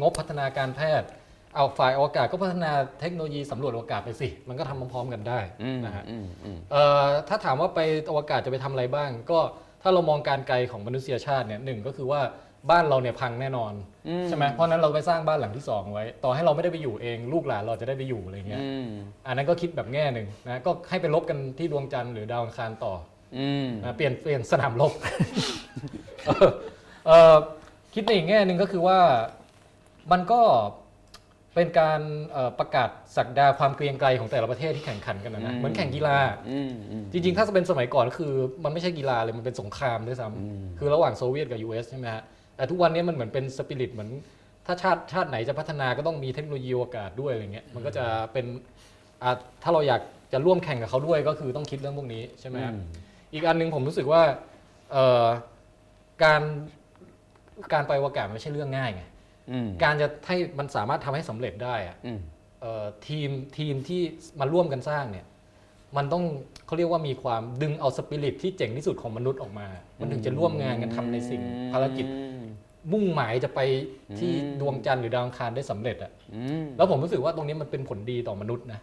[0.00, 1.08] งบพัฒนาการแพทย์
[1.54, 9.38] เอาฝ่ายอวกาศก็พัฒนาเทคโนโลยีสำรวจอวกาศไปสิ มันก็ทำพร้อมๆกันได้อืมนะฮะ อืมอืม เอ่อถ้าถามว่าไปอวกาศจะไปทำอะไรบ้าง ก็
[9.82, 12.20] ถ้าเรามองการไกลของมนุษยชาติเนี่ยหนึ่งก็คือว่า
[12.70, 13.72] บ้านเราเนี่ยพังแน่นอน
[14.08, 18.88] อืม ใช่ไหมเพราะฉะนั้นเราไปสร้างบ้านหลังที่สองไว้ ต่อให้เราไม่ได้ไปอยู่เอง ลูกหลานเราจะได้ไปอยู่อะไรเงี้ยอืม
[19.26, 23.08] อันนั้นก็คิดแบบแง่หนึ่งนะก็ให้ไปลบกันที่ดวงจันทร์หรือดาวอังคารต่ออืมนะ
[23.96, 24.92] เปลี่ยนเปลี่ยนสนามรบ
[26.26, 26.50] เออ
[27.06, 27.36] เออ
[27.94, 28.98] คิดในอีกแง่หนึ่งก็คือว่า
[30.12, 30.40] มันก็
[31.54, 32.00] เป็นการ
[32.32, 36.16] เอ่อประกาศสักดาความเกรียงไกรของแต่ละประเทศที่แข่งขันกันนะนะเหมือนแข่งกีฬา
[36.50, 38.32] อืมอืมจริง ๆ ถ้าจะเป็นสมัยก่อนก็คือ
[38.64, 42.22] มันไม่ใช่กีฬาเลยมันเป็นสงครามด้วยซ้ำคือระหว่างโซเวียตกับ US ใช่ไหมฮะ
[42.56, 44.10] แต่ทุกวันนี้มันเหมือนเป็นสปิริตเหมือน
[44.66, 48.46] ถ้าชาติชาติไหนจะพัฒนาก็ต้องมีเทคโนโลยีอวกาศด้วยอะไรเงี้ยมันก็จะเป็น
[49.22, 49.30] อะ
[49.62, 50.02] ถ้าเราอยาก
[50.32, 52.74] จะร่วมแข่งกับเขาด้วยก็คือต้องคิดเรื่องพวกนี้ใช่ไหมฮะ
[53.32, 54.22] อีกอันหนึงผมรู้สึกว่า
[54.92, 55.26] เอ่อ
[56.24, 56.42] การ
[57.72, 59.02] การไปอวกาศมันไม่ใช่เรื่องง่ายไง
[59.50, 62.20] อืมการจะให้มันสามารถทำให้สำเร็จได้อะอืม
[62.60, 64.00] เอ่อทีมทีมที่
[64.40, 65.26] มาร่วมกันสร้างเนี่ย
[65.96, 66.24] มันต้อง
[66.66, 69.66] เขาเรียกว่ามีความดึงเอาสปิริตที่เจ๋งที่สุดของมนุษย์ออกมา
[69.98, 72.06] มันถึงจะร่วมงานกันทำในสิ่งภารกิจ
[72.92, 73.60] มุ่งหมายจะไป
[74.18, 78.80] ที่อืมดวงจันทร์หรือดาวอังคารได้สำเร็จอะอืมแล้วผมรู้สึกว่าตรงนี้มันเป็นผลดีต่อมนุษย์นะ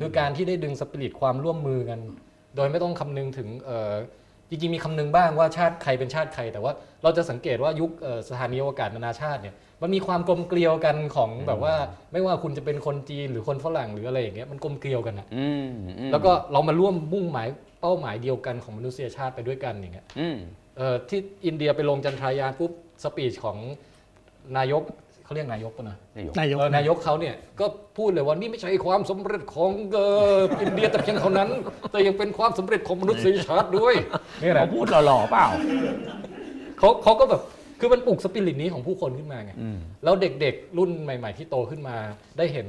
[0.00, 2.00] คือการที่ได้ดึงสปิริตความร่วมมือกัน
[2.56, 3.94] โดยไม่ต้องคำนึงถึงเอ่อ
[4.48, 11.74] จริงๆมีคำนึงบ้างว่าชาติใครเป็นชาติใคร แต่ว่าเราจะสังเกตว่ายุคเอ่อสถานีอวกาศนานาชาติเนี่ยมันมีความกลมเกลียวกันของแบบว่า
[12.12, 17.48] ไม่ว่าคุณจะเป็นคนจีนหรือคนฝรั่งหรืออะไรอย่างเงี้ยมันกลมเกลียวกันอะอืมอืมแล้วก็เรามาร่วมมุ่งหมาย
[17.80, 20.36] เป้าหมายเดียวกันของมนุษยชาติไปด้วยกันอย่างเงี้ยอืม
[20.76, 23.58] เอ่อที่อินเดียไปลงจันทรายานปุ๊บสปีชของ
[24.56, 24.82] นายก
[25.24, 27.66] เขาเรียกนายกปะนะนายกนายกเอ่อนายกเขาเนี่ยก็
[27.98, 30.06] พูดเลยว่านี่ไม่ใช่ความสำเร็จของเอ่
[30.38, 31.48] ออินเดียแต่เพียงเท่านั้น
[31.90, 33.94] แต่ยังเป็นความสำเร็จของมนุษยชาติด้วย
[34.42, 35.46] นี่แหละเขาพูดหล่อๆเปล่า
[36.78, 37.40] เขาเขาก็แบบ
[37.80, 41.96] คือมันปลุกสปิริตนี้ของผู้คนขึ้นมาไงอืมแล้วเด็กๆรุ่นใหม่ ๆ ที่โตขึ้นมา
[42.38, 42.68] ได้เห็น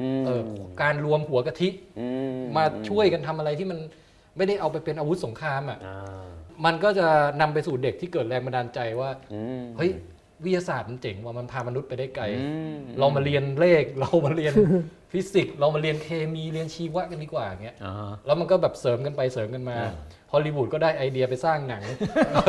[0.00, 0.42] อืมเอ่อ
[0.82, 1.68] การรวมหัวกะทิ
[1.98, 2.06] อื
[2.56, 3.78] มาช่วยกันทำอะไรที่มัน
[4.36, 6.26] ไม่ได้เอาไปเป็นอาวุธสงครามอะอ่า
[6.64, 7.06] มันก็จะ
[7.40, 9.90] นำไปสู่เด็กที่เกิดแรงบันดาลใจว่าอืมเฮ้ย
[10.44, 14.52] วิทยาศาสตร์มันเจ๋งว่ามันพามนุษย์ไปได้ไกลอืมเรามาเรียนเลขเรามาเรียน
[15.12, 19.92] ฟิสิกส์เรามาเรียนเคมีเรียนชีวะกันดีกว่าอย่างเงี้ยอ่าแล้วมันก็แบบเสริมกันไปเสริมกันมาอ่า
[20.32, 21.82] ฮอลลีวูดก็ได้ไอเดียไปสร้างหนัง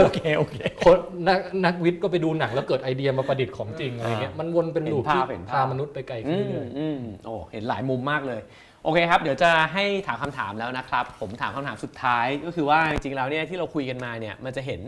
[0.04, 8.42] โอเคโอเคคนนักนักวิทย์ก็ไปดูหนังแล้วเกิดไอเดียมาประดิษฐ์ของจริงอะไรเงี้ยอ่ามัมันวนเป็นลูปเห็นภาที่พเห็นภาพพามนุษย์ไปไกลขึ้อืนมเรื่อยอืมโอ้เห็นหลายมุมมากเลย
[8.84, 14.82] โอเคครับ เดี๋ยวจะให้ถามคำถามแล้วนะครับ ผมถามคำถามสุดท้ายก็คือว่าจริงๆแล้วเนี่ยที่เราคุยกันมาเนี่ยมันจะเห็น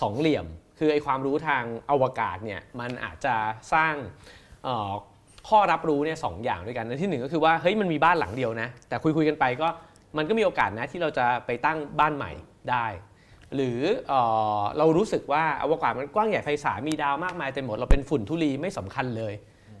[0.00, 0.46] สองเหลี่ยม
[0.78, 3.34] คือไอความรู้ทางอวกาศเนี่ยมันอาจจะ
[3.72, 3.94] สร้าง
[5.48, 9.68] ข้อรับรู้เนี่ยสองอย่างด้วยกันอันที่หนึ่งก็คือว่าเฮ้ยมันมีบ้านหลังเดียวนะ แต่คุยคุยกันไปก็
[10.16, 12.32] มันก็มีโอกาสนะที่เราจะไปตั้งบ้านใหม่
[12.70, 12.86] ได้
[13.54, 14.14] หรือเอ
[14.58, 19.34] อเรารู้สึกว่าอวกาศมันกว้างใหญ่ไพศาลมีดาวมากมายเต็มหมดเราเป็นฝุ่นธุลีไม่สำคัญเลย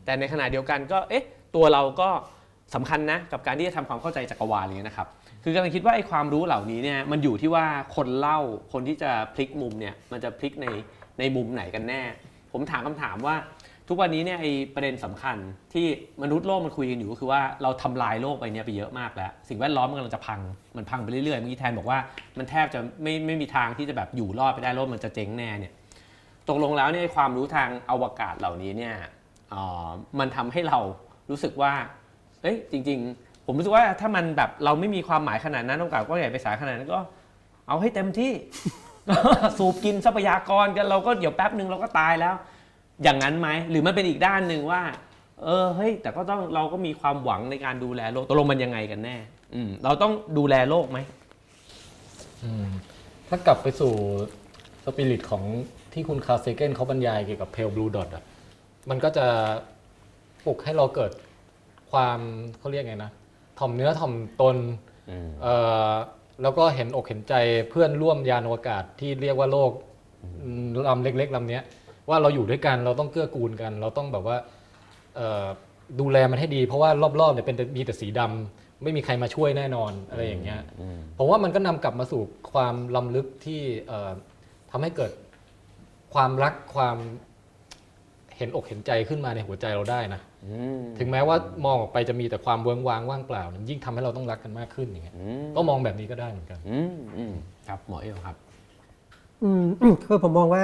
[0.04, 1.24] แต่ในขณะเดียวกันก็เอ๊ะ
[1.54, 2.08] ตัวเราก็
[2.74, 5.08] สำคัญนะกับการที่จะทำความเข้าใจจักรวาลอะไรเงี้นะครับ
[5.46, 7.66] คือกำลังคิดว่าไอ้ความรู้เหล่านี้เนี่ยมันอยู่ที่ว่า
[7.96, 8.40] คนเล่า
[8.72, 10.66] คนที่จะพลิกมุมเนี่ยมันจะพลิกใน
[11.18, 12.02] ในมุมไหนกันแน่
[12.52, 13.36] ผมถามคำถามว่า
[13.88, 15.36] ทุกวันนี้เนี่ยไอ้ประเด็นสำคัญ
[15.72, 15.86] ที่
[16.22, 20.40] มนุษย์โลกมันคุยกันอยู่ก็คือว่าเราทำลายโลกไปเนี่ยไปเยอะมากแล้ว สิ่งแวดล้อมมันกำลังจะพัง
[20.76, 21.98] มันพังไปเรื่อยๆเมื่อกี้แทนบอกว่า
[22.38, 25.72] มันแทบจะไม่ไม่มีทางที่จะแบบอยู่รอดไปได้โลกมันจะเจ๊งแน่เนี่ย
[26.48, 28.94] ตกลงแล้วเนี่ยความรู้ทางอวกาศเหล่านี้เนี่ย
[29.54, 29.88] ออ
[30.18, 30.78] มันทำให้เรา
[31.30, 31.72] รู้สึกว่า
[32.42, 37.00] เอ้ยจริง ๆ ผมรู้สึกว่าถ้ามันแบบเราไม่มีความหมายขนาดนั้นโองกล่าสก็ใหญ่ไปสายขนาดนั้นก็
[37.68, 38.32] เอาให้เต็มที่
[39.58, 42.34] สูบกินทรัพยากรกันเราก็เดี๋ยวแป๊บหนึ่งเราก็ตายแล้ว
[43.02, 44.82] อย่างนั้นไหมหรือมันเป็นอีกด้านหนึ่งว่า
[45.44, 49.16] เออเฮ้ยแต่ก็ต้องเราก็มีความหวังในการดูแลโลกตกลงมันยังไงกันแน่
[49.54, 50.98] อืมเราต้องดูแลโลกไหม
[52.44, 52.68] อืม
[53.28, 53.92] ถ้ากลับไปสู่
[54.84, 55.42] สปิริตของ
[55.92, 58.24] ที่คุณคาร์เซเกนเขาบรรยายเกี่ยวกับเพลบลูดอทอะ
[58.90, 59.26] มันก็จะ
[60.44, 61.12] ปลุกให้เราเกิด
[61.90, 62.18] ความ
[62.58, 63.10] เขาเรียกไงนะ
[63.58, 64.56] ถ่อมเนื้อถ่อมตน
[65.10, 65.54] อืมเอ่
[65.90, 65.92] อ
[66.42, 67.34] แล้วก็เห็นอกเห็นใจ
[67.70, 69.70] เพื่อนร่วมยานอวกาศที่เรียกว่าโลก
[70.44, 71.62] อืมลำเล็กๆลำเนี้ย
[72.08, 74.36] ว่าเราอยู่ด้วยกันเราต้องเกื้อกูลกัน เราต้องแบบว่า
[75.16, 75.46] เอ่อ
[76.00, 76.90] ดูแลมันให้ดี เพราะว่า
[77.20, 84.10] รอบๆเนี่ยเป็นแต่มีแต่สีดำไม่มีใครมาช่วยแน่นอนอะไรอย่างเงี้ยอืมผมว่ามันก็นำกลับมาสู่ความล้ำลึกที่เอ่อ
[84.70, 85.12] ทำให้เกิด
[86.14, 86.96] ความรักความ
[88.36, 90.33] เห็นอกเห็นใจขึ้นมาในหัวใจเราได้นะอืม
[90.98, 97.32] ถึงแม้ว่ามองออกไปจะมีแต่ความเวิ้งว้างว่างเปล่ามันยิ่งทำให้เราต้องรักกันมากขึ้นอย่างเงี้ยอืมก็มองแบบนี้ก็ได้เหมือนกันอืมอืม
[97.68, 98.36] ครับหมอเอ้วครับ
[99.42, 99.64] อืม
[100.04, 100.62] คือผมมองว่า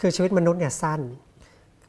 [0.00, 1.00] คือชีวิตมนุษย์เนี่ยสั้น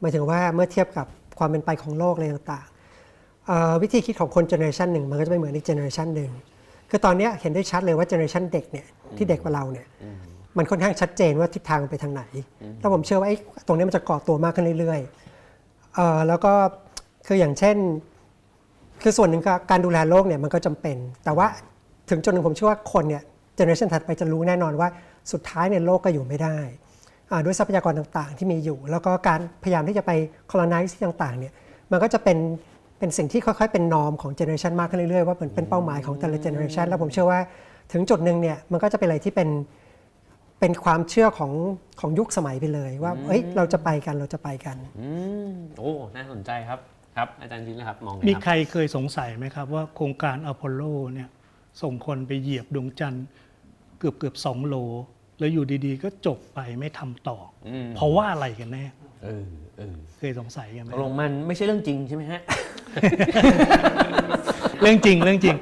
[0.00, 1.06] หมายถึงว่าเมื่อเทียบกับ
[1.38, 6.30] ความเป็นไปของโลกอะไรต่างๆเอ่อวิธีคิดของคน generation หนึ่งมันก็จะไม่เหมือนอีก generation หนึ่ง
[6.90, 8.86] คือตอนเนี้ยเห็นได้ชัดเลยว่า generation เด็กเนี่ย
[9.16, 9.86] ที่เด็กกว่าเราเนี่ย
[10.56, 12.22] มันค่อนข้างชัดเจนว่าทิศทางมันไปทางไหน
[12.78, 13.36] แล้วผมเชื่อว่าไอ้
[13.66, 16.52] ตรงเนี้ยมันจะก่อตัวมากขึ้นเรื่อยๆเอ่อแล้วก็
[17.26, 17.76] คืออย่างเช่น
[19.02, 21.46] คือส่วนหนึ่งก็การดูแลโลกเนี่ยมันก็จำเป็น แต่ว่า
[22.10, 23.22] ถึงจุดหนึ่งผมเชื่อว่าคนเนี่ย
[23.56, 24.88] generation ถัดไปจะรู้แน่นอนว่า
[25.32, 26.58] สุดท้ายเนี่ยโลกก็อยู่ไม่ได้
[27.44, 30.10] ด้วยทรัพยากรต่างๆ ที่มีอยู่ แล้วก็การพยายามที่จะไป
[30.50, 31.52] colonize ที่ต่างๆเนี่ย
[31.90, 32.38] มันก็จะเป็น
[32.98, 37.40] เป็นสิ่งที่ค่อยๆ เป็น norm ของ generation มากขึ้นเรื่อยๆ ว่าเหมือนเป็นเป้าหมายของแต่ละ generation แล้วผมเชื่อว่า
[37.92, 39.48] ถึงจุดหนึ่งเนี่ยมันก็จะเป็นอะไรที่เป็น
[40.60, 41.52] เป็นความเชื่อของ
[42.00, 45.02] ของยุคสมัยไปเลยว่าเอ้ยเราจะไปกันเราจะไปกันอ
[45.78, 46.78] โอ้ น่าสนใจครับ
[47.16, 50.82] ครับอาจารย์จินนะครับมองไงมีครับใครเคยสงสัยไหมครับว่าโครงการอพอลโล
[51.14, 51.28] เนี่ย
[51.82, 53.26] ส่งคนไปเหยียบดวงจันทร์
[53.98, 54.76] เกือบเกือบสองโหล
[55.38, 57.38] แล้วอยู่ดีๆ ก็จบไปไม่ทำต่อ
[57.68, 58.84] อมเพราะว่าอะไรกันแน่
[59.24, 59.46] เออ
[59.78, 62.40] เออเคยสงสัยกันไหมตกลงมันไม่ใช่เรื่องจริงใช่ไหมฮะ
[64.80, 65.56] เรื่องจริงเรื่องจริง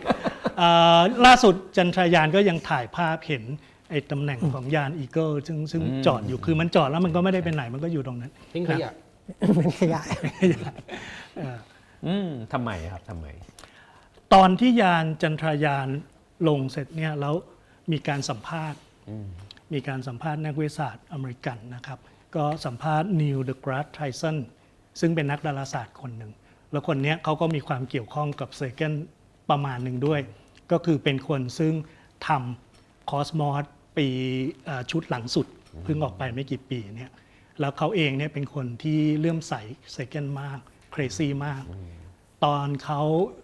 [0.58, 0.68] เอ่
[0.98, 3.44] อล่าสุดจันทรายานก็ยังถ่ายภาพเห็น
[3.90, 8.92] ไอ้ตำแหน่งของยานอีเกิลซึ่งซึ่งอืม จอดอยู่คือมันจอดแล้วมันก็ไม่ได้ไปไหนมันก็อยู่ตรงนั้น ทิ้งขยะ
[9.56, 11.58] เป็นขยายเอ่อ
[12.06, 13.26] อืมทำไมครับทำไม
[14.34, 15.88] ตอนที่ยานจันทรายาน
[16.48, 17.34] ลงเสร็จเนี่ยแล้ว
[17.92, 18.80] มีการสัมภาษณ์
[19.72, 21.98] มีการสัมภาษณ์นักวิทยาศาสตร์อเมริกันนะครับ
[22.36, 24.36] ก็สัมภาษณ์ Neil deGrasse Tyson
[25.00, 26.32] ซึ่งเป็นนักดาราศาสตร์คนหนึ่ง
[26.72, 28.92] แล้วคนเนี้ยเขาก็มีความเกี่ยวข้องกับ Sagan
[29.50, 30.20] ประมาณหนึ่งด้วย
[30.72, 31.74] ก็คือเป็นคนซึ่ง
[32.26, 33.64] ทำคอสมอส
[33.96, 34.08] ปี
[34.64, 35.46] เอ่อชุดหลังสุด
[35.84, 37.12] เพิ่งออกไปไม่กี่ปีเนี่ย
[37.60, 39.54] แล้วเขาเองเนี่ยเป็นคนที่เลื่อมใส
[39.92, 40.60] Sagan มาก
[40.98, 41.62] crazy มาก
[42.44, 43.00] ตอนเขา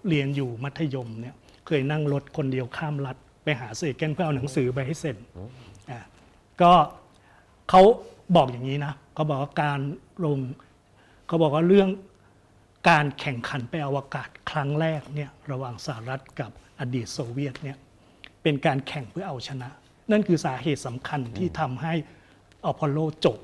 [0.09, 1.35] เรียนอยู่มัธยมเนี่ย
[1.67, 5.17] เคยนั่งรถคนเดียวข้ามรัฐไปหา Sagan เพื่อเอาหนังสือไปให้เซ็น
[5.91, 6.01] อะ
[6.61, 6.73] ก็
[7.71, 7.83] เขา
[8.37, 9.81] บอกอย่างนี้นะเขาบอกว่าการ
[10.25, 10.39] ลง
[11.27, 11.89] เขาบอกว่าเรื่อง
[12.91, 16.51] การแข่งขันไปอวกาศครั้งแรกเนี่ยระหว่างสหรัฐกับ
[16.81, 17.79] อดีตโซเวียตเนี่ย
[18.43, 19.69] เป็นการแข่งเพื่อเอาชนะ
[20.11, 21.95] นั่นคือสาเหตุสำคัญที่ทำให้
[22.67, 23.39] อพอลโลจบ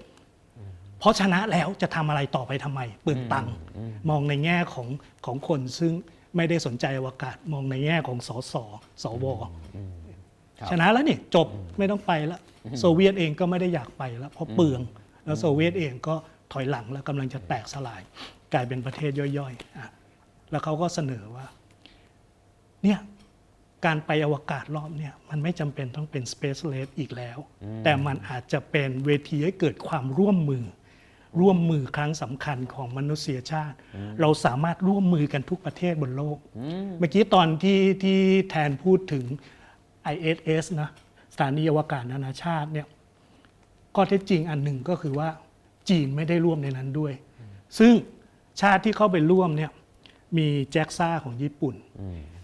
[1.00, 3.54] เพราะชนะแล้วจะทำอะไรต่อไปทำไมเปลืองตังค์
[4.10, 4.88] มองในแง่ของ
[5.26, 5.92] ของคนซึ่ง
[6.36, 8.54] ไม่ได้สนใจอวกาศมองในแง่ของสส
[9.02, 11.48] สวครับชนะแล้วนี่จบ
[11.78, 12.40] ไม่ต้องไปแล้ว
[12.78, 14.80] โซเวียตเองก็ไม่ได้อยากไปแล้วเพราะเปลือง
[15.24, 16.14] แล้วโซเวียตเองก็
[16.52, 18.00] ถอยหลังแล้วกำลังจะแตกสลาย
[18.52, 19.90] กลายเป็นประเทศย่อยๆอะ
[20.50, 21.46] แล้วเขาก็เสนอว่า
[22.84, 22.98] เนี่ย
[23.84, 27.38] การไปอวกาศรอบเนี่ยมันไม่จำเป็นต้องเป็น Space Race อีกแล้ว
[27.84, 30.64] แต่มันอาจจะเป็นเวทีให้เกิดความร่วมมือ
[31.40, 33.76] ร่วมมือครั้งสำคัญของมนุษยชาติ
[34.20, 36.38] เราสามารถร่วมมือกันทุกประเทศบนโลก
[36.98, 38.18] เมื่อกี้ตอนที่ที่
[38.50, 39.24] แทนพูดถึง
[40.14, 40.90] ISS นะ
[41.32, 42.86] สถานีอวกาศนานาชาติเนี่ย
[43.94, 45.28] ข้อเท็จจริงอันหนึ่งก็คือว่า
[45.88, 47.12] จีนไม่ได้ร่วมในนั้นด้วย
[47.78, 47.92] ซึ่ง
[48.60, 49.70] ชาติที่เข้าไปร่วมเนี่ย
[50.38, 51.74] มีแจ็กซ่าของญี่ปุ่น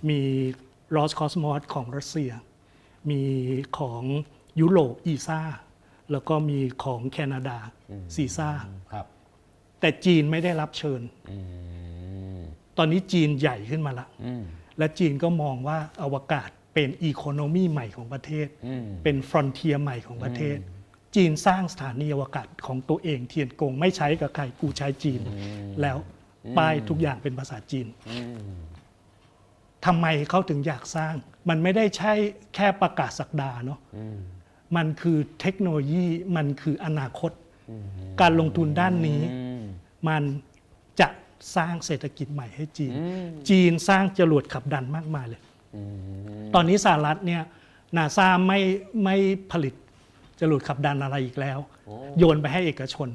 [0.09, 0.21] มี
[0.97, 2.31] รอสคอสมอสของรัสเซีย
[3.11, 3.23] มี
[3.79, 4.03] ของ
[4.61, 5.41] ยุโรป ESA
[6.13, 7.59] แล้วก็มีของแคนาดา
[8.15, 8.51] CSA
[8.93, 9.07] ครับ
[9.81, 11.01] แต่จีนไม่ได้รับเชิญ
[12.79, 14.09] ตอนนี้จีนใหญ่ขึ้นมาละ
[14.79, 18.47] และจีนก็มองว่าอวกาศเป็น economy ใหม่ของประเทศ
[19.03, 20.59] เป็น frontier ใหม่ของประเทศ
[21.17, 25.21] จีนสร้างสถานีอวกาศของตัวเองเทียนกงไม่ใช้กับใครกูใช้จีน
[25.81, 25.97] แล้ว
[26.59, 27.87] ป้ายทุกอย่างเป็นภาษาจีน
[29.87, 31.15] ทำไมเขาถึงอยากสร้าง
[31.49, 32.13] มันไม่ได้ใช่
[32.55, 33.79] แค่ประกาศสักดาเนาะ
[34.77, 36.07] มันคือเทคโนโลยี
[36.37, 37.33] มันคืออนาคต
[38.21, 39.21] การลงทุนด้านนี้
[40.09, 40.23] มัน
[41.01, 41.09] จะ
[41.57, 42.93] สร้างเศรษฐกิจใหม่ให้จีน
[43.49, 45.43] จีนสร้างจรวดขับดันมากมายเลย
[46.55, 47.43] ตอนนี้สหรัฐเนี่ย
[47.97, 48.61] นาซาไม่
[49.05, 49.17] ไม่
[49.53, 49.75] ผลิต
[50.41, 51.59] จรวดขับดันอะไรอีกแล้ว
[52.19, 53.09] โยนไปให้เอกชน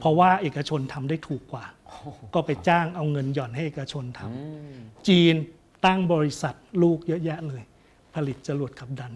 [0.00, 1.64] เพราะว่าเอกชนทำได้ถูกกว่า
[2.34, 5.34] ก็ไปจ้างเอาเงินหย่อนให้เอกชนทำจีน
[5.84, 7.62] ตั้งบริษัทลูกเยอะแยะเลย
[8.14, 9.12] ผลิตจรวดขับดัน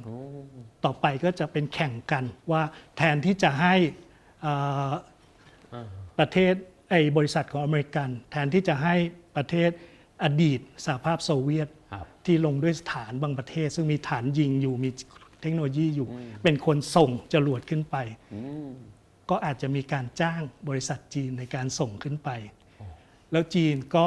[0.84, 2.62] ต่อไปก็จะเป็นแข่งกันว่า
[2.96, 3.74] แทนที่จะให้
[4.42, 4.52] เอ่
[4.90, 4.92] อ
[5.72, 5.74] อ
[6.18, 6.54] ประเทศ
[6.90, 8.94] ไอ้บริษัทของอเมริกัน แทนที่จะให้
[9.36, 9.70] ประเทศ
[10.24, 14.90] อดีตสหภาพโซเวียตครับที่ลงด้วยฐานบางประเทศ ซึ่งมีฐานยิงอยู่มี
[15.40, 16.08] เทคโนโลยีอยู่
[16.42, 17.96] เป็นคนส่งจรวดขึ้นไป
[19.30, 22.30] ก็อาจจะมีการจ้างบริษัทจีนในการส่งขึ้นไป
[23.32, 24.04] แล้วจีนก็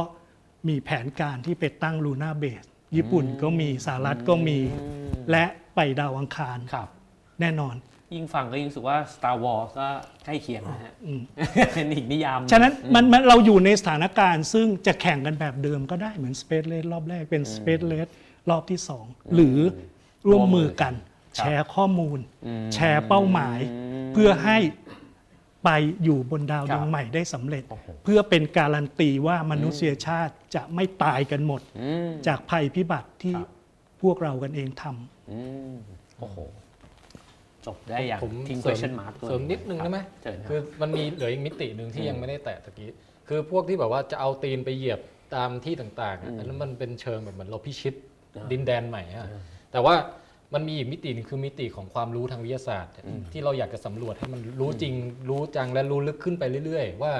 [0.68, 2.66] มีแผนการที่ไปตั้งลูน่าเบส
[2.96, 4.60] ญี่ปุ่นก็มีสหรัฐก็มี
[5.32, 6.88] และไปดาวอังคารครับ
[7.42, 7.76] แน่นอน
[8.16, 9.88] ยิ่งฟังก็ยิ่งรู้สึกว่า Star Wars ก็
[10.26, 10.94] ใกล้เคียงนะฮะ
[11.74, 18.12] เป็นอีกนิยามหงฉะนั้นมันมันเราอยู่ในสถานการณ์ซึ่งจะแข่งกันแบบเดิมก็ได้เหมือน Space Race รอบแรกเป็น Space Race
[18.50, 19.58] รอบที่2หรือ
[20.30, 20.94] ร่วมมือกัน
[21.38, 22.20] แชร์ข้อมูล
[22.74, 23.60] แชร์เป้าหมาย
[24.14, 24.58] เพื่อให้
[25.66, 25.70] ไป
[26.04, 33.50] อยู่บนดาวครัดบวงใหม่ได้สำเร็จโอ้โหเพื่อเป็นการันตีว่ามนุษยชาติจะไม่ตายกันหมดอืมจากภัยพิบัติที่ครับ
[34.02, 35.40] พวกเรากันเองทำอื
[35.74, 35.76] ม
[36.20, 36.38] โอ้โห
[37.66, 42.90] จบได้อย่างผมทิ้งเสริม question mark ด้วยเสริมนิดนึงได้ไหมเชิญครับคือมันมีเหลืออีกมิติหนึ่งที่ยังไม่ได้แตะตะกี้
[43.28, 45.00] คือพวกที่แบบว่าจะเอาตีนไปเหยียบ
[45.36, 47.94] ตามที่ต่างๆอะอันนั้นมันเป็นเชิงแบบเหมือนเราพิชิต
[48.52, 49.28] ดินแดนใหม่อะ
[49.72, 49.96] แต่ว่า
[50.56, 52.94] มันมีอีกมิติหนึงคือมิติของความรู้ทางวิทยาศาสตร์
[53.32, 54.94] ที่เราอยากจะสำรวจให้มันรู้จริง
[55.30, 57.14] รู้จังและรู้ลึกขึ้นไปเรื่อย ๆ ว่า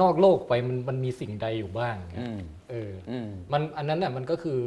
[0.00, 2.38] นอกโลกไปมันมันมีสิ่งใดอยู่บ้างอืม
[2.70, 4.60] เออ อืม มันอันนั้นน่ะมันก็คือ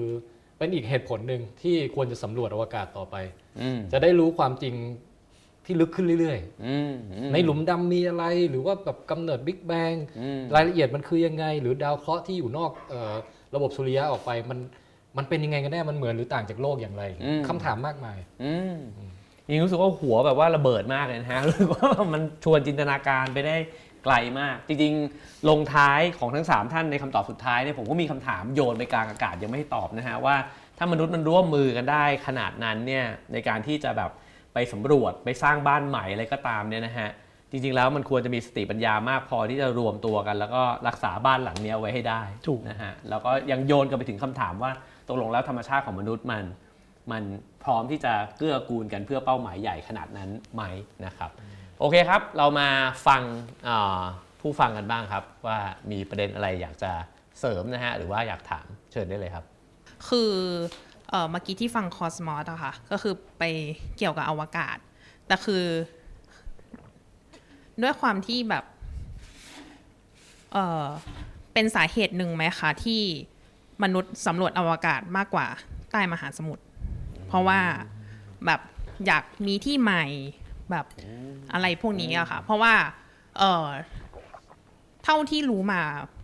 [0.57, 3.15] เป็นอีกเหตุผลหนึ่งที่ควรจะสำรวจอวกาศต่อไป
[3.61, 4.73] อืม จะได้รู้ความจริง
[5.65, 13.13] ที่ลึกขึ้นเรื่อยอืมอืมๆ ในหลุมดำมีอะไรหรือว่าแบบกำเนิดบิ๊กแบง อืม รายละเอียดมันคือยังไง หรือดาวเคราะห์ที่อยู่นอกเออ
[13.55, 14.59] ระบบสุริยะออกไปมัน
[15.19, 18.75] มันเป็นยังไงกันแน่ มันเหมือนหรือต่างจากโลกอย่างไร อืม คำถามมากมาย อืม
[19.51, 21.81] ยิงรู้สึกว่าหัวแบบว่าระเบิดมากเลยนะฮะ รู้สึกว่า
[22.13, 23.55] มันชวนจินตนาการไปได้
[24.03, 30.35] ไกลมาก จริงๆ ลงท้ายของทั้ง 3 ท่านในคำตอบสุดท้ายเนี่ยผมก็มีคำถามโยนไปกลางอากาศยังไม่ให้ตอบนะฮะ ว่า
[30.77, 34.11] ถ้ามนุษย์มันร่วมมือกันได้ขนาดนั้นเนี่ยในการที่จะแบบ
[34.53, 37.09] ไปสำรวจไปสร้างบ้านใหม่อะไรก็ตามเนี่ยนะฮะ
[37.51, 44.71] จริงๆแล้วมันควรจะมีสติปัญญามากพอที่จะรวมตัวกัน แล้วก็รักษาบ้านหลังเนี้ยไว้ให้ได้ถูกนะฮะแล้วก็ยังโยนกันไปถึงคำถามว่า
[45.09, 46.45] ตกลงแล้วธรรมชาติของมนุษย์มัน
[47.11, 47.23] มัน
[47.63, 50.63] พร้อมที่จะเกื้อกูลกันเพื่อเป้าหมายใหญ่ขนาดนั้นไหม
[51.05, 51.29] นะครับ
[51.79, 52.69] โอเคครับ เรามา
[53.07, 53.21] ฟัง
[54.41, 55.59] ผู้ฟังกันบ้างครับ ว่า
[55.91, 56.91] มีประเด็นอะไรอยากจะ
[57.39, 59.45] เสริมนะฮะหรือว่าอยากถามเชิญได้เลยครับ
[60.09, 60.31] คือ
[61.09, 63.43] เอ่อเมื่อกี้ที่ฟังคอสมอสอะค่ะก็คือไป
[63.97, 64.77] เกี่ยวกับอวกาศ
[65.27, 65.63] แต่คือ
[67.81, 68.63] ด้วยความที่แบบ
[70.53, 70.85] เออ
[71.53, 73.01] เป็นสาเหตุหนึ่งไหมคะที่
[73.83, 75.47] มนุษย์สำรวจอวกาศมากกว่า
[75.91, 76.63] ใต้มหาสมุทร
[77.27, 77.59] เพราะว่า
[78.45, 78.61] แบบ
[79.05, 80.03] อยากมีที่ใหม่
[80.71, 80.85] แบบ
[81.53, 82.73] อะไรพวกนี้อะค่ะ เพราะว่า
[83.39, 83.65] เออ
[85.03, 85.81] เท่าที่รู้มา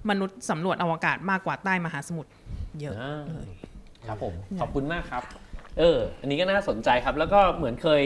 [0.09, 2.31] มนุษย์สำรวจอวกาศมากกว่าใต้มหาสมุทร
[2.81, 3.49] เยอะอ่าเลย
[4.07, 5.23] ครับผมขอบคุณมากครับ
[5.79, 8.03] เออ อันนี้ก็น่าสนใจครับ แล้วก็เหมือนเคย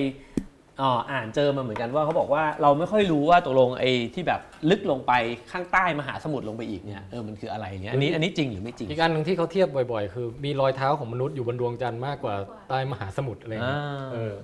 [0.49, 5.14] เอ่ออ่านเจอมาเหมือนกันว่าเขาบอกว่าเราไม่ค่อยรู้ว่าตกลงไอ้ที่แบบลึกลงไป
[5.52, 12.36] ข้างใต้มหาสมุทรลงไปอีกเนี่ยเออมันคืออะไรเนี่ยอันนี้อันนี้จริงหรือไม่จริงอีกอันหนึ่งที่เขาเทียบบ่อยๆ คือมีรอยเท้าของมนุษย์อยู่บนดวงจันทร์มากกว่า
[12.70, 14.36] ใต้มหาสมุทรอะไรอย่างเงี้ยอ่าเออ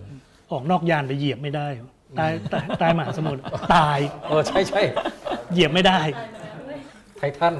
[0.51, 3.41] ออกนอกยานไปเหยียบไม่ได้เหรอใต้ใต้ใต้มหาสมุทร
[3.73, 4.81] ตายเออใช่ใช่
[5.51, 5.99] เหยียบไม่ได้
[7.17, 7.53] ไททัน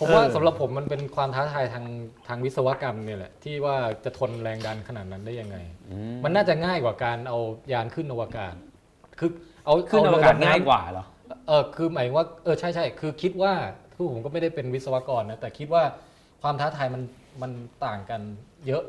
[0.00, 1.86] ผมว่าสำหรับผมมันเป็นความท้าทายทาง
[2.28, 5.56] ทางวิศวกรรมเนี่ยแหละที่ว่าจะทนแรงดันขนาดนั้นได้ยังไง
[6.24, 7.38] มันน่าจะง่ายกว่าการเอา
[7.72, 8.54] ยานขึ้นอวกาศ
[9.18, 9.30] คือ
[9.64, 11.04] เอาขึ้นอวเรืกาศดำำง่ายกว่าเหรอ
[11.48, 13.52] เออคือหมายว่าเออใช่ใช่คือคิดว่า
[13.94, 15.82] คือผมก็ไม่ได้เป็นวิศวกรนะแต่คิดว่า
[16.42, 17.02] ความท้าทายมัน
[17.42, 17.52] มัน
[17.86, 18.20] ต่างกัน
[18.66, 18.82] เยอะ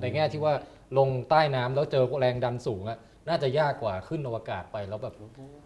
[0.00, 0.54] ในแง่ที่ว่า
[0.98, 2.98] ลงใต้น้ำแล้วเจอแรงดันสูงอะ
[3.28, 5.14] น่าจะยากกว่าขึ้นอวกาศไปแล้วแบบ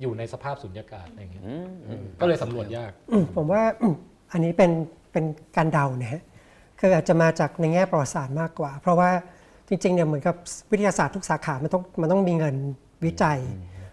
[0.01, 1.45] อยู่ในสภาพสุญญากาศอะไรอย่างเงี้ย
[2.21, 3.63] ก็เลยสำรวจยากอืมผมว่า
[4.35, 4.71] อืมอันนี้เป็น
[5.13, 5.25] เป็น
[5.57, 6.23] การเดานะฮะ
[6.81, 9.11] คืออาจจะมาจากในแง่ประวัติศาสตร์มากกว่า เพราะว่า
[9.69, 10.35] จริงๆเนี่ยเหมือนกับ
[10.71, 12.57] วิทยาศาสตร์ทุกสาขา มันต้องมันต้องมีเงิน
[13.05, 13.39] วิจัย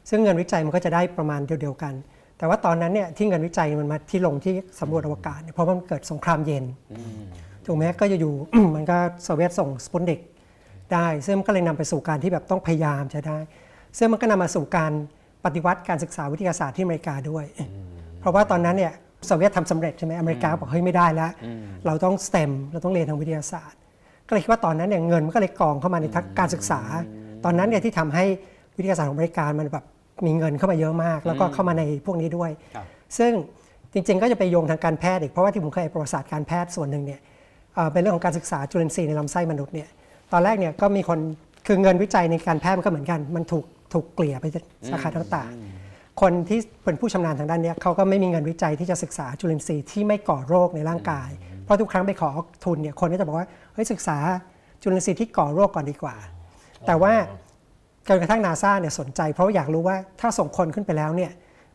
[0.10, 1.94] ซึ่งเงินวิจัยมันก็จะได้ประมาณเดียวๆกัน
[2.38, 6.64] แต่ว่าตอนนั้นเนี่ยที่เงินวิจัยมันมาที่ลงที่สำรวจอวกาศเนี่ยเพราะว่ามันเกิดสงครามเย็น
[7.66, 8.34] ถูกไหมก็จะอยู่
[8.76, 10.20] มันก็โซเวียตส่งสปุตนิก
[10.94, 13.38] ได้ซึ่งมันก็เลยนำไปสู่การที่แบบต้องพยายามจะได้
[13.98, 14.92] ซึ่งมันก็นำมาสู่การ
[15.46, 17.46] ปฏิวัติการศึกษาวิทยาศาสตร์ที่อเมริกาด้วย
[18.20, 18.94] เพราะว่าตอนนั้นเนี่ย
[19.28, 21.32] โซเวียตทำสำเร็จใช่ไหมอเมริกาบอกเฮ้ยไม่ได้แล้ว
[21.86, 23.78] เราต้อง STEM เราต้องเรียนทางวิทยาศาสตร์
[24.28, 26.82] ก็เลยคิดว่าตอนนั้นเนี่ยเงินมันก็เลยกองเข้ามาในทักการศึกษา
[27.46, 28.26] ตอนนั้นเนี่ยที่ทำให้
[28.78, 29.86] วิทยาศาสตร์ของอเมริกามันแบบ
[30.26, 32.86] มีเงินเข้ามาเยอะมาก แล้วก็เข้ามาในพวกนี้ด้วยครับ
[33.18, 33.32] ซึ่ง
[33.94, 37.20] จริงๆ ก็จะไปโยงทางการแพทย์อีกเพราะว่าที่ผมเคยอ่านประวัติศาสตร์การแพทย์ส่วนหนึ่งเนี่ย
[37.76, 39.90] เอ่อเป็นเรื่องของการศึกษาจุลินทรีย์ในลำไส้มนุษย์เนี่ย
[40.34, 41.20] ตอนแรกเนี่ยก็มีคน
[41.68, 44.46] คือเงินวิจัยในการแพทย์มันก็เหมือนกัน มันถูกถูกเกลี่ยไป
[44.90, 45.81] สาขาต่างๆ
[46.22, 51.30] คนที่เป็นผู้ชำนาญทางด้านเนี้ยเขาก็ไม่มีเงินวิจัยที่จะศึกษาจุลินทรีย์ที่ไม่ก่อโรคในร่างกาย
[51.64, 52.30] เพราะทุกครั้งไปขอ
[52.66, 54.18] ทุนเนี่ยคนก็จะบอกว่าเฮ้ยศึกษา
[54.82, 56.16] จุลินทรีย์ที่ก่อโรคก่อนดีกว่า
[56.86, 57.14] แต่ว่า
[58.08, 61.32] จนกระทั่งนาซาเนี่ยสนใจ เพราะว่าอยากรู้ว่าถ้าส่งคนขึ้นไปแล้วเนี่ย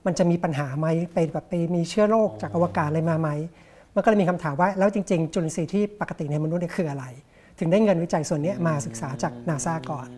[0.07, 3.29] มันจะมีปัญหาไหมไปแบบไปมีเชื้อโรคจากอวกาศอะไรมาไหม
[3.95, 7.05] มันก็เลยมีคำถามว่าแล้วจริง ๆ จุลินทรีย์ที่ปกติในมนุษย์เนี่ยคืออะไร
[7.59, 10.09] ถึงได้เงินวิจัยส่วนเนี้ยมาศึกษาจากนาซาก่อน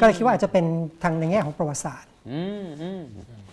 [0.00, 0.64] ก็เลยคิดว่าอาจจะเป็น
[1.02, 3.02] ทางในแง่ของประวัติศาสตร์ อืมอืม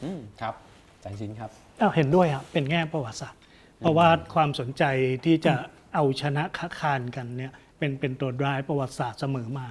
[0.04, 0.54] อืมครับ
[1.02, 1.50] ใจสินครับ
[1.82, 3.40] อ้าวเห็นด้วยครับเป็นแง่ประวัติศาสตร์
[3.80, 4.84] เพราะว่าความสนใจ
[5.26, 5.54] ที่จะ
[5.96, 9.68] เอาชนะค้าคานกันเนี่ยเป็นเป็นตัวร้ายประวัติศาสตร์เสมอมา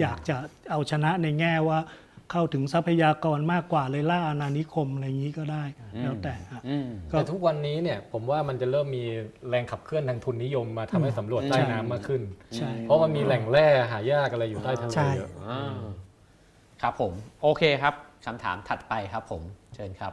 [0.00, 0.36] อยากจะ
[0.70, 1.78] เอาชนะในแง่ว่า
[2.30, 5.64] เข้าถึงทรัพยากรมากกว่าเลยล่าอาณานิคมอะไรอย่างนี้ก็ได้
[6.02, 9.04] แล้วแต่ฮะอืมก็แต่ทุกวันนี้เนี่ยผมว่ามันจะเริ่มมี
[9.48, 12.22] แรงขับเคลื่อนทางทุนนิยมมาทำให้สำรวจใต้น้ำมากขึ้น
[12.56, 15.74] ใช่เพราะมันมีแหล่งแร่หายากอะไรอยู่ใต้ทะเลใช่เยอะอ่า
[16.82, 17.94] ครับผม โอเคครับ
[18.24, 19.42] คำถามถัดไปครับผม
[19.74, 20.12] เชิญครับ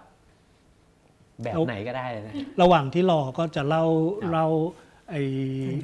[1.44, 3.86] แบบเอาไหนก็ได้เลยนะ ระหว่างที่รอก็จะเล่า
[4.20, 4.48] ครับเล่า
[5.10, 5.22] ไอ้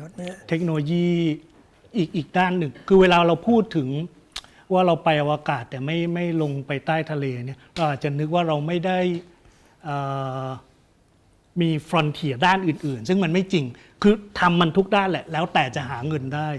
[0.01, 1.07] ยศเนี่ยเทคโนโลยี
[1.95, 3.87] อีกอีกด้านหนึ่ง คือเวลาเราพูดถึง
[4.73, 8.99] ว่าเราไปอวกาศแต่ไม่ไม่ลงไปใต้ทะเลเนี่ยเราอาจจะนึกว่าเราไม่ได้
[9.83, 9.97] เอ่
[10.45, 10.47] อ
[11.61, 13.65] มีฟรอนเทียด้านอื่น ๆ ซึ่งมันไม่จริง
[14.01, 16.49] คือทำมันทุกด้านแหละ แล้วแต่จะหาเงินได้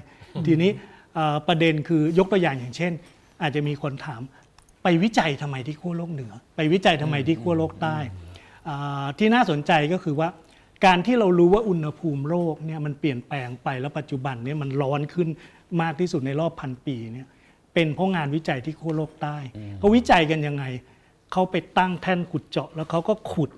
[0.47, 0.71] ทีนี้
[1.15, 2.93] เอ่อประเด็นคือยกตัวอย่างอย่างเช่น
[3.43, 4.21] อาจจะมีคนถาม
[4.85, 7.97] ไปวิจัยทำไมที่ขั้วโลกเหนือ ไปวิจัยทำไมที่ขั้วโลกใต้
[9.19, 10.29] ที่น่าสนใจก็คือว่า
[10.87, 15.29] การที่เรารู้ว่าอุณหภูมิโลกเนี่ยมันเปลี่ยนแปลงไปแล้วปัจจุบันเนี่ยมันร้อนขึ้น
[15.83, 17.29] มากที่สุดในรอบพันปีเนี่ย
[17.75, 19.37] เป็นเพราะงานวิจัยที่ขั้วโลกใต้
[19.79, 20.65] เขาวิจัยกันยังไง
[21.33, 23.51] เขาไปตั้งแท่นขุดเจาะ แล้วเขาก็ขุด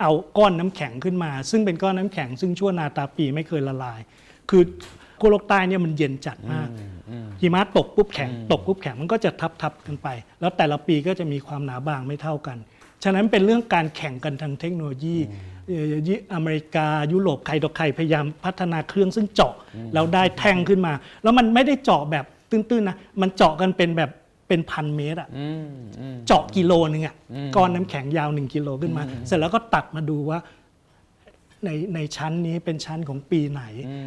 [0.00, 4.00] เอาก้อนน้ำแข็งขึ้นมา ซึ่งเป็นก้อนน้ำแข็งซึ่งชั่วนาตาปีไม่เคยละลาย
[4.50, 4.62] คือ
[5.20, 6.68] ขั้วโลกใต้เนี่ยมันเย็นจัดมาก
[7.40, 10.08] หิมะตกปุ๊บแข็งตกปุ๊บแข็งมันก็จะทับทับๆกันไป
[10.40, 12.58] แล้วแต่ละปีก็จะมีความหนาบางไม่เท่ากัน
[13.04, 15.16] ฉะนั้นเป็นเรื่องการแข่งกันทางเทคโนโลยี
[15.68, 19.54] เอ่อยิอเมริกายุโรปใครต่อใครพยายามพัฒนาเครื่องซึ่งเจาะ
[19.94, 20.92] แล้วได้แท่งขึ้นมา
[21.22, 24.10] แล้วมันไม่ได้เจาะแบบตื้นๆนะมันเจาะกันเป็นแบบ
[24.48, 27.14] เป็นพันเมตรอะอืมอืมเจาะกิโลนึงอะ
[27.56, 30.38] ก้อนน้ำแข็งยาวหนึ่งกิโลขึ้นมา เสร็จแล้วก็ตัดมาดูว่า
[31.64, 33.62] ในในชั้นนี้เป็นชั้นของปีไหน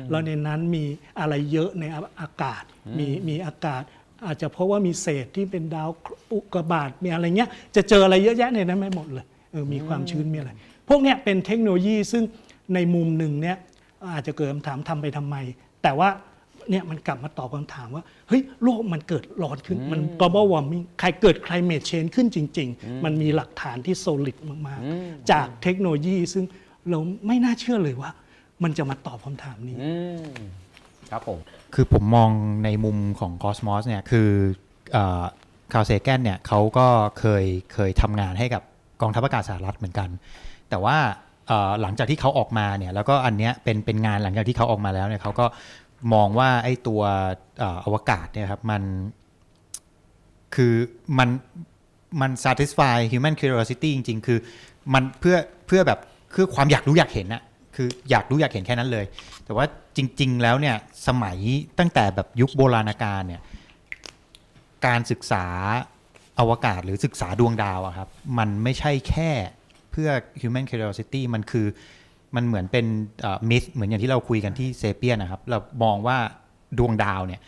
[0.10, 0.84] แล้วในนั้นมี
[1.20, 1.84] อะไรเยอะใน
[2.22, 2.64] อากาศ
[2.98, 3.84] มีมีอากาศ
[4.26, 5.90] อาจจะเพราะว่ามีเศษที่เป็นดาว
[6.34, 10.52] อุกกาบาตมีอะไรเงี้ยจะเจออะไรเยอะแยะในนั้นไม่หมดเลยเออมีความชื้นมีอะไร
[10.90, 12.24] พวกเนี้ยเป็นเทคโนโลยีซึ่ง
[12.74, 13.58] ในมุมหนึ่งเนี่ย
[14.14, 15.36] อาจจะเกิดคำถามทำไปทำไม
[15.84, 16.10] แต่ว่า
[16.70, 26.46] เนี่ยมันกลับมาตอบคำถามว่า เฮ้ย โลกมันเกิดร้อนขึ้น มัน global warming ใครเกิด climate change ขึ้นจริง ๆ มันมีหลักฐานที่ solid มาก ๆ จากเทคโนโลยีซึ่ง
[26.90, 28.12] เราไม่น่าเชื่อเลยว่า
[28.64, 30.24] มันจะมาตอบคำถามนี้ อืม
[31.12, 31.40] ครับผม
[31.74, 32.30] คือผมมอง
[32.64, 34.30] ในมุมของ Cosmos เนี่ยคือ
[35.74, 36.88] คาร์เซแกนเนี่ยเขาก็
[37.20, 38.64] เคยเคยทำงานให้กับ
[39.02, 40.10] กองทัพอากาศสหรัฐเหมือนกัน
[40.70, 40.98] แต่ว่า
[41.48, 45.46] เอ่อหลังจากที่เขาออกมาเนี่ยแล้วก็อันเนี้ยเป็นเป็นงานหลังจากที่เขาออกมาแล้วเนี่ยเขาก็
[46.14, 47.02] มองว่าไอ้ตัว
[47.60, 48.84] เอ่ออวกาศเนี่ยครับมัน
[50.56, 50.74] คือ
[51.20, 51.30] มัน
[52.22, 54.40] มัน satisfy human curiosity จริง ๆ คือ
[54.94, 55.38] มันเพื่อ
[55.68, 56.00] เพื่อแบบ
[56.40, 57.42] คือความอยากรู้อยากเห็นอะ
[57.76, 59.06] คืออยากรู้อยากเห็นแค่นั้นเลย
[59.46, 59.66] แต่ว่า
[59.98, 60.76] จริง ๆ แล้วเนี่ย
[61.08, 61.38] สมัย
[61.80, 63.42] ตั้งแต่แบบยุคโบราณกาลเนี่ย
[64.86, 65.46] การศึกษา
[66.40, 69.32] อวกาศหรือศึกษาดวงดาวอะครับมันไม่ใช่แค่
[69.92, 70.10] เพื่อ
[70.42, 71.68] human curiosity มันคือ
[72.36, 72.86] มันเหมือนเป็น
[73.50, 76.18] มิสเหมือนอย่างที่เราคุยกันที่เซเปียนนะครับ เรามองว่า
[76.78, 77.42] ดวงดาวเนี่ย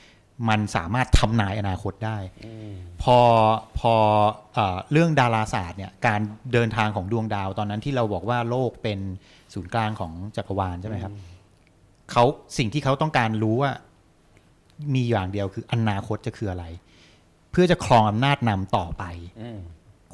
[0.49, 2.18] มันสามารถทำนายอนาคตได้
[3.03, 3.18] พอ
[3.80, 3.94] พอ
[4.53, 6.20] เออเรื่องดาราศาสตร์เนี่ยการ
[6.53, 8.99] เดินทางของดวงดาวตอนนั้นที่เราบอกว่าโลกเป็น
[9.53, 11.14] ศูนย์กลางของจักรวาลใช่ไหมครับ
[12.11, 12.24] เขา
[12.57, 13.72] สิ่งที่เขาต้องการรู้ว่า
[14.94, 16.66] มีอย่างเดียวคืออนาคตจะคืออะไร
[17.52, 19.03] เพื่อจะครองอำนาจนำต่อไป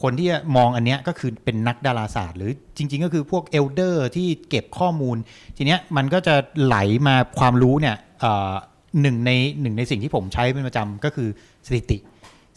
[0.01, 5.17] คนที่จะมองอันเนี้ยก็คือเป็นนักดาราศาสตร์ หรือจริง ๆ ก็คือพวกเอลเดอร์ที่เก็บข้อมูล
[5.57, 6.77] ทีเนี้ยมันก็จะไหล
[7.07, 8.53] มาความรู้เนี่ยเอ่อ
[9.01, 9.31] หนึ่งใน
[9.61, 11.29] หนึ่งในสิ่งที่ผมใช้เป็นประจำก็คือ
[11.67, 11.97] สถิติ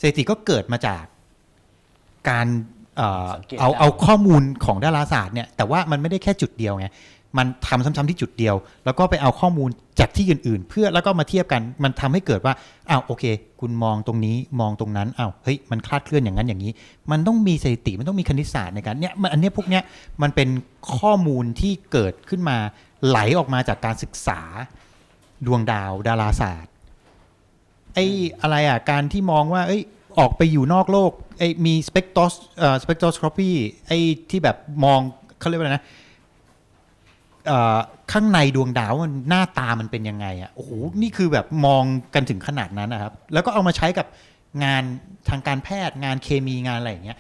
[0.01, 1.05] สถิติก็เกิดมาจาก
[2.31, 2.47] การ
[2.97, 6.89] เอ่อสังเกตเอาได้เอาข้อมูลของดาราศาสตร์เนี่ยแต่ว่ามันไม่ได้แค่จุดเดียวไง
[7.39, 8.55] มันทำซ้ำๆที่จุดเดียว
[8.85, 9.69] แล้วก็ไปเอาข้อมูล
[10.01, 12.55] จากที่อื่น ๆ เพื่อแล้วก็มาเทียบกันมันทำให้เกิดว่า
[12.91, 13.25] อ้าวโอเค
[13.61, 16.73] คุณมองตรงนี้มองตรงนั้นอ้าวเฮ้ยมันคลาดเคลื่อนอย่างนั้นอย่างนี้
[17.11, 19.83] มันต้องมีสถิติมันต้องมีคณิตศาสตร์ในการเนี่ยมันอันเนี้ยพวกเนี้ย
[20.23, 20.49] มันเป็น
[20.97, 22.57] ข้อมูลที่เกิดขึ้นมา
[23.07, 24.41] ไหลออกมาจากการศึกษา
[25.47, 26.73] ดวงดาวดาราศาสตร์
[27.95, 28.07] ไอ้
[28.41, 29.83] อะไรอะ การที่มองว่า เอ้ย
[30.19, 33.51] ออกไปอยู่นอกโลกไอ้มีสเปกโตสเอ่อสเปกโตสครอปี
[33.87, 33.99] ไอ้
[34.31, 35.01] ที่แบบมอง
[35.39, 35.85] เขาเรียกว่าอะไรนะ
[37.47, 37.79] เอ่อ
[38.13, 40.71] ข้างในดวงดาวมันหน้าตามันเป็นยังไงอะโอ้โห
[41.03, 41.83] นี่คือแบบมอง
[42.15, 44.07] กันถึงขนาดนั้นนะครับ แล้วก็เอามาใช้กับ
[44.65, 44.83] งาน
[45.29, 47.19] ทางการแพทย์งานเคมีงานอะไรอย่างเงี้ย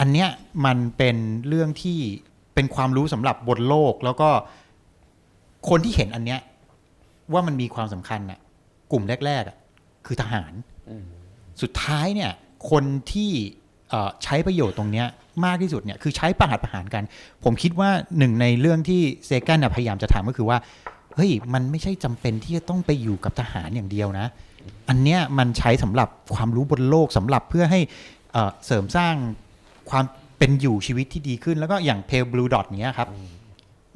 [0.00, 0.28] อันเนี้ย
[0.64, 1.16] มันเป็น
[1.48, 1.98] เรื่องที่
[2.54, 4.28] เป็นความรู้สำหรับบนโลก แล้วก็
[5.68, 6.40] คนที่เห็นอันเนี้ย
[7.32, 8.40] ว่ามันมีความสำคัญน่ะ
[8.92, 9.56] กลุ่มแรกๆอะ
[10.06, 10.52] คือทหาร
[11.62, 12.30] สุดท้ายเนี่ย
[12.70, 13.30] คนที่
[13.90, 15.06] เอ่อใช้ประโยชน์ตรงเนี้ย
[15.44, 17.02] มากที่สุดเนี่ยคือใช้ประหัตประหารกัน
[17.44, 20.58] ผมคิดว่าหนึ่งในเรื่องที่เซแกนน่ะพยายามจะทำก็คือว่า
[21.14, 24.26] เฮ้ยมันไม่ใช่จำเป็นที่จะต้องไปอยู่กับทหารอย่างเดียวนะ
[24.88, 27.80] อันเนี้ยมันใช้สำหรับความรู้บนโลกสำหรับเพื่อให้
[28.32, 29.14] เอ่อเสริมสร้าง
[29.90, 30.04] ความ
[30.38, 33.08] เป็นอยู่ชีวิตที่ดีขึ้น แล้วก็อย่าง Pale Blue Dot เนี้ยครับ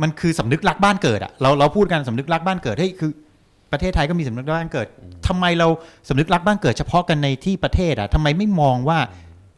[0.02, 3.10] มันคือสำนึกรักบ้านเกิดอะเราเราพูดกันสำนึกรักบ้านเกิดเฮ้ยคือ
[3.72, 4.86] ประเทศไทยก็มีสำนึกรักบ้านเกิด
[5.28, 5.68] ทำไมเรา
[6.08, 8.98] สำนึกรักบ้านเกิด เฉพาะกันในที่ประเทศอะทำไมไม่มองว่า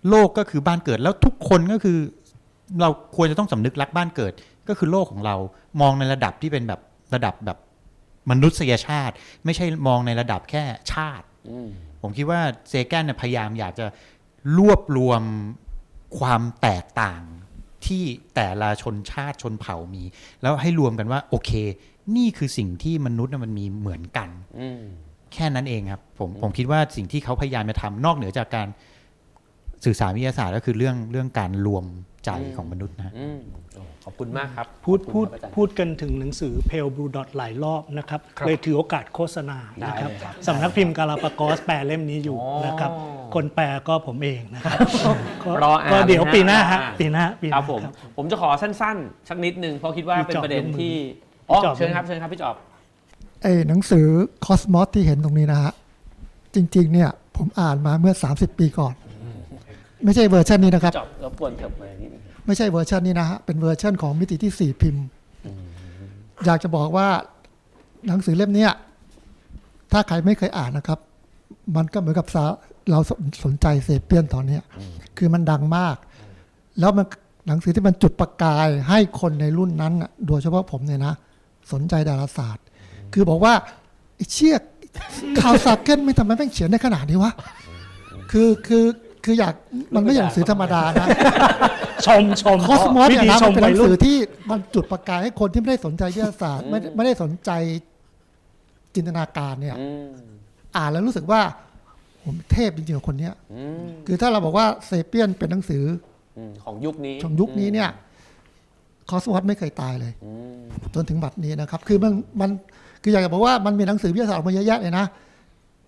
[0.09, 1.99] โลกก็คือบ้านเกิดแล้วทุกคนก็คือ
[2.81, 4.33] เราควรจะต้องสำนึกรักบ้านเกิด
[4.69, 5.37] ก็คือโลกของเรา
[5.81, 6.81] มองในระดับที่เป็นแบบ
[7.15, 7.59] ระดับแบบ
[8.31, 9.15] มนุษยชาติ
[9.45, 10.63] ไม่ใช่มองในระดับแค่
[10.93, 11.27] ชาติ
[12.03, 13.87] ผมคิดว่าเซแกนเนี่ยพยายามอยากจะ
[14.59, 15.23] รวบรวม
[16.19, 17.23] ความแตกต่าง
[17.87, 18.03] ที่
[18.35, 20.03] แต่ละชนชาติชนเผ่ามี
[20.43, 21.51] แล้วให้รวมกันว่า โอเค
[22.17, 24.29] นี่คือสิ่งที่มนุษย์น่ะมันมีเหมือนกัน
[25.33, 28.69] แค่นั้นเองครับผมผมคิดว่าสิ่งที่เขาพยายามจะทำนอกเหนือจากการ
[29.85, 31.85] สื่อสารวิทยาศาสตร์ก็คือเรื่องเรื่องการรวม
[32.25, 33.39] ใจของมนุษย์นะฮะอืม
[33.75, 42.91] โอ้ขอบคุณมากครับ พูดขอบพูคุดณครับอาจารย์พูดกันถึงหนังสือ Pale Blue Dot หลายรอบนะครับครับเลยถือโอกาสโฆษณานะครับได้เลยครับสำนักพิมพ์กาลาปากอสแปลเล่มนี้อยู่อ๋อนะครับ
[43.35, 44.79] คนแปลก็ผมเองนะครับ
[45.43, 50.95] ก็รออ่านก็เดี๋ยวนะปีหน้าฮะรออ่านปีหน้าปีหครัน้าบผมครับผมจะขอสั้นๆ สักนิดนึงเพราะคิดว่าพี่เป็นจอบประเด็นยกมือที่
[51.49, 52.55] พี่อ๋อจอบเชิญยกมือครับเชิญครับพี่จอบ
[53.43, 54.07] ไอ้หนังสือ
[54.45, 55.73] คอสมอสที่เห็นตรงนี้นะฮะ
[56.55, 58.95] จริงๆเนี่ยผมอ่านมาเมื่อ 30 ปีก่อน
[60.05, 65.05] ไม่ใช่เวอร์ชันนี้นะครับจอบรบกวนเถิบมานิดนึงไม่ใช่เวอร์ชันนี้นะฮะเป็นเวอร์ชันของมิติที่4พิมพ์
[66.45, 67.09] อยากจะบอกว่า
[68.07, 68.73] หนังสือเล่มเนี้ย
[69.93, 70.99] ถ้าใครไม่เคยอ่านนะครับ
[71.77, 72.45] มันก็เหมือนกับสา
[72.91, 73.01] เรา
[73.45, 74.63] สนใจ Sapiens ตอนเนี้ย
[75.17, 75.97] คือมันดังมาก
[76.81, 77.07] แล้วมัน
[77.47, 81.15] หนังสือที่มันจุดประกายให้คนในรุ่นนั้นน่ะโดยเฉพาะผมเนี่ยนะ
[81.73, 82.65] สนใจดาราศาสตร์
[83.13, 83.55] คือบอกว่า
[84.17, 84.57] ไอ้เชี่ย
[85.41, 87.33] ข่าวสากเก้นไม่ทำไมแม่งเขียนได้ขนาดนี้วะ
[88.31, 88.85] คือคือ
[89.25, 89.55] คืออยาก
[89.95, 91.07] มันไม่ใช่หนังสือธรรมดานะ
[92.07, 94.17] ชมชมคอสมอสวิเนี่ยธีนะชมันมเป็นหวันัยงรุ่สืนอที่
[94.51, 97.51] มันจุดประกายให้คนที่ไม่ได้สนใจวิทยาศาสตร์ ไม่ไม่ได้สนใจ
[98.95, 100.07] จินตนาการเนี่ยอืม
[100.77, 101.41] อ่านแล้วรู้สึกว่า
[102.25, 105.85] ผมเทพจริงๆกับคนเนี้ยอืมคือถ้าเราบอกว่าเซเปียนเป็นหนังสือ
[106.37, 107.89] อืมของยุคนี้ของยุคนี้เนี่ย
[109.11, 110.61] คอสมอสไม่เคยตายเลยอืม
[110.95, 112.51] จนถึงบัดนี้นะครับ คือมันมัน
[113.03, 115.07] คืออยากจะบอกว่ามันมีหนังสือวิทยาศาสตร์ออกมาเยอะแยะเลยนะ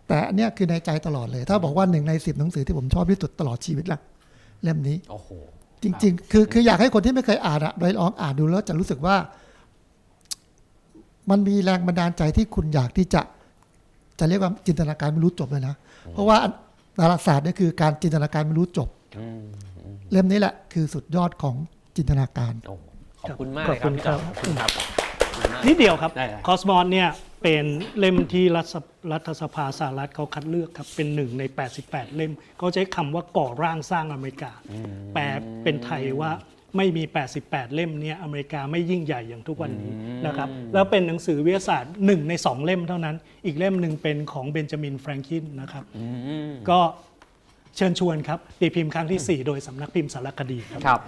[0.08, 4.00] แต่อันเนี้ยคือในใจตลอดเลย ถ้าบอกว่าหนึ่งในสิบหนังสือที่ผมชอบที่สุดตลอดชีวิตละ
[4.62, 5.28] เล่มนี้โอ้โห
[5.82, 9.16] จริง ๆ คือคืออยากให้คนที่ไม่เคยอ่านอะไปลองอ่านดูแล้วจะรู้สึกว่า
[11.30, 13.22] มันมีแรงบันดาลใจที่คุณอยากที่จะ
[14.18, 15.74] จะเรียกว่าจินตนาการไม่รู้จบเลยนะ
[16.12, 16.36] เพราะว่า
[16.98, 19.42] ดาราศาสตร์เนี่ยคือการจินตนาการไม่รู้จบอืม
[19.84, 21.54] อืมเล่มนี้แหละ คือสุดยอดของ
[21.96, 22.74] จินตนาการโอ้
[23.22, 27.08] ขอบคุณมากขเลอบยครับคุณพี่จอมครับขอบคุณครับขอบคุณมากนิดเดียวครับได้ได้คอสมอสเนี่ย
[27.44, 27.66] เป็น
[27.98, 28.74] เล่มที่รัฐส
[29.12, 31.42] รัฐสภาสหรัฐเขาคัดเลือกครับ เป็นหนึ่งใน
[31.80, 34.52] 88 เล่มเขาใช้คำว่าก่อร่างสร้างอเมริกา
[35.14, 35.24] แปล
[35.62, 36.30] เป็นไทยว่า
[36.76, 37.04] ไม่มี
[37.40, 39.92] 88 เล่มเนี่ยอเมริกาไม่ยิ่งใหญ่อย่างทุกวันนี้
[40.26, 43.16] นะครับ แล้วเป็นหนังสือวิทยาศาสตร์หนึ่งในสองเล่มเท่านั้น
[43.46, 46.06] อีกเล่มหนึ่งเป็นของเบนจามินแฟรงคินนะครับอื
[46.50, 46.78] มก็
[47.76, 51.00] เชิญชวนครับตีพิมพ์ครั้งที่ 4 โดยสำนักพิมพ์สารคดีครับครับ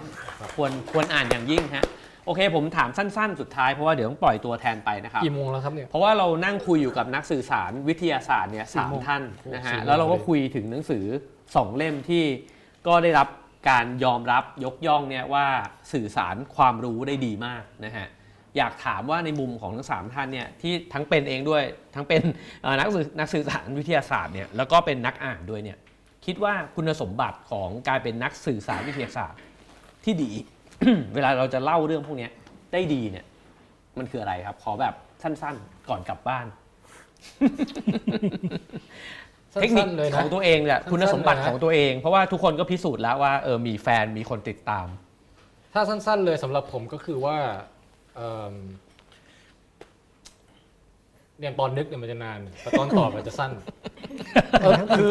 [0.55, 1.85] ควรควรอ่านอย่างยิ่งฮะ
[2.27, 9.23] โอเค ผมถามสั้นๆ สุดท้ายเพราะว่าเดี๋ยวต้องปล่อยตัวแทนไปนะครับ กี่โมงแล้วครับเนี่ย เพราะว่าเรานั่งคุยอยู่กับนักสื่อสารวิทยาศาสตร์เนี่ยสามท่าน
[9.53, 11.03] นะฮะสี่โมงแล้วเราก็คุยถึงหนังสือ
[11.55, 12.23] สองเล่มที่
[12.87, 13.27] ก็ได้รับ
[13.69, 15.45] การยอมรับยกย่องเนี่ยว่า
[15.93, 18.07] สื่อสารความรู้ได้ดีมากนะฮะ
[18.57, 21.63] อยากถามว่าในมุมของทั้งสามท่านเนี่ยที่ทั้งเป็นเองด้วย
[21.95, 22.21] ทั้งเป็น
[22.63, 25.77] เอ่อนักสื่อนักสื่อสารวิทยาศาสตร์เนี่ยแล้วก็เป็นนักอ่านด้วยเนี่ย
[26.25, 29.39] คิดว่าคุณสมบัติของการเป็นนักสื่อสารวิทยาศาสตร์
[30.03, 30.31] ที่ดี
[31.15, 32.31] เวลาเราจะเล่าเรื่องพวกเนี้ย
[32.73, 33.25] ได้ดีเนี่ย
[33.97, 34.93] มันคืออะไรครับ ขอแบบ
[35.23, 36.45] สั้นๆ ก่อนกลับบ้าน
[39.61, 44.87] เทคนิคสั้นๆเลยนะของตัวเองเนี่ยสั้นๆคุณสมบัติเลยนะของตัวเอง เพราะว่าทุกคนก็พิสูจน์แล้วว่าเออมีแฟนมีคนติดตาม
[45.73, 47.37] ถ้าสั้น ๆ เลยสำหรับผมก็คือว่า
[48.15, 48.53] เอิ่ม
[51.39, 53.51] เนี่ยตอนนึกเนี่ยมันจะนานแต่ตอนตอบมันจะสั้น
[54.61, 55.09] เออคือ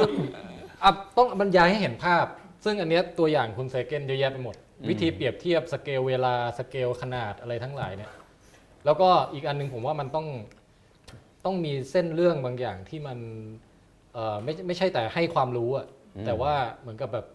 [0.82, 2.24] อะต้องบรรยายให้เห็นภาพ
[2.64, 4.56] ซึ่งอันเนี้ยตัวอย่างคุณ Sagan เยอะแยะไปหมด
[4.88, 8.12] วิธีเปรียบเทียบสเกลเวลาสเกลขนาดอะไรทั้งหลายเนี่ย
[8.84, 10.26] แล้วก็อีกอันหนึ่งผมว่ามันต้อง
[11.44, 13.18] ต้องมีเส้นเรื่องบางอย่างที่มัน
[14.12, 15.86] เอ่อไม่ไม่ใช่แต่ให้ความรู้อะ
[16.26, 17.26] แต่ว่าเหมือนกับแบบ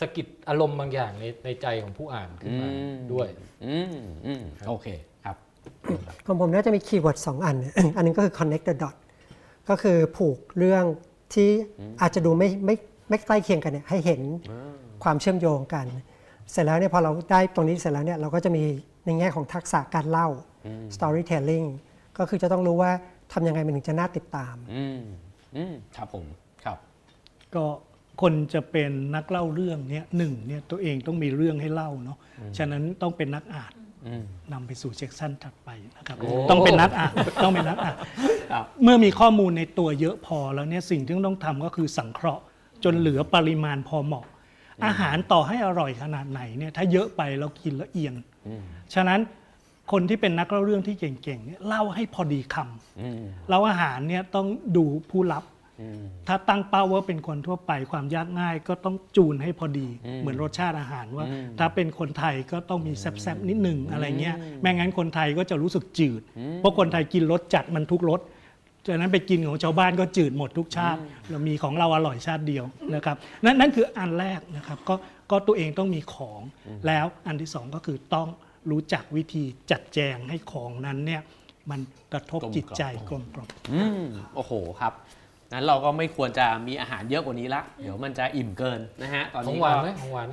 [0.00, 3.28] สะกิดอารมณ์บางอย่างในในใจของผู้อ่านขึ้นมาอืมด้วย
[3.66, 3.94] อืม
[4.26, 4.86] อืมโอเค
[5.24, 5.36] ครับ
[6.26, 7.56] ของผมน่าจะมีคีย์เวิร์ดสองอัน
[7.96, 8.96] อันหนึงก็คือ connect the dot
[9.68, 10.84] ก็คือผูกเรื่อง
[11.34, 11.48] ที่
[12.00, 12.74] อาจจะดูไม่ไม่
[13.08, 14.20] ไม่ใกล้เคียงกันเนี่ยให้เห็น
[15.04, 15.86] ความเชื่อมโยงกัน
[16.52, 18.62] เสร็จแล้วเนี่ยพอเราได้ตรงนี้เสร็จแล้วเนี่ยเราก็จะมี
[19.04, 20.28] ในแง่ของทักษะการเล่า
[20.96, 21.66] storytelling
[22.18, 22.90] ก็คือจะต้องรู้ว่า
[23.32, 25.00] ทำยังไงมันถึงจะน่าติดตามอืม
[25.56, 26.24] อืมครับผม
[26.64, 26.78] ครับ
[27.54, 27.64] ก็
[28.22, 32.18] คนจะเป็นนักเล่าเรื่องเนี่ยหนึ่งเนี่ยตัวเองต้องมีเรื่องให้เล่าเนาะ
[32.58, 33.72] ฉะนั้นต้องเป็นนักอ่าน
[34.06, 34.22] อืม
[34.52, 37.12] นำไปสู่เซ็กชันถัดไปนะครับโอ้ต้องเป็นนักอ่าน
[37.44, 37.96] ต้องเป็นนักอ่าน
[38.52, 42.42] ครับเมื่อมีข้อมูลในตัวเยอะพอแล้วเนี่ยสิ่งที่ต้องทำก็คือสังเคราะห์
[42.84, 44.24] จนเหลือปริมาณพอเหมาะ
[44.86, 48.14] อาหารต่อให้อร่อยขนาดไหนเนี่ยถ้าเยอะไปเรากินแล้วเอียน
[48.94, 49.20] ฉะนั้น
[49.92, 54.46] คนที่เป็นนักเล่าเรื่องที่เก่งๆเนี่ยเล่าให้พอดีคำอืมแล้วอาหารเนี่ยต้อง
[54.76, 55.44] ดูผู้รับ
[55.80, 66.22] อืมถ้าตั้งเป้าว่าเป็นคนทั่วไปความยากง่ายก็ต้องจูนให้พอดีอืมเหมือนรสชาติอาหารว่าอืมถ้าเป็นคนไทยก็ต้องมีแซบๆนิดหนึ่งอะไรเงี้ยแม่งั้นคนไทยก็จะรู้สึกจืด
[66.56, 68.20] เพราะคนไทยกินรสจัดมันทุกรส
[68.88, 71.00] ฉะนั้นไปกินของชาวบ้านก็จืดหมดทุกชาติ
[71.30, 74.94] เรามีของเราอร่อยชาติเดียวนะครับนั่นนั่นคืออันแรกนะครับก็
[75.30, 76.40] ก็ตัวเองต้องมีของ
[76.86, 78.28] แล้วอันที่สองก็คือต้อง
[78.70, 81.22] รู้จักวิธีจัดแจงให้ของนั้นเนี่ย
[81.70, 81.80] มัน
[82.12, 84.04] กระทบกลมกล่อมจิตใจกลมกล่อมอืม
[84.34, 84.92] โอ้โหครับ
[85.52, 90.28] งั้นเราก็ไม่ควรจะมีอาหารเยอะกว่านี้ละ เดี๋ยวมันจะอิ่มเกินนะฮะ ตอนของนี้หวานก็ไหมของหวาน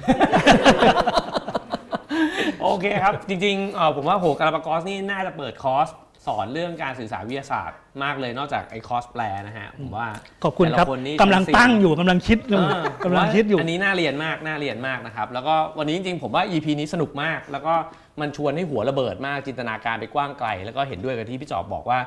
[2.61, 5.88] โอเคครับ จริงๆเอ่อผมว่าโหกาลาปากอสนี่น่าจะเปิดคอร์ส
[6.27, 10.07] สอนเรื่องการสื่อสารวิทยาศาสตร์มากเลยนอกจากไอ้คอร์สแปลนะฮะผมว่า
[10.43, 17.73] ขอบคุณครับแต่ละนนี่กำลังตั้งอยู่กำลังคิดอยู่เออกำลังคิดอยู่อันนี้น่าเรียนมากน่าเรียนมากนะครับแล้วก็วันนี้จริงๆผมว่า EP นี้สนุกมาก แล้วก็
[18.22, 21.99] มันชวนให้หัวระเบิดมากจินตนาการไปกว้างไกล แล้วก็เห็นด้วยกับที่พี่จอบบอกว่า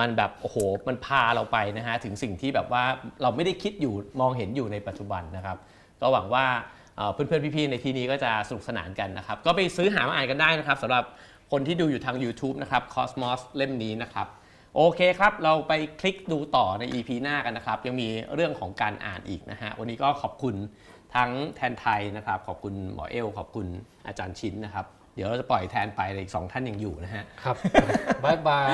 [0.00, 0.56] มันแบบโอ้โห
[0.88, 2.84] มันพาเราไปนะฮะถึงสิ่งที่แบบว่า
[3.22, 5.56] เราไม่ได้คิดอยู่มองเห็นอยู่ในปัจจุบันนะครับ
[6.00, 6.44] ก็หวังว่า
[6.96, 11.04] เอ่อเพื่อนๆพี่ๆในที่นี้ก็จะสนุกสนานกันนะครับก็ไปซื้อหามาอ่านกันได้นะครับสำหรับ
[11.52, 14.26] คนที่ดูอยู่ทาง YouTube นะครับ Cosmos เล่มนี้นะครับ
[14.76, 20.54] โอเคครับ เราไปคลิกดูต่อใน EP หน้ากันนะครับ ยังมีเรื่องของการอ่านอีกนะฮะ วันนี้ก็ขอบคุณ
[21.14, 23.66] ทั้งแทนไทยนะครับ ขอบคุณหมอเอล ขอบคุณ
[24.06, 27.56] อาจารย์ชิ้นนะครับ เดี๋ยวเราจะปล่อยแทนไปแต่อีกสองท่านยังอยู่นะฮะ ครับ
[28.24, 28.68] บายบาย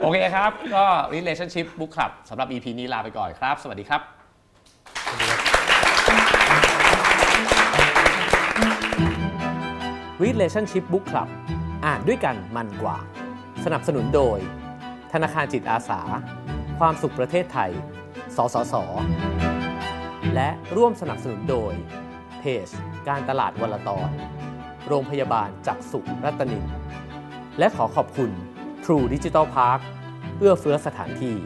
[0.00, 0.84] โอเคครับ ก็
[1.14, 5.43] Relationship Book Club สำหรับ EP นี้ลาไปก่อนครับ สวัสดีครับ
[10.22, 11.28] Relationship Book Club
[11.86, 12.98] อ่านด้วยกันมันกว่า
[13.64, 14.38] สนับสนุนโดย
[15.12, 16.00] ธนาคารจิตอาสา
[16.78, 17.70] ความสุขประเทศไทย
[18.36, 18.74] สสส
[20.34, 21.72] และร่วมสนับสนุนโดย
[22.40, 22.68] เพจ
[23.08, 24.10] การตลาดวลตอน
[24.88, 26.64] โรงพยาบาลจักษุรัตนิน
[27.58, 28.30] และขอขอบคุณ
[28.84, 29.80] True Digital Park
[30.38, 31.36] เอื้อเฟื้อสถานที่